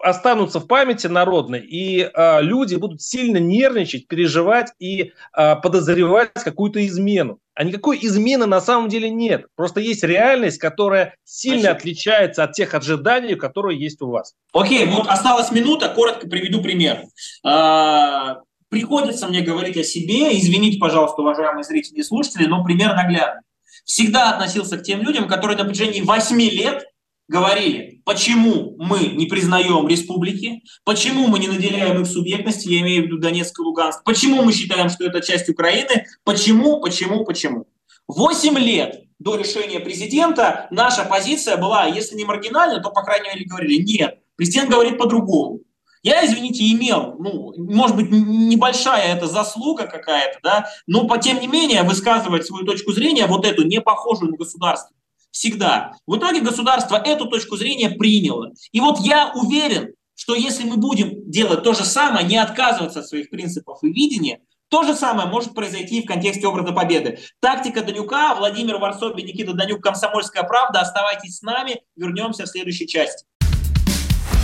останутся 0.00 0.60
в 0.60 0.66
памяти 0.66 1.06
народной, 1.06 1.60
и 1.60 2.00
э, 2.00 2.42
люди 2.42 2.74
будут 2.76 3.02
сильно 3.02 3.38
нервничать, 3.38 4.08
переживать 4.08 4.72
и 4.78 5.12
э, 5.36 5.56
подозревать 5.56 6.32
какую-то 6.34 6.84
измену. 6.86 7.38
А 7.54 7.62
никакой 7.62 7.98
измены 8.02 8.46
на 8.46 8.60
самом 8.60 8.88
деле 8.88 9.10
нет. 9.10 9.46
Просто 9.54 9.80
есть 9.80 10.02
реальность, 10.02 10.58
которая 10.58 11.14
сильно 11.24 11.60
Значит, 11.60 11.76
отличается 11.78 12.44
от 12.44 12.52
тех 12.52 12.74
ожиданий, 12.74 13.36
которые 13.36 13.78
есть 13.78 14.02
у 14.02 14.08
вас. 14.08 14.34
Окей, 14.52 14.86
вот 14.86 15.06
осталась 15.06 15.52
минута, 15.52 15.88
коротко 15.88 16.26
приведу 16.26 16.62
пример. 16.62 17.04
А, 17.44 18.40
приходится 18.68 19.28
мне 19.28 19.40
говорить 19.40 19.76
о 19.76 19.84
себе, 19.84 20.36
извините, 20.36 20.78
пожалуйста, 20.78 21.22
уважаемые 21.22 21.62
зрители 21.62 21.98
и 21.98 22.02
слушатели, 22.02 22.46
но 22.46 22.64
пример 22.64 22.94
наглядный. 22.96 23.42
Всегда 23.84 24.30
относился 24.30 24.78
к 24.78 24.82
тем 24.82 25.02
людям, 25.02 25.28
которые 25.28 25.56
на 25.56 25.64
протяжении 25.64 26.00
8 26.00 26.40
лет 26.40 26.84
говорили, 27.28 28.02
почему 28.04 28.76
мы 28.78 29.06
не 29.06 29.26
признаем 29.26 29.88
республики, 29.88 30.62
почему 30.84 31.26
мы 31.28 31.38
не 31.38 31.48
наделяем 31.48 32.00
их 32.00 32.06
субъектности, 32.06 32.68
я 32.68 32.80
имею 32.80 33.02
в 33.02 33.06
виду 33.06 33.18
Донецк 33.18 33.58
и 33.58 33.62
Луганск, 33.62 34.04
почему 34.04 34.42
мы 34.42 34.52
считаем, 34.52 34.88
что 34.88 35.04
это 35.04 35.20
часть 35.20 35.48
Украины, 35.48 36.06
почему, 36.24 36.80
почему, 36.80 37.24
почему. 37.24 37.66
Восемь 38.06 38.58
лет 38.58 39.04
до 39.18 39.36
решения 39.36 39.80
президента 39.80 40.68
наша 40.70 41.04
позиция 41.04 41.56
была, 41.56 41.86
если 41.86 42.14
не 42.16 42.24
маргинальна, 42.24 42.82
то, 42.82 42.90
по 42.90 43.02
крайней 43.02 43.28
мере, 43.30 43.46
говорили, 43.46 43.82
нет, 43.82 44.18
президент 44.36 44.70
говорит 44.70 44.98
по-другому. 44.98 45.60
Я, 46.02 46.26
извините, 46.26 46.70
имел, 46.70 47.16
ну, 47.18 47.54
может 47.56 47.96
быть, 47.96 48.10
небольшая 48.10 49.16
это 49.16 49.26
заслуга 49.26 49.86
какая-то, 49.86 50.38
да, 50.42 50.66
но, 50.86 51.08
по 51.08 51.16
тем 51.16 51.40
не 51.40 51.46
менее, 51.46 51.82
высказывать 51.82 52.46
свою 52.46 52.66
точку 52.66 52.92
зрения, 52.92 53.26
вот 53.26 53.46
эту, 53.46 53.66
не 53.66 53.80
похожую 53.80 54.32
на 54.32 54.36
государство, 54.36 54.94
всегда. 55.34 55.92
В 56.06 56.16
итоге 56.16 56.40
государство 56.40 56.96
эту 56.96 57.26
точку 57.26 57.56
зрения 57.56 57.90
приняло. 57.90 58.52
И 58.72 58.80
вот 58.80 59.00
я 59.00 59.32
уверен, 59.34 59.92
что 60.16 60.34
если 60.34 60.64
мы 60.64 60.76
будем 60.76 61.28
делать 61.30 61.64
то 61.64 61.74
же 61.74 61.84
самое, 61.84 62.24
не 62.24 62.38
отказываться 62.38 63.00
от 63.00 63.08
своих 63.08 63.28
принципов 63.30 63.78
и 63.82 63.88
видения, 63.88 64.38
то 64.70 64.84
же 64.84 64.94
самое 64.94 65.28
может 65.28 65.54
произойти 65.54 66.02
в 66.02 66.06
контексте 66.06 66.46
образа 66.46 66.72
победы. 66.72 67.18
Тактика 67.40 67.82
Данюка, 67.82 68.34
Владимир 68.36 68.78
Варсобин, 68.78 69.26
Никита 69.26 69.52
Данюк, 69.52 69.82
Комсомольская 69.82 70.44
правда. 70.44 70.80
Оставайтесь 70.80 71.38
с 71.38 71.42
нами, 71.42 71.82
вернемся 71.96 72.44
в 72.44 72.48
следующей 72.48 72.86
части. 72.86 73.26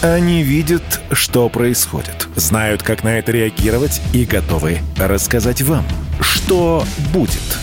Они 0.03 0.43
видят, 0.43 0.83
что 1.13 1.49
происходит, 1.49 2.27
знают, 2.35 2.83
как 2.83 3.05
на 3.05 3.19
это 3.19 3.33
реагировать 3.33 4.01
и 4.15 4.25
готовы 4.25 4.79
рассказать 4.97 5.63
вам, 5.63 5.85
что 6.21 6.85
будет. 7.13 7.59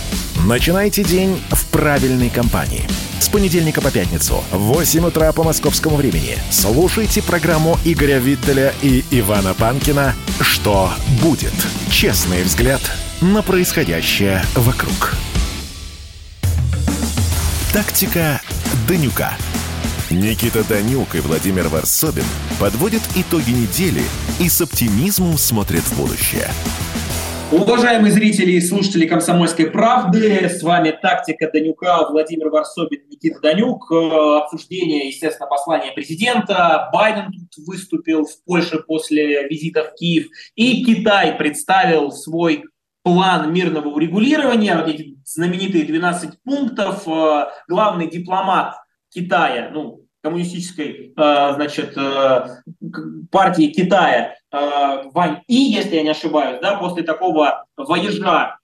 Начинайте 0.46 1.04
день 1.04 1.36
в 1.50 1.70
правильной 1.70 2.30
компании– 2.30 2.84
с 3.20 3.28
понедельника 3.28 3.80
по 3.80 3.90
пятницу 3.90 4.42
в 4.50 4.58
8 4.58 5.06
утра 5.06 5.32
по 5.32 5.42
московскому 5.42 5.96
времени 5.96 6.38
слушайте 6.50 7.22
программу 7.22 7.78
Игоря 7.84 8.18
Виттеля 8.18 8.74
и 8.82 9.04
Ивана 9.10 9.54
Панкина 9.54 10.14
«Что 10.40 10.92
будет?» 11.22 11.52
Честный 11.90 12.42
взгляд 12.42 12.80
на 13.20 13.42
происходящее 13.42 14.44
вокруг. 14.54 15.14
Тактика 17.72 18.40
Данюка. 18.88 19.36
Никита 20.10 20.64
Данюк 20.64 21.14
и 21.14 21.20
Владимир 21.20 21.68
Варсобин 21.68 22.24
подводят 22.58 23.02
итоги 23.14 23.50
недели 23.50 24.02
и 24.38 24.48
с 24.48 24.60
оптимизмом 24.60 25.36
смотрят 25.36 25.82
в 25.82 25.96
будущее– 25.96 26.50
Уважаемые 27.50 28.12
зрители 28.12 28.52
и 28.52 28.60
слушатели 28.60 29.06
«Комсомольской 29.06 29.70
правды», 29.70 30.50
с 30.50 30.62
вами 30.62 30.90
«Тактика 30.90 31.50
Данюка», 31.50 32.06
Владимир 32.10 32.50
Варсобин, 32.50 33.08
Никита 33.08 33.40
Данюк. 33.40 33.90
Э, 33.90 34.42
обсуждение, 34.42 35.08
естественно, 35.08 35.46
послания 35.46 35.92
президента. 35.92 36.90
Байден 36.92 37.32
тут 37.32 37.66
выступил 37.66 38.26
в 38.26 38.44
Польше 38.44 38.80
после 38.86 39.48
визита 39.48 39.84
в 39.84 39.94
Киев. 39.94 40.26
И 40.56 40.84
Китай 40.84 41.38
представил 41.38 42.12
свой 42.12 42.64
план 43.02 43.50
мирного 43.50 43.88
урегулирования, 43.88 44.76
вот 44.76 44.88
эти 44.88 45.16
знаменитые 45.24 45.84
12 45.84 46.42
пунктов. 46.42 47.08
Э, 47.08 47.46
главный 47.66 48.10
дипломат 48.10 48.74
Китая, 49.08 49.70
ну, 49.72 50.02
коммунистической, 50.22 51.12
э, 51.16 51.54
значит, 51.54 51.96
партии 53.30 53.68
Китая 53.68 54.34
э, 54.50 55.02
Вань 55.12 55.42
И, 55.46 55.54
если 55.54 55.96
я 55.96 56.02
не 56.02 56.10
ошибаюсь, 56.10 56.60
да, 56.60 56.76
после 56.76 57.02
такого 57.02 57.66
воежа 57.76 58.58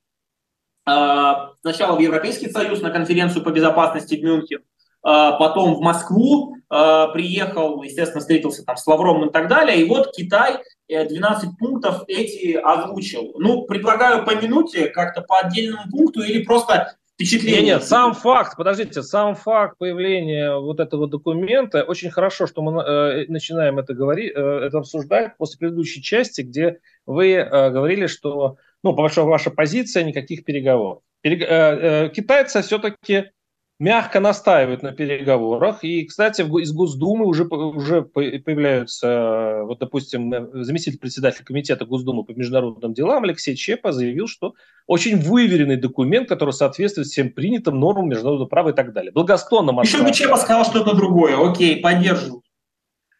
э, 0.86 1.32
сначала 1.60 1.96
в 1.96 2.00
Европейский 2.00 2.50
Союз 2.50 2.80
на 2.80 2.90
конференцию 2.90 3.44
по 3.44 3.50
безопасности 3.50 4.16
в 4.16 4.22
Мюнхен, 4.22 4.58
э, 4.58 4.62
потом 5.02 5.74
в 5.74 5.80
Москву 5.80 6.56
э, 6.56 7.06
приехал, 7.12 7.82
естественно, 7.82 8.20
встретился 8.20 8.64
там 8.64 8.76
с 8.76 8.86
Лавровым 8.86 9.28
и 9.28 9.32
так 9.32 9.48
далее, 9.48 9.80
и 9.80 9.88
вот 9.88 10.12
Китай 10.12 10.58
12 10.88 11.44
э, 11.44 11.52
пунктов 11.58 12.04
эти 12.08 12.52
озвучил. 12.54 13.34
Ну, 13.38 13.62
предлагаю 13.62 14.24
по 14.24 14.34
минуте, 14.34 14.88
как-то 14.88 15.22
по 15.22 15.38
отдельному 15.38 15.90
пункту 15.90 16.22
или 16.22 16.42
просто 16.42 16.96
впечатление. 17.14 17.62
Нет, 17.62 17.80
нет, 17.80 17.84
сам 17.84 18.14
факт, 18.14 18.56
подождите, 18.56 19.02
сам 19.02 19.34
факт 19.34 19.78
появления 19.78 20.56
вот 20.58 20.80
этого 20.80 21.08
документа, 21.08 21.82
очень 21.84 22.10
хорошо, 22.10 22.46
что 22.46 22.62
мы 22.62 22.82
э, 22.82 23.26
начинаем 23.28 23.78
это 23.78 23.94
говорить, 23.94 24.32
э, 24.34 24.40
это 24.40 24.78
обсуждать 24.78 25.36
после 25.36 25.58
предыдущей 25.58 26.02
части, 26.02 26.42
где 26.42 26.80
вы 27.06 27.32
э, 27.32 27.70
говорили, 27.70 28.06
что, 28.06 28.56
ну, 28.82 28.94
по 28.94 29.02
большому 29.02 29.30
ваша 29.30 29.50
позиция, 29.50 30.04
никаких 30.04 30.44
переговоров. 30.44 31.02
Перег... 31.20 31.42
Э, 31.42 31.46
э, 31.46 32.08
китайцы 32.10 32.62
все-таки 32.62 33.30
мягко 33.78 34.20
настаивают 34.20 34.82
на 34.82 34.92
переговорах. 34.92 35.82
И, 35.84 36.04
кстати, 36.04 36.42
из 36.42 36.72
Госдумы 36.72 37.26
уже, 37.26 37.44
уже 37.44 38.02
появляются, 38.02 39.62
вот, 39.64 39.78
допустим, 39.78 40.32
заместитель 40.64 40.98
председателя 40.98 41.44
комитета 41.44 41.84
Госдумы 41.84 42.24
по 42.24 42.32
международным 42.32 42.94
делам 42.94 43.24
Алексей 43.24 43.56
Чепа 43.56 43.92
заявил, 43.92 44.28
что 44.28 44.54
очень 44.86 45.16
выверенный 45.16 45.76
документ, 45.76 46.28
который 46.28 46.52
соответствует 46.52 47.08
всем 47.08 47.30
принятым 47.30 47.78
нормам 47.80 48.08
международного 48.08 48.48
права 48.48 48.70
и 48.70 48.74
так 48.74 48.92
далее. 48.92 49.12
Благосклонно. 49.12 49.78
Еще 49.82 50.02
бы 50.02 50.12
Чепа 50.12 50.36
сказал 50.36 50.64
что-то 50.64 50.94
другое. 50.94 51.36
Окей, 51.36 51.80
поддерживаю. 51.80 52.42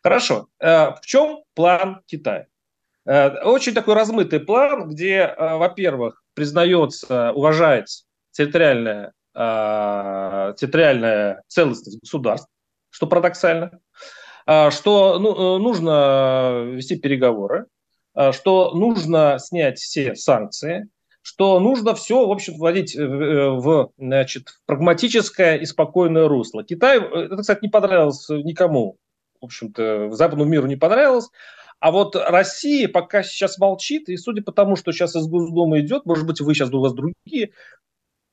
Хорошо. 0.03 0.49
Э, 0.61 0.91
в 0.91 1.01
чем 1.03 1.45
план 1.55 2.03
Китая? 2.07 2.47
Э, 3.07 3.43
очень 3.45 3.75
такой 3.75 3.95
размытый 3.95 4.41
план, 4.41 4.89
где, 4.89 5.35
э, 5.37 5.57
во-первых, 5.57 6.23
признается, 6.35 7.33
уважается 7.33 8.05
территориальная 8.33 9.09
э, 9.09 9.13
территориальная 9.35 11.43
целостность 11.49 12.01
государств, 12.01 12.49
что 12.95 13.09
парадоксально, 13.09 13.81
э, 14.47 14.71
что 14.71 15.19
ну, 15.19 15.57
э, 15.57 15.59
нужно 15.59 16.65
вести 16.75 16.97
переговоры, 16.97 17.67
э, 18.15 18.31
что 18.31 18.73
нужно 18.73 19.39
снять 19.41 19.81
все 19.81 20.15
санкции, 20.15 20.89
что 21.21 21.59
нужно 21.59 21.97
все, 21.97 22.25
в 22.25 22.31
общем, 22.31 22.57
вводить 22.57 22.95
в 22.95 23.91
значит, 23.99 24.61
прагматическое 24.67 25.57
и 25.57 25.65
спокойное 25.65 26.29
русло. 26.29 26.63
Китай, 26.63 27.01
это, 27.01 27.39
кстати, 27.39 27.61
не 27.63 27.69
понравилось 27.69 28.29
никому, 28.29 28.99
в 29.41 29.47
общем-то, 29.47 30.13
западному 30.13 30.49
миру 30.49 30.69
не 30.69 30.77
понравилось, 30.77 31.31
а 31.81 31.91
вот 31.91 32.15
Россия 32.15 32.89
пока 32.89 33.23
сейчас 33.23 33.59
молчит, 33.59 34.09
и 34.09 34.17
судя 34.17 34.43
по 34.43 34.53
тому, 34.53 34.77
что 34.77 34.93
сейчас 34.93 35.17
из 35.17 35.27
Госдумы 35.27 35.81
идет, 35.81 36.07
может 36.07 36.27
быть, 36.27 36.41
вы 36.41 36.55
сейчас 36.55 36.73
у 36.73 36.81
вас 36.81 36.93
другие 36.93 37.51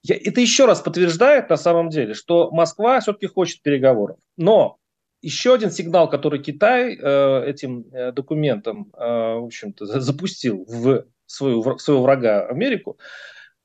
я, 0.04 0.16
это 0.16 0.42
еще 0.42 0.66
раз 0.66 0.82
подтверждает 0.82 1.50
на 1.50 1.58
самом 1.58 1.90
деле, 1.90 2.14
что 2.14 2.52
Москва 2.52 3.00
все-таки 3.00 3.28
хочет 3.28 3.62
переговоров. 3.62 4.18
Но 4.38 4.78
еще 5.22 5.54
один 5.54 5.72
сигнал, 5.72 6.10
который 6.10 6.42
Китай 6.42 6.98
э, 6.98 7.46
этим 7.46 7.86
э, 7.92 8.12
документом, 8.12 8.92
э, 8.94 9.00
в 9.00 9.46
общем-то, 9.46 9.86
запустил 9.86 10.66
в 10.68 11.06
свою, 11.28 11.62
в 11.62 11.80
своего 11.80 12.04
врага 12.04 12.48
Америку, 12.48 12.98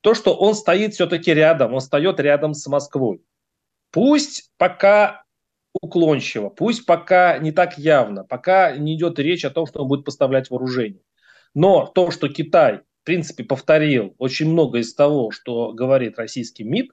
то, 0.01 0.13
что 0.13 0.35
он 0.35 0.53
стоит 0.53 0.93
все-таки 0.93 1.33
рядом, 1.33 1.73
он 1.73 1.79
встает 1.79 2.19
рядом 2.19 2.53
с 2.53 2.67
Москвой. 2.67 3.21
Пусть 3.91 4.51
пока 4.57 5.23
уклончиво, 5.81 6.49
пусть 6.49 6.85
пока 6.85 7.37
не 7.39 7.51
так 7.51 7.77
явно, 7.77 8.23
пока 8.23 8.75
не 8.77 8.95
идет 8.95 9.17
речь 9.19 9.45
о 9.45 9.49
том, 9.49 9.65
что 9.65 9.81
он 9.81 9.87
будет 9.87 10.05
поставлять 10.05 10.49
вооружение. 10.49 11.01
Но 11.53 11.87
то, 11.87 12.11
что 12.11 12.29
Китай 12.29 12.81
принципе, 13.07 13.45
повторил 13.45 14.15
очень 14.17 14.51
много 14.51 14.79
из 14.79 14.93
того, 14.93 15.31
что 15.31 15.71
говорит 15.71 16.19
российский 16.19 16.65
МИД, 16.65 16.91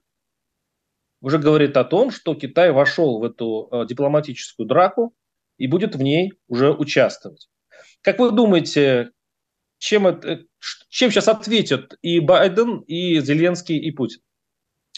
уже 1.21 1.39
говорит 1.39 1.77
о 1.77 1.83
том, 1.83 2.13
что 2.13 2.37
Китай 2.37 2.71
вошел 2.71 3.19
в 3.19 3.25
эту 3.25 3.69
э, 3.73 3.85
дипломатическую 3.89 4.69
драку 4.69 5.13
и 5.59 5.67
будет 5.67 5.97
в 5.97 6.03
ней 6.03 6.35
уже 6.47 6.73
участвовать. 6.73 7.49
Как 8.01 8.21
вы 8.21 8.31
думаете, 8.31 9.11
чем, 9.79 10.07
это, 10.07 10.45
чем 10.89 11.11
сейчас 11.11 11.27
ответят 11.27 11.99
и 12.01 12.21
Байден, 12.21 12.83
и 12.87 13.19
Зеленский, 13.19 13.79
и 13.79 13.91
Путин? 13.91 14.21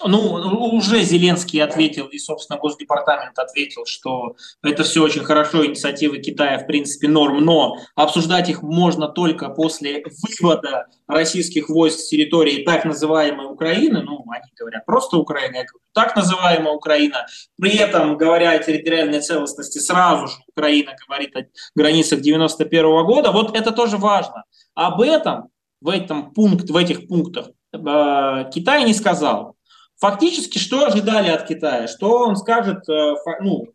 Ну, 0.04 0.34
уже 0.74 1.02
Зеленский 1.02 1.62
ответил, 1.62 2.06
и, 2.08 2.18
собственно, 2.18 2.58
Госдепартамент 2.58 3.38
ответил, 3.38 3.86
что 3.86 4.36
это 4.62 4.84
все 4.84 5.02
очень 5.02 5.24
хорошо, 5.24 5.64
инициативы 5.64 6.18
Китая, 6.18 6.58
в 6.58 6.66
принципе, 6.66 7.08
норм, 7.08 7.42
но 7.42 7.78
обсуждать 7.94 8.50
их 8.50 8.62
можно 8.62 9.08
только 9.08 9.48
после 9.48 10.04
вывода 10.22 10.86
российских 11.06 11.70
войск 11.70 12.00
с 12.00 12.08
территории 12.08 12.62
так 12.62 12.84
называемой 12.84 13.46
Украины, 13.46 14.02
ну, 14.02 14.22
они 14.30 14.52
говорят 14.58 14.84
просто 14.84 15.16
Украина, 15.16 15.56
я 15.56 15.64
говорю, 15.64 15.80
так 15.94 16.14
называемая 16.14 16.74
Украина, 16.74 17.26
при 17.58 17.74
этом, 17.76 18.18
говоря 18.18 18.50
о 18.50 18.58
территориальной 18.58 19.22
целостности, 19.22 19.78
сразу 19.78 20.26
же 20.26 20.34
Украина 20.46 20.94
говорит 21.08 21.34
о 21.36 21.46
границах 21.74 22.20
91 22.20 22.84
-го 22.84 23.02
года, 23.04 23.32
вот 23.32 23.56
это 23.56 23.72
тоже 23.72 23.96
важно. 23.96 24.44
Об 24.74 25.00
этом 25.00 25.48
в, 25.80 25.88
этом 25.88 26.34
пункт, 26.34 26.68
в 26.68 26.76
этих 26.76 27.08
пунктах 27.08 27.48
э, 27.72 28.50
Китай 28.52 28.84
не 28.84 28.92
сказал. 28.92 29.55
Фактически, 29.98 30.58
что 30.58 30.86
ожидали 30.86 31.28
от 31.28 31.46
Китая? 31.46 31.88
Что 31.88 32.26
он 32.26 32.36
скажет 32.36 32.88
э, 32.88 33.14
ну, 33.40 33.66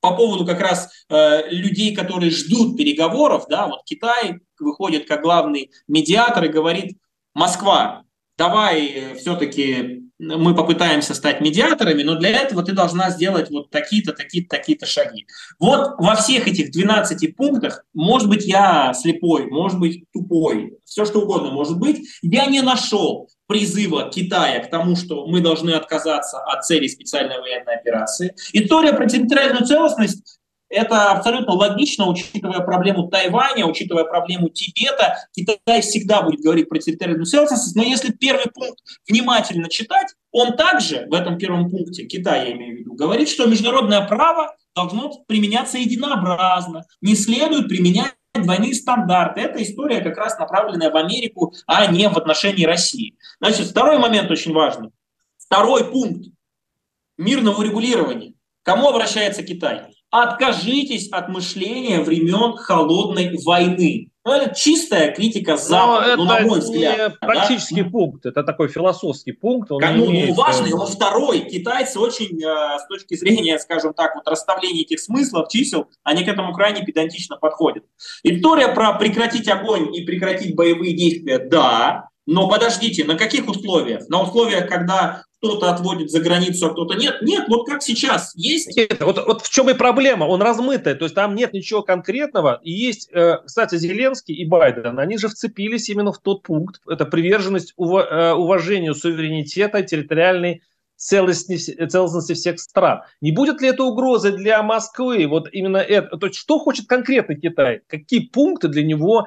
по 0.00 0.16
поводу 0.16 0.46
как 0.46 0.60
раз 0.60 0.90
э, 1.08 1.50
людей, 1.50 1.94
которые 1.94 2.30
ждут 2.30 2.76
переговоров, 2.76 3.46
да, 3.48 3.66
вот 3.66 3.82
Китай 3.84 4.40
выходит 4.58 5.08
как 5.08 5.22
главный 5.22 5.70
медиатор 5.88 6.44
и 6.44 6.48
говорит, 6.48 6.98
Москва, 7.34 8.04
давай 8.38 8.86
э, 8.86 9.14
все-таки 9.16 10.09
мы 10.20 10.54
попытаемся 10.54 11.14
стать 11.14 11.40
медиаторами, 11.40 12.02
но 12.02 12.14
для 12.14 12.30
этого 12.30 12.62
ты 12.62 12.72
должна 12.72 13.10
сделать 13.10 13.50
вот 13.50 13.70
такие-то, 13.70 14.12
такие-то, 14.12 14.56
такие-то 14.56 14.86
шаги. 14.86 15.26
Вот 15.58 15.94
во 15.98 16.14
всех 16.14 16.46
этих 16.46 16.70
12 16.70 17.36
пунктах, 17.36 17.84
может 17.94 18.28
быть, 18.28 18.44
я 18.44 18.92
слепой, 18.94 19.46
может 19.46 19.78
быть, 19.78 20.04
тупой, 20.12 20.78
все 20.84 21.04
что 21.04 21.22
угодно 21.22 21.50
может 21.50 21.78
быть, 21.78 22.06
я 22.22 22.46
не 22.46 22.60
нашел 22.60 23.28
призыва 23.46 24.10
Китая 24.10 24.60
к 24.60 24.70
тому, 24.70 24.94
что 24.94 25.26
мы 25.26 25.40
должны 25.40 25.70
отказаться 25.70 26.38
от 26.38 26.64
цели 26.64 26.86
специальной 26.86 27.40
военной 27.40 27.74
операции. 27.74 28.34
История 28.52 28.92
про 28.92 29.06
территориальную 29.06 29.66
целостность 29.66 30.39
это 30.70 31.10
абсолютно 31.10 31.52
логично, 31.52 32.06
учитывая 32.06 32.60
проблему 32.60 33.08
Тайваня, 33.08 33.66
учитывая 33.66 34.04
проблему 34.04 34.48
Тибета. 34.48 35.18
Китай 35.32 35.80
всегда 35.82 36.22
будет 36.22 36.40
говорить 36.40 36.68
про 36.68 36.78
территориальную 36.78 37.26
целостность, 37.26 37.74
но 37.74 37.82
если 37.82 38.12
первый 38.12 38.46
пункт 38.54 38.78
внимательно 39.08 39.68
читать, 39.68 40.06
он 40.30 40.56
также 40.56 41.06
в 41.10 41.14
этом 41.14 41.38
первом 41.38 41.70
пункте, 41.70 42.04
Китай 42.04 42.48
я 42.48 42.52
имею 42.54 42.76
в 42.76 42.78
виду, 42.78 42.94
говорит, 42.94 43.28
что 43.28 43.46
международное 43.46 44.06
право 44.06 44.54
должно 44.74 45.10
применяться 45.26 45.76
единообразно, 45.76 46.84
не 47.00 47.16
следует 47.16 47.68
применять 47.68 48.14
двойные 48.32 48.74
стандарты. 48.74 49.40
Это 49.40 49.60
история 49.60 50.00
как 50.00 50.16
раз 50.16 50.38
направленная 50.38 50.90
в 50.90 50.96
Америку, 50.96 51.52
а 51.66 51.86
не 51.86 52.08
в 52.08 52.16
отношении 52.16 52.64
России. 52.64 53.16
Значит, 53.40 53.66
второй 53.66 53.98
момент 53.98 54.30
очень 54.30 54.52
важный. 54.52 54.90
Второй 55.36 55.90
пункт 55.90 56.28
мирного 57.18 57.58
урегулирования. 57.58 58.34
Кому 58.62 58.88
обращается 58.88 59.42
Китай? 59.42 59.82
Откажитесь 60.10 61.08
от 61.10 61.28
мышления 61.28 62.00
времен 62.00 62.56
холодной 62.56 63.38
войны. 63.44 64.10
Ну, 64.24 64.32
это 64.32 64.54
чистая 64.54 65.12
критика 65.12 65.56
Запада, 65.56 66.16
ну, 66.16 66.24
на 66.24 66.40
мой 66.40 66.58
взгляд. 66.58 66.98
Это 66.98 67.16
практический 67.20 67.82
да? 67.82 67.90
пункт, 67.90 68.26
это 68.26 68.42
такой 68.42 68.68
философский 68.68 69.32
пункт. 69.32 69.70
Он 69.72 69.80
ну, 69.80 70.06
имеет... 70.10 70.36
важный, 70.36 70.74
он 70.74 70.86
второй. 70.86 71.40
Китайцы 71.40 71.98
очень, 71.98 72.42
э, 72.42 72.78
с 72.78 72.86
точки 72.86 73.14
зрения, 73.14 73.58
скажем 73.58 73.94
так, 73.94 74.14
вот 74.16 74.28
расставления 74.28 74.82
этих 74.82 75.00
смыслов, 75.00 75.48
чисел, 75.48 75.88
они 76.02 76.24
к 76.24 76.28
этому 76.28 76.52
крайне 76.52 76.84
педантично 76.84 77.38
подходят. 77.38 77.84
История 78.22 78.68
про 78.68 78.92
прекратить 78.94 79.48
огонь 79.48 79.94
и 79.94 80.04
прекратить 80.04 80.54
боевые 80.54 80.94
действия, 80.94 81.38
да, 81.38 82.10
но 82.26 82.48
подождите, 82.48 83.04
на 83.04 83.16
каких 83.16 83.48
условиях? 83.48 84.08
На 84.08 84.22
условиях, 84.22 84.68
когда 84.68 85.24
кто-то 85.40 85.70
отводит 85.70 86.10
за 86.10 86.20
границу, 86.20 86.66
а 86.66 86.70
кто-то 86.70 86.94
нет. 86.94 87.22
Нет, 87.22 87.46
вот 87.48 87.66
как 87.66 87.82
сейчас 87.82 88.32
есть. 88.34 88.76
Нет, 88.76 89.00
вот, 89.00 89.24
вот 89.26 89.42
в 89.42 89.50
чем 89.50 89.70
и 89.70 89.74
проблема, 89.74 90.24
он 90.24 90.42
размытый, 90.42 90.94
то 90.94 91.06
есть 91.06 91.14
там 91.14 91.34
нет 91.34 91.54
ничего 91.54 91.82
конкретного. 91.82 92.60
И 92.62 92.70
есть, 92.70 93.08
э, 93.10 93.38
кстати, 93.44 93.76
Зеленский 93.76 94.34
и 94.34 94.44
Байден, 94.44 94.98
они 94.98 95.16
же 95.16 95.28
вцепились 95.28 95.88
именно 95.88 96.12
в 96.12 96.18
тот 96.18 96.42
пункт, 96.42 96.82
это 96.86 97.06
приверженность 97.06 97.72
э, 97.78 98.32
уважению 98.32 98.94
суверенитета, 98.94 99.82
территориальной 99.82 100.62
целостности, 100.96 102.34
всех 102.34 102.60
стран. 102.60 103.00
Не 103.22 103.32
будет 103.32 103.62
ли 103.62 103.68
это 103.68 103.84
угрозой 103.84 104.32
для 104.32 104.62
Москвы? 104.62 105.26
Вот 105.26 105.48
именно 105.50 105.78
это. 105.78 106.18
То 106.18 106.26
есть 106.26 106.38
что 106.38 106.58
хочет 106.58 106.86
конкретно 106.86 107.34
Китай? 107.36 107.80
Какие 107.86 108.26
пункты 108.26 108.68
для 108.68 108.84
него 108.84 109.26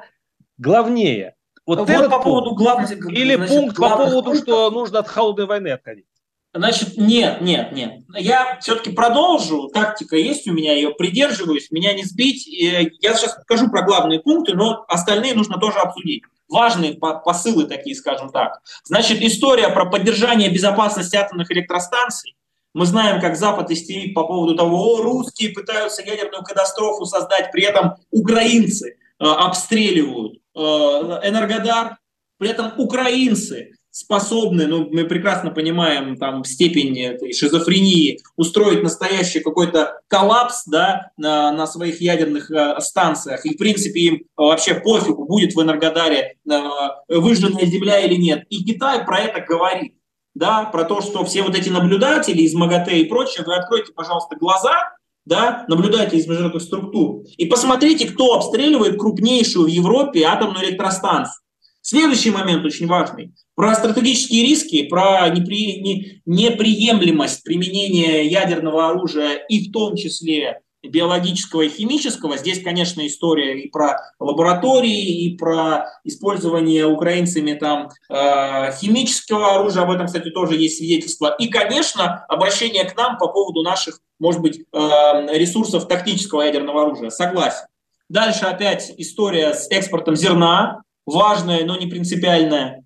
главнее? 0.56 1.34
Вот, 1.66 1.78
вот 1.78 1.88
этот 1.88 2.10
по 2.10 2.20
поводу 2.20 2.54
главных... 2.54 2.90
Или 3.10 3.36
значит, 3.36 3.56
пункт 3.56 3.76
по 3.76 3.96
поводу, 3.96 4.22
пунктов. 4.22 4.42
что 4.42 4.70
нужно 4.70 4.98
от 4.98 5.08
холодной 5.08 5.46
войны 5.46 5.68
отходить? 5.68 6.06
Значит, 6.52 6.96
нет, 6.96 7.40
нет, 7.40 7.72
нет. 7.72 8.02
Я 8.16 8.58
все-таки 8.60 8.92
продолжу. 8.92 9.68
Тактика 9.74 10.16
есть 10.16 10.46
у 10.46 10.52
меня, 10.52 10.72
ее 10.74 10.90
придерживаюсь, 10.90 11.70
меня 11.72 11.94
не 11.94 12.04
сбить. 12.04 12.46
Я 12.46 13.14
сейчас 13.14 13.36
скажу 13.42 13.70
про 13.70 13.82
главные 13.82 14.20
пункты, 14.20 14.54
но 14.54 14.84
остальные 14.86 15.34
нужно 15.34 15.58
тоже 15.58 15.78
обсудить. 15.78 16.22
Важные 16.48 16.94
посылы 16.94 17.64
такие, 17.64 17.96
скажем 17.96 18.30
так. 18.30 18.60
Значит, 18.84 19.20
история 19.22 19.68
про 19.70 19.86
поддержание 19.86 20.48
безопасности 20.48 21.16
атомных 21.16 21.50
электростанций. 21.50 22.36
Мы 22.72 22.86
знаем, 22.86 23.20
как 23.20 23.36
Запад 23.36 23.70
истерит 23.70 24.14
по 24.14 24.24
поводу 24.24 24.54
того, 24.54 24.94
о, 24.94 25.02
русские 25.02 25.50
пытаются 25.50 26.02
ядерную 26.02 26.42
катастрофу 26.44 27.06
создать, 27.06 27.50
при 27.50 27.64
этом 27.64 27.94
украинцы 28.10 28.96
э, 29.18 29.24
обстреливают 29.24 30.34
Э, 30.34 30.43
Энергодар, 30.54 31.98
при 32.38 32.50
этом 32.50 32.72
украинцы 32.78 33.72
способны, 33.94 34.66
ну, 34.66 34.88
мы 34.90 35.04
прекрасно 35.04 35.52
понимаем 35.52 36.16
там 36.16 36.42
степень 36.42 37.00
этой 37.00 37.32
шизофрении, 37.32 38.18
устроить 38.36 38.82
настоящий 38.82 39.38
какой-то 39.38 40.00
коллапс, 40.08 40.64
да, 40.66 41.12
на, 41.16 41.52
на 41.52 41.68
своих 41.68 42.00
ядерных 42.00 42.50
э, 42.50 42.80
станциях. 42.80 43.46
И, 43.46 43.54
в 43.54 43.56
принципе, 43.56 44.00
им 44.00 44.24
вообще 44.36 44.74
пофигу, 44.74 45.26
будет 45.26 45.54
в 45.54 45.62
Энергодаре 45.62 46.34
э, 46.44 46.60
выжженная 47.06 47.66
земля 47.66 48.00
или 48.00 48.16
нет. 48.16 48.44
И 48.50 48.64
Китай 48.64 49.04
про 49.04 49.20
это 49.20 49.40
говорит, 49.40 49.94
да, 50.34 50.64
про 50.64 50.82
то, 50.82 51.00
что 51.00 51.24
все 51.24 51.42
вот 51.42 51.56
эти 51.56 51.68
наблюдатели 51.68 52.42
из 52.42 52.52
МАГАТЭ 52.52 52.98
и 52.98 53.04
прочее, 53.04 53.44
вы 53.46 53.54
откройте, 53.54 53.92
пожалуйста, 53.92 54.34
глаза, 54.34 54.96
да, 55.24 55.64
наблюдайте 55.68 56.16
из 56.16 56.26
международных 56.26 56.62
структур, 56.62 57.22
и 57.36 57.46
посмотрите, 57.46 58.06
кто 58.06 58.34
обстреливает 58.34 58.98
крупнейшую 58.98 59.66
в 59.66 59.68
Европе 59.68 60.24
атомную 60.24 60.66
электростанцию. 60.66 61.40
Следующий 61.80 62.30
момент 62.30 62.64
очень 62.64 62.86
важный. 62.86 63.34
Про 63.54 63.74
стратегические 63.74 64.42
риски, 64.42 64.84
про 64.84 65.28
непри, 65.28 65.80
не, 65.82 66.22
неприемлемость 66.24 67.44
применения 67.44 68.26
ядерного 68.26 68.88
оружия 68.88 69.34
и 69.50 69.68
в 69.68 69.72
том 69.72 69.94
числе 69.94 70.60
биологического 70.84 71.62
и 71.62 71.68
химического. 71.68 72.36
Здесь, 72.36 72.62
конечно, 72.62 73.06
история 73.06 73.60
и 73.60 73.70
про 73.70 73.98
лаборатории, 74.18 75.24
и 75.24 75.36
про 75.36 75.86
использование 76.04 76.86
украинцами 76.86 77.54
там 77.54 77.88
э, 78.08 78.72
химического 78.76 79.54
оружия. 79.54 79.82
Об 79.82 79.90
этом, 79.90 80.06
кстати, 80.06 80.30
тоже 80.30 80.56
есть 80.56 80.78
свидетельство. 80.78 81.34
И, 81.38 81.48
конечно, 81.48 82.24
обращение 82.28 82.84
к 82.84 82.96
нам 82.96 83.18
по 83.18 83.28
поводу 83.28 83.62
наших, 83.62 84.00
может 84.18 84.40
быть, 84.40 84.60
э, 84.60 85.36
ресурсов 85.36 85.88
тактического 85.88 86.42
ядерного 86.42 86.82
оружия. 86.82 87.10
Согласен. 87.10 87.66
Дальше 88.08 88.44
опять 88.44 88.92
история 88.98 89.54
с 89.54 89.70
экспортом 89.70 90.16
зерна. 90.16 90.82
Важная, 91.06 91.64
но 91.64 91.76
не 91.76 91.86
принципиальная. 91.86 92.84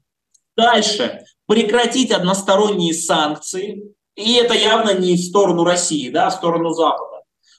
Дальше. 0.57 1.25
Прекратить 1.47 2.11
односторонние 2.11 2.95
санкции. 2.95 3.95
И 4.17 4.35
это 4.35 4.55
явно 4.55 4.95
не 4.95 5.17
в 5.17 5.21
сторону 5.21 5.65
России, 5.65 6.11
да, 6.11 6.27
а 6.27 6.31
в 6.31 6.35
сторону 6.35 6.71
Запада. 6.71 7.08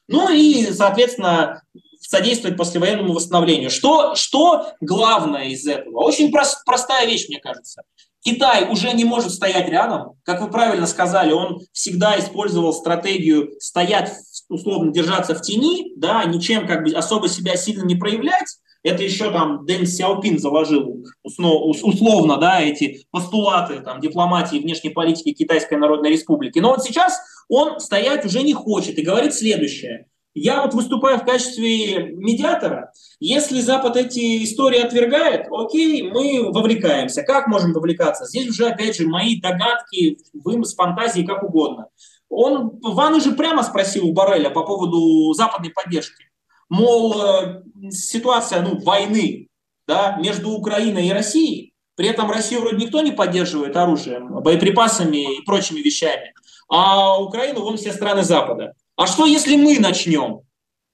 Ну 0.09 0.29
и, 0.29 0.71
соответственно, 0.71 1.61
содействовать 2.01 2.57
послевоенному 2.57 3.13
восстановлению. 3.13 3.69
Что, 3.69 4.15
что 4.15 4.73
главное 4.81 5.49
из 5.49 5.65
этого? 5.67 5.99
Очень 5.99 6.31
прост, 6.31 6.65
простая 6.65 7.05
вещь, 7.05 7.27
мне 7.29 7.39
кажется. 7.39 7.83
Китай 8.21 8.67
уже 8.69 8.91
не 8.93 9.05
может 9.05 9.31
стоять 9.31 9.69
рядом. 9.69 10.13
Как 10.23 10.41
вы 10.41 10.49
правильно 10.49 10.87
сказали, 10.87 11.31
он 11.31 11.59
всегда 11.71 12.19
использовал 12.19 12.73
стратегию 12.73 13.51
стоять, 13.59 14.11
условно 14.49 14.91
держаться 14.91 15.35
в 15.35 15.41
тени, 15.41 15.93
да, 15.95 16.25
ничем 16.25 16.67
как 16.67 16.83
бы 16.83 16.91
особо 16.91 17.29
себя 17.29 17.55
сильно 17.55 17.83
не 17.83 17.95
проявлять. 17.95 18.57
Это 18.83 19.03
еще 19.03 19.31
там 19.31 19.65
Дэн 19.65 19.85
Сяопин 19.85 20.39
заложил 20.39 21.05
условно, 21.23 22.37
да, 22.37 22.61
эти 22.61 23.05
постулаты 23.11 23.81
там, 23.81 23.99
дипломатии 23.99 24.57
внешней 24.57 24.89
политики 24.89 25.33
Китайской 25.33 25.75
Народной 25.75 26.11
Республики. 26.11 26.59
Но 26.59 26.69
вот 26.69 26.83
сейчас 26.83 27.19
он 27.49 27.79
стоять 27.79 28.25
уже 28.25 28.41
не 28.41 28.53
хочет 28.53 28.97
и 28.97 29.03
говорит 29.03 29.33
следующее. 29.33 30.05
Я 30.33 30.61
вот 30.61 30.73
выступаю 30.73 31.17
в 31.17 31.25
качестве 31.25 32.11
медиатора. 32.13 32.93
Если 33.19 33.59
Запад 33.59 33.97
эти 33.97 34.43
истории 34.43 34.79
отвергает, 34.79 35.47
окей, 35.51 36.03
мы 36.03 36.51
вовлекаемся. 36.51 37.23
Как 37.23 37.47
можем 37.47 37.73
вовлекаться? 37.73 38.25
Здесь 38.25 38.47
уже, 38.47 38.67
опять 38.67 38.95
же, 38.95 39.07
мои 39.07 39.41
догадки, 39.41 40.19
вымыс, 40.33 40.75
фантазии, 40.75 41.23
как 41.23 41.43
угодно. 41.43 41.87
Он, 42.29 42.79
Ван 42.81 43.15
уже 43.15 43.31
прямо 43.31 43.63
спросил 43.63 44.07
у 44.07 44.13
Барреля 44.13 44.51
по 44.51 44.63
поводу 44.63 45.33
западной 45.33 45.71
поддержки. 45.71 46.28
Мол, 46.69 47.21
э, 47.21 47.63
ситуация 47.91 48.61
ну, 48.61 48.79
войны 48.79 49.47
да, 49.87 50.17
между 50.17 50.51
Украиной 50.51 51.07
и 51.07 51.13
Россией, 51.13 51.73
при 51.95 52.07
этом 52.07 52.31
Россию 52.31 52.61
вроде 52.61 52.77
никто 52.77 53.01
не 53.01 53.11
поддерживает 53.11 53.75
оружием, 53.75 54.41
боеприпасами 54.41 55.37
и 55.37 55.41
прочими 55.43 55.79
вещами 55.79 56.33
а 56.69 57.19
Украину 57.19 57.61
вон 57.61 57.77
все 57.77 57.91
страны 57.91 58.23
Запада. 58.23 58.73
А 58.95 59.07
что 59.07 59.25
если 59.25 59.55
мы 59.55 59.79
начнем 59.79 60.41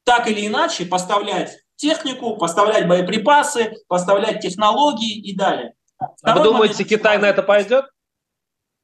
так 0.04 0.28
или 0.28 0.48
иначе 0.48 0.86
поставлять 0.86 1.60
технику, 1.76 2.38
поставлять 2.38 2.88
боеприпасы, 2.88 3.74
поставлять 3.88 4.40
технологии 4.40 5.20
и 5.20 5.36
далее? 5.36 5.74
а 6.00 6.38
вы 6.38 6.44
думаете, 6.44 6.76
момент, 6.76 6.90
Китай 6.90 7.18
на 7.18 7.26
это 7.26 7.44
пойдет? 7.44 7.86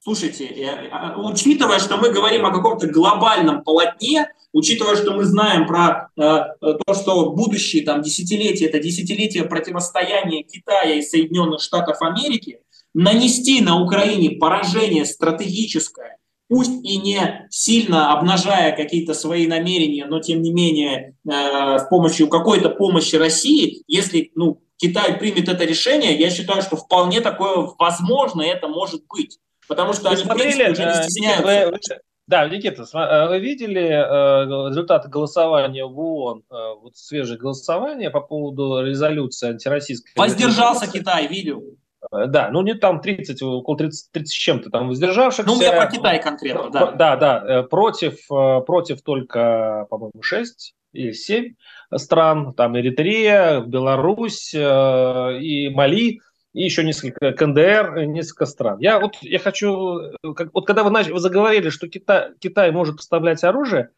Слушайте, 0.03 0.45
э, 0.45 0.89
а, 0.91 1.15
учитывая, 1.19 1.77
что 1.77 1.97
мы 1.97 2.09
говорим 2.09 2.43
о 2.43 2.51
каком-то 2.51 2.87
глобальном 2.87 3.63
полотне, 3.63 4.31
учитывая, 4.51 4.95
что 4.95 5.11
мы 5.11 5.25
знаем 5.25 5.67
про 5.67 6.09
э, 6.17 6.21
то, 6.59 6.93
что 6.95 7.31
будущие 7.33 7.83
там, 7.83 8.01
десятилетия– 8.01 8.65
это 8.67 8.79
десятилетие 8.79 9.43
противостояния 9.43 10.41
Китая 10.41 10.95
и 10.95 11.03
Соединенных 11.03 11.61
Штатов 11.61 12.01
Америки, 12.01 12.61
нанести 12.95 13.61
на 13.61 13.79
Украине 13.79 14.31
поражение 14.31 15.05
стратегическое 15.05 16.17
пусть 16.51 16.83
и 16.83 16.97
не 16.97 17.47
сильно 17.49 18.11
обнажая 18.11 18.75
какие-то 18.75 19.13
свои 19.13 19.47
намерения, 19.47 20.05
но 20.05 20.19
тем 20.19 20.41
не 20.41 20.51
менее 20.51 21.15
э, 21.25 21.77
с 21.77 21.87
помощью 21.89 22.27
какой-то 22.27 22.69
помощи 22.69 23.15
России, 23.15 23.83
если 23.87 24.33
ну, 24.35 24.61
Китай 24.75 25.17
примет 25.17 25.47
это 25.47 25.63
решение, 25.63 26.19
я 26.19 26.29
считаю, 26.29 26.61
что 26.61 26.75
вполне 26.75 27.21
такое 27.21 27.69
возможно, 27.79 28.41
это 28.41 28.67
может 28.67 29.03
быть. 29.07 29.39
Потому 29.71 29.93
что 29.93 30.09
вы 30.09 30.15
они, 30.15 30.23
смотрели, 30.25 30.51
в 30.51 30.55
принципе, 30.55 30.71
уже 30.71 30.83
не 30.83 30.89
э, 30.89 31.03
стесняются. 31.03 31.45
Вы, 31.45 31.71
вы, 31.71 31.79
да, 32.27 32.49
Никита, 32.49 32.83
э, 32.93 33.27
вы 33.29 33.39
видели 33.39 33.87
э, 33.87 34.67
результаты 34.69 35.07
голосования 35.07 35.85
в 35.85 35.97
ООН, 35.97 36.43
вот 36.49 36.97
свежее 36.97 37.39
голосование 37.39 38.09
по 38.09 38.19
поводу 38.19 38.83
резолюции 38.83 39.51
антироссийской? 39.51 40.11
Воздержался 40.17 40.91
Китай, 40.91 41.25
видел. 41.27 41.63
Да, 42.11 42.49
ну 42.51 42.63
не 42.63 42.73
там 42.73 42.99
30, 42.99 43.41
около 43.43 43.77
30, 43.77 44.11
30 44.11 44.29
с 44.29 44.33
чем-то 44.33 44.69
там 44.71 44.89
воздержавшихся. 44.89 45.49
Ну, 45.49 45.61
я 45.61 45.71
про 45.71 45.87
Китай 45.87 46.21
конкретно, 46.21 46.69
да. 46.69 46.91
Да, 46.91 47.15
да. 47.15 47.63
Против, 47.63 48.27
против 48.27 49.03
только, 49.03 49.87
по-моему, 49.89 50.21
6 50.21 50.73
или 50.91 51.13
7 51.13 51.53
стран, 51.95 52.53
там 52.55 52.77
Эритрея, 52.77 53.61
Беларусь 53.61 54.53
и 54.53 55.69
Мали, 55.69 56.19
и 56.53 56.63
еще 56.63 56.83
несколько 56.83 57.31
КНДР, 57.31 58.05
несколько 58.05 58.45
стран. 58.45 58.79
Я 58.79 58.99
вот 58.99 59.15
я 59.21 59.39
хочу, 59.39 59.99
как, 60.35 60.53
вот 60.53 60.67
когда 60.67 60.83
вы, 60.83 60.89
начали, 60.89 61.13
вы 61.13 61.19
заговорили, 61.19 61.69
что 61.69 61.87
Китай, 61.87 62.31
Китай 62.39 62.71
может 62.71 62.97
поставлять 62.97 63.43
оружие, 63.43 63.91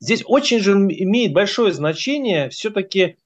здесь 0.00 0.22
очень 0.26 0.60
же 0.60 0.72
имеет 0.72 1.32
большое 1.32 1.72
значение 1.72 2.48
все-таки 2.50 3.16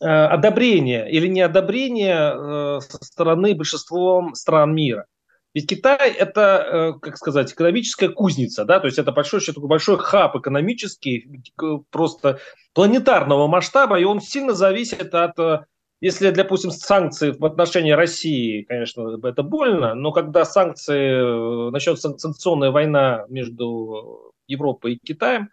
э, 0.00 0.06
одобрение 0.06 1.10
или 1.10 1.26
неодобрение 1.26 2.32
э, 2.34 2.80
со 2.80 3.04
стороны 3.04 3.54
большинства 3.54 4.30
стран 4.34 4.74
мира. 4.74 5.06
Ведь 5.52 5.68
Китай 5.68 6.12
это, 6.12 6.94
э, 6.96 6.98
как 7.00 7.16
сказать, 7.16 7.52
экономическая 7.52 8.08
кузница, 8.08 8.64
да, 8.64 8.78
то 8.78 8.86
есть 8.86 8.98
это 8.98 9.10
большой, 9.10 9.40
такой 9.40 9.68
большой 9.68 9.98
хаб 9.98 10.36
экономический, 10.36 11.42
просто 11.90 12.38
планетарного 12.72 13.48
масштаба, 13.48 13.98
и 13.98 14.04
он 14.04 14.20
сильно 14.20 14.54
зависит 14.54 15.12
от, 15.12 15.38
э, 15.40 15.64
если, 16.00 16.30
допустим, 16.30 16.70
санкции 16.70 17.30
в 17.30 17.44
отношении 17.44 17.92
России, 17.92 18.62
конечно, 18.62 19.18
это 19.22 19.42
больно, 19.42 19.94
но 19.94 20.12
когда 20.12 20.44
санкции, 20.46 21.68
э, 21.68 21.70
начнется 21.70 22.16
санкционная 22.16 22.70
война 22.70 23.26
между 23.28 24.32
Европой 24.46 24.94
и 24.94 24.98
Китаем, 24.98 25.50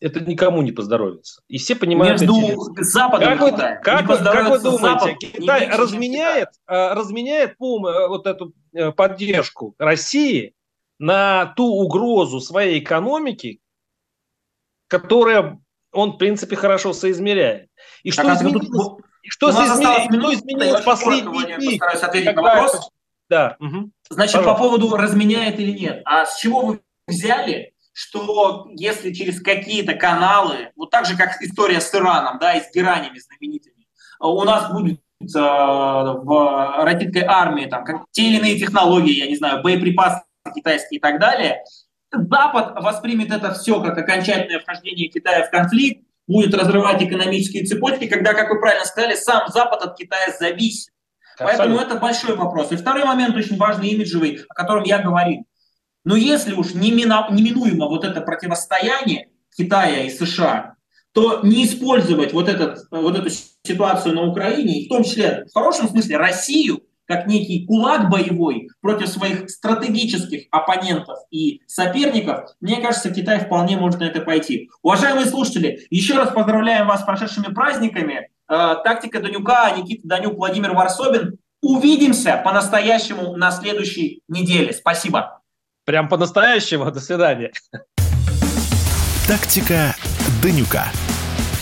это 0.00 0.20
никому 0.20 0.62
не 0.62 0.72
поздоровится. 0.72 1.42
И 1.48 1.58
все 1.58 1.76
понимают... 1.76 2.20
Между 2.20 2.34
Западом 2.82 3.38
как 3.38 3.52
Китаем. 3.52 3.82
Как, 3.82 4.08
вы, 4.08 4.16
как 4.16 4.50
вы 4.50 4.58
думаете, 4.58 4.82
Запад 4.82 5.18
Китай 5.18 5.70
разменяет, 5.70 6.48
Китай. 6.50 6.90
Э, 6.90 6.94
разменяет 6.94 7.54
вот 7.58 8.26
эту 8.26 8.52
э, 8.72 8.90
поддержку 8.90 9.76
России 9.78 10.54
на 10.98 11.54
ту 11.56 11.66
угрозу 11.66 12.40
своей 12.40 12.80
экономики, 12.80 13.60
которая 14.88 15.60
он, 15.92 16.12
в 16.12 16.16
принципе, 16.16 16.56
хорошо 16.56 16.92
соизмеряет. 16.92 17.68
И 18.02 18.10
что 18.10 18.22
так, 18.22 18.38
изменилось, 18.38 19.00
что 19.28 19.50
изменилось, 19.50 20.14
что 20.14 20.34
изменилось 20.34 20.80
в 20.80 20.84
последние 20.84 21.56
дни? 21.56 21.78
Когда... 21.78 22.68
Да. 23.28 23.56
Угу. 23.58 23.90
Значит, 24.10 24.36
Пожалуйста. 24.36 24.42
по 24.42 24.54
поводу 24.54 24.96
разменяет 24.96 25.58
или 25.58 25.72
нет. 25.72 26.02
А 26.04 26.26
с 26.26 26.38
чего 26.38 26.60
вы 26.66 26.80
взяли, 27.06 27.72
что 27.92 28.66
если 28.70 29.12
через 29.12 29.40
какие-то 29.40 29.94
каналы, 29.94 30.70
вот 30.76 30.90
так 30.90 31.06
же, 31.06 31.16
как 31.16 31.40
история 31.40 31.80
с 31.80 31.94
Ираном, 31.94 32.38
да, 32.38 32.54
и 32.54 32.60
с 32.60 32.72
геранями 32.74 33.18
знаменитыми, 33.18 33.86
у 34.20 34.42
нас 34.44 34.70
будет 34.72 35.00
э, 35.20 35.38
в 35.38 36.84
российской 36.84 37.24
армии 37.24 37.66
там, 37.66 37.84
как, 37.84 38.04
те 38.10 38.24
или 38.24 38.38
иные 38.38 38.58
технологии, 38.58 39.18
я 39.18 39.26
не 39.26 39.36
знаю, 39.36 39.62
боеприпасы 39.62 40.22
китайские 40.54 40.98
и 40.98 41.00
так 41.00 41.18
далее, 41.18 41.62
Запад 42.12 42.74
воспримет 42.82 43.32
это 43.32 43.52
все 43.54 43.80
как 43.80 43.98
окончательное 43.98 44.60
вхождение 44.60 45.08
Китая 45.08 45.46
в 45.46 45.50
конфликт, 45.50 46.03
будет 46.26 46.54
разрывать 46.54 47.02
экономические 47.02 47.64
цепочки, 47.64 48.06
когда, 48.06 48.34
как 48.34 48.50
вы 48.50 48.60
правильно 48.60 48.84
сказали, 48.84 49.14
сам 49.14 49.48
Запад 49.48 49.82
от 49.82 49.96
Китая 49.96 50.34
зависит. 50.38 50.92
Абсолютно. 51.38 51.56
Поэтому 51.56 51.80
это 51.80 52.00
большой 52.00 52.36
вопрос. 52.36 52.72
И 52.72 52.76
второй 52.76 53.04
момент 53.04 53.36
очень 53.36 53.56
важный, 53.56 53.88
имиджевый, 53.88 54.40
о 54.48 54.54
котором 54.54 54.84
я 54.84 54.98
говорил. 54.98 55.44
Но 56.04 56.16
если 56.16 56.52
уж 56.54 56.74
неминуемо 56.74 57.88
вот 57.88 58.04
это 58.04 58.20
противостояние 58.20 59.28
Китая 59.56 60.04
и 60.04 60.10
США, 60.10 60.74
то 61.12 61.40
не 61.42 61.64
использовать 61.64 62.32
вот, 62.32 62.48
этот, 62.48 62.86
вот 62.90 63.16
эту 63.16 63.30
ситуацию 63.62 64.14
на 64.14 64.22
Украине, 64.22 64.86
в 64.86 64.88
том 64.88 65.04
числе 65.04 65.44
в 65.48 65.54
хорошем 65.54 65.88
смысле 65.88 66.16
Россию, 66.16 66.82
как 67.06 67.26
некий 67.26 67.66
кулак 67.66 68.08
боевой 68.10 68.68
против 68.80 69.08
своих 69.08 69.50
стратегических 69.50 70.46
оппонентов 70.50 71.18
и 71.30 71.60
соперников, 71.66 72.50
мне 72.60 72.80
кажется, 72.80 73.10
Китай 73.10 73.40
вполне 73.40 73.76
может 73.76 74.00
на 74.00 74.04
это 74.04 74.20
пойти. 74.20 74.70
Уважаемые 74.82 75.26
слушатели, 75.26 75.86
еще 75.90 76.14
раз 76.14 76.30
поздравляем 76.30 76.86
вас 76.86 77.02
с 77.02 77.04
прошедшими 77.04 77.52
праздниками. 77.52 78.28
Э, 78.48 78.76
тактика 78.82 79.20
Данюка, 79.20 79.70
Никита 79.76 80.08
Данюк, 80.08 80.36
Владимир 80.36 80.72
Варсобин. 80.72 81.38
Увидимся 81.62 82.40
по-настоящему 82.44 83.36
на 83.36 83.50
следующей 83.50 84.20
неделе. 84.28 84.72
Спасибо. 84.72 85.40
Прям 85.86 86.08
по-настоящему. 86.08 86.90
До 86.90 87.00
свидания. 87.00 87.52
Тактика 89.26 89.94
Данюка. 90.42 90.84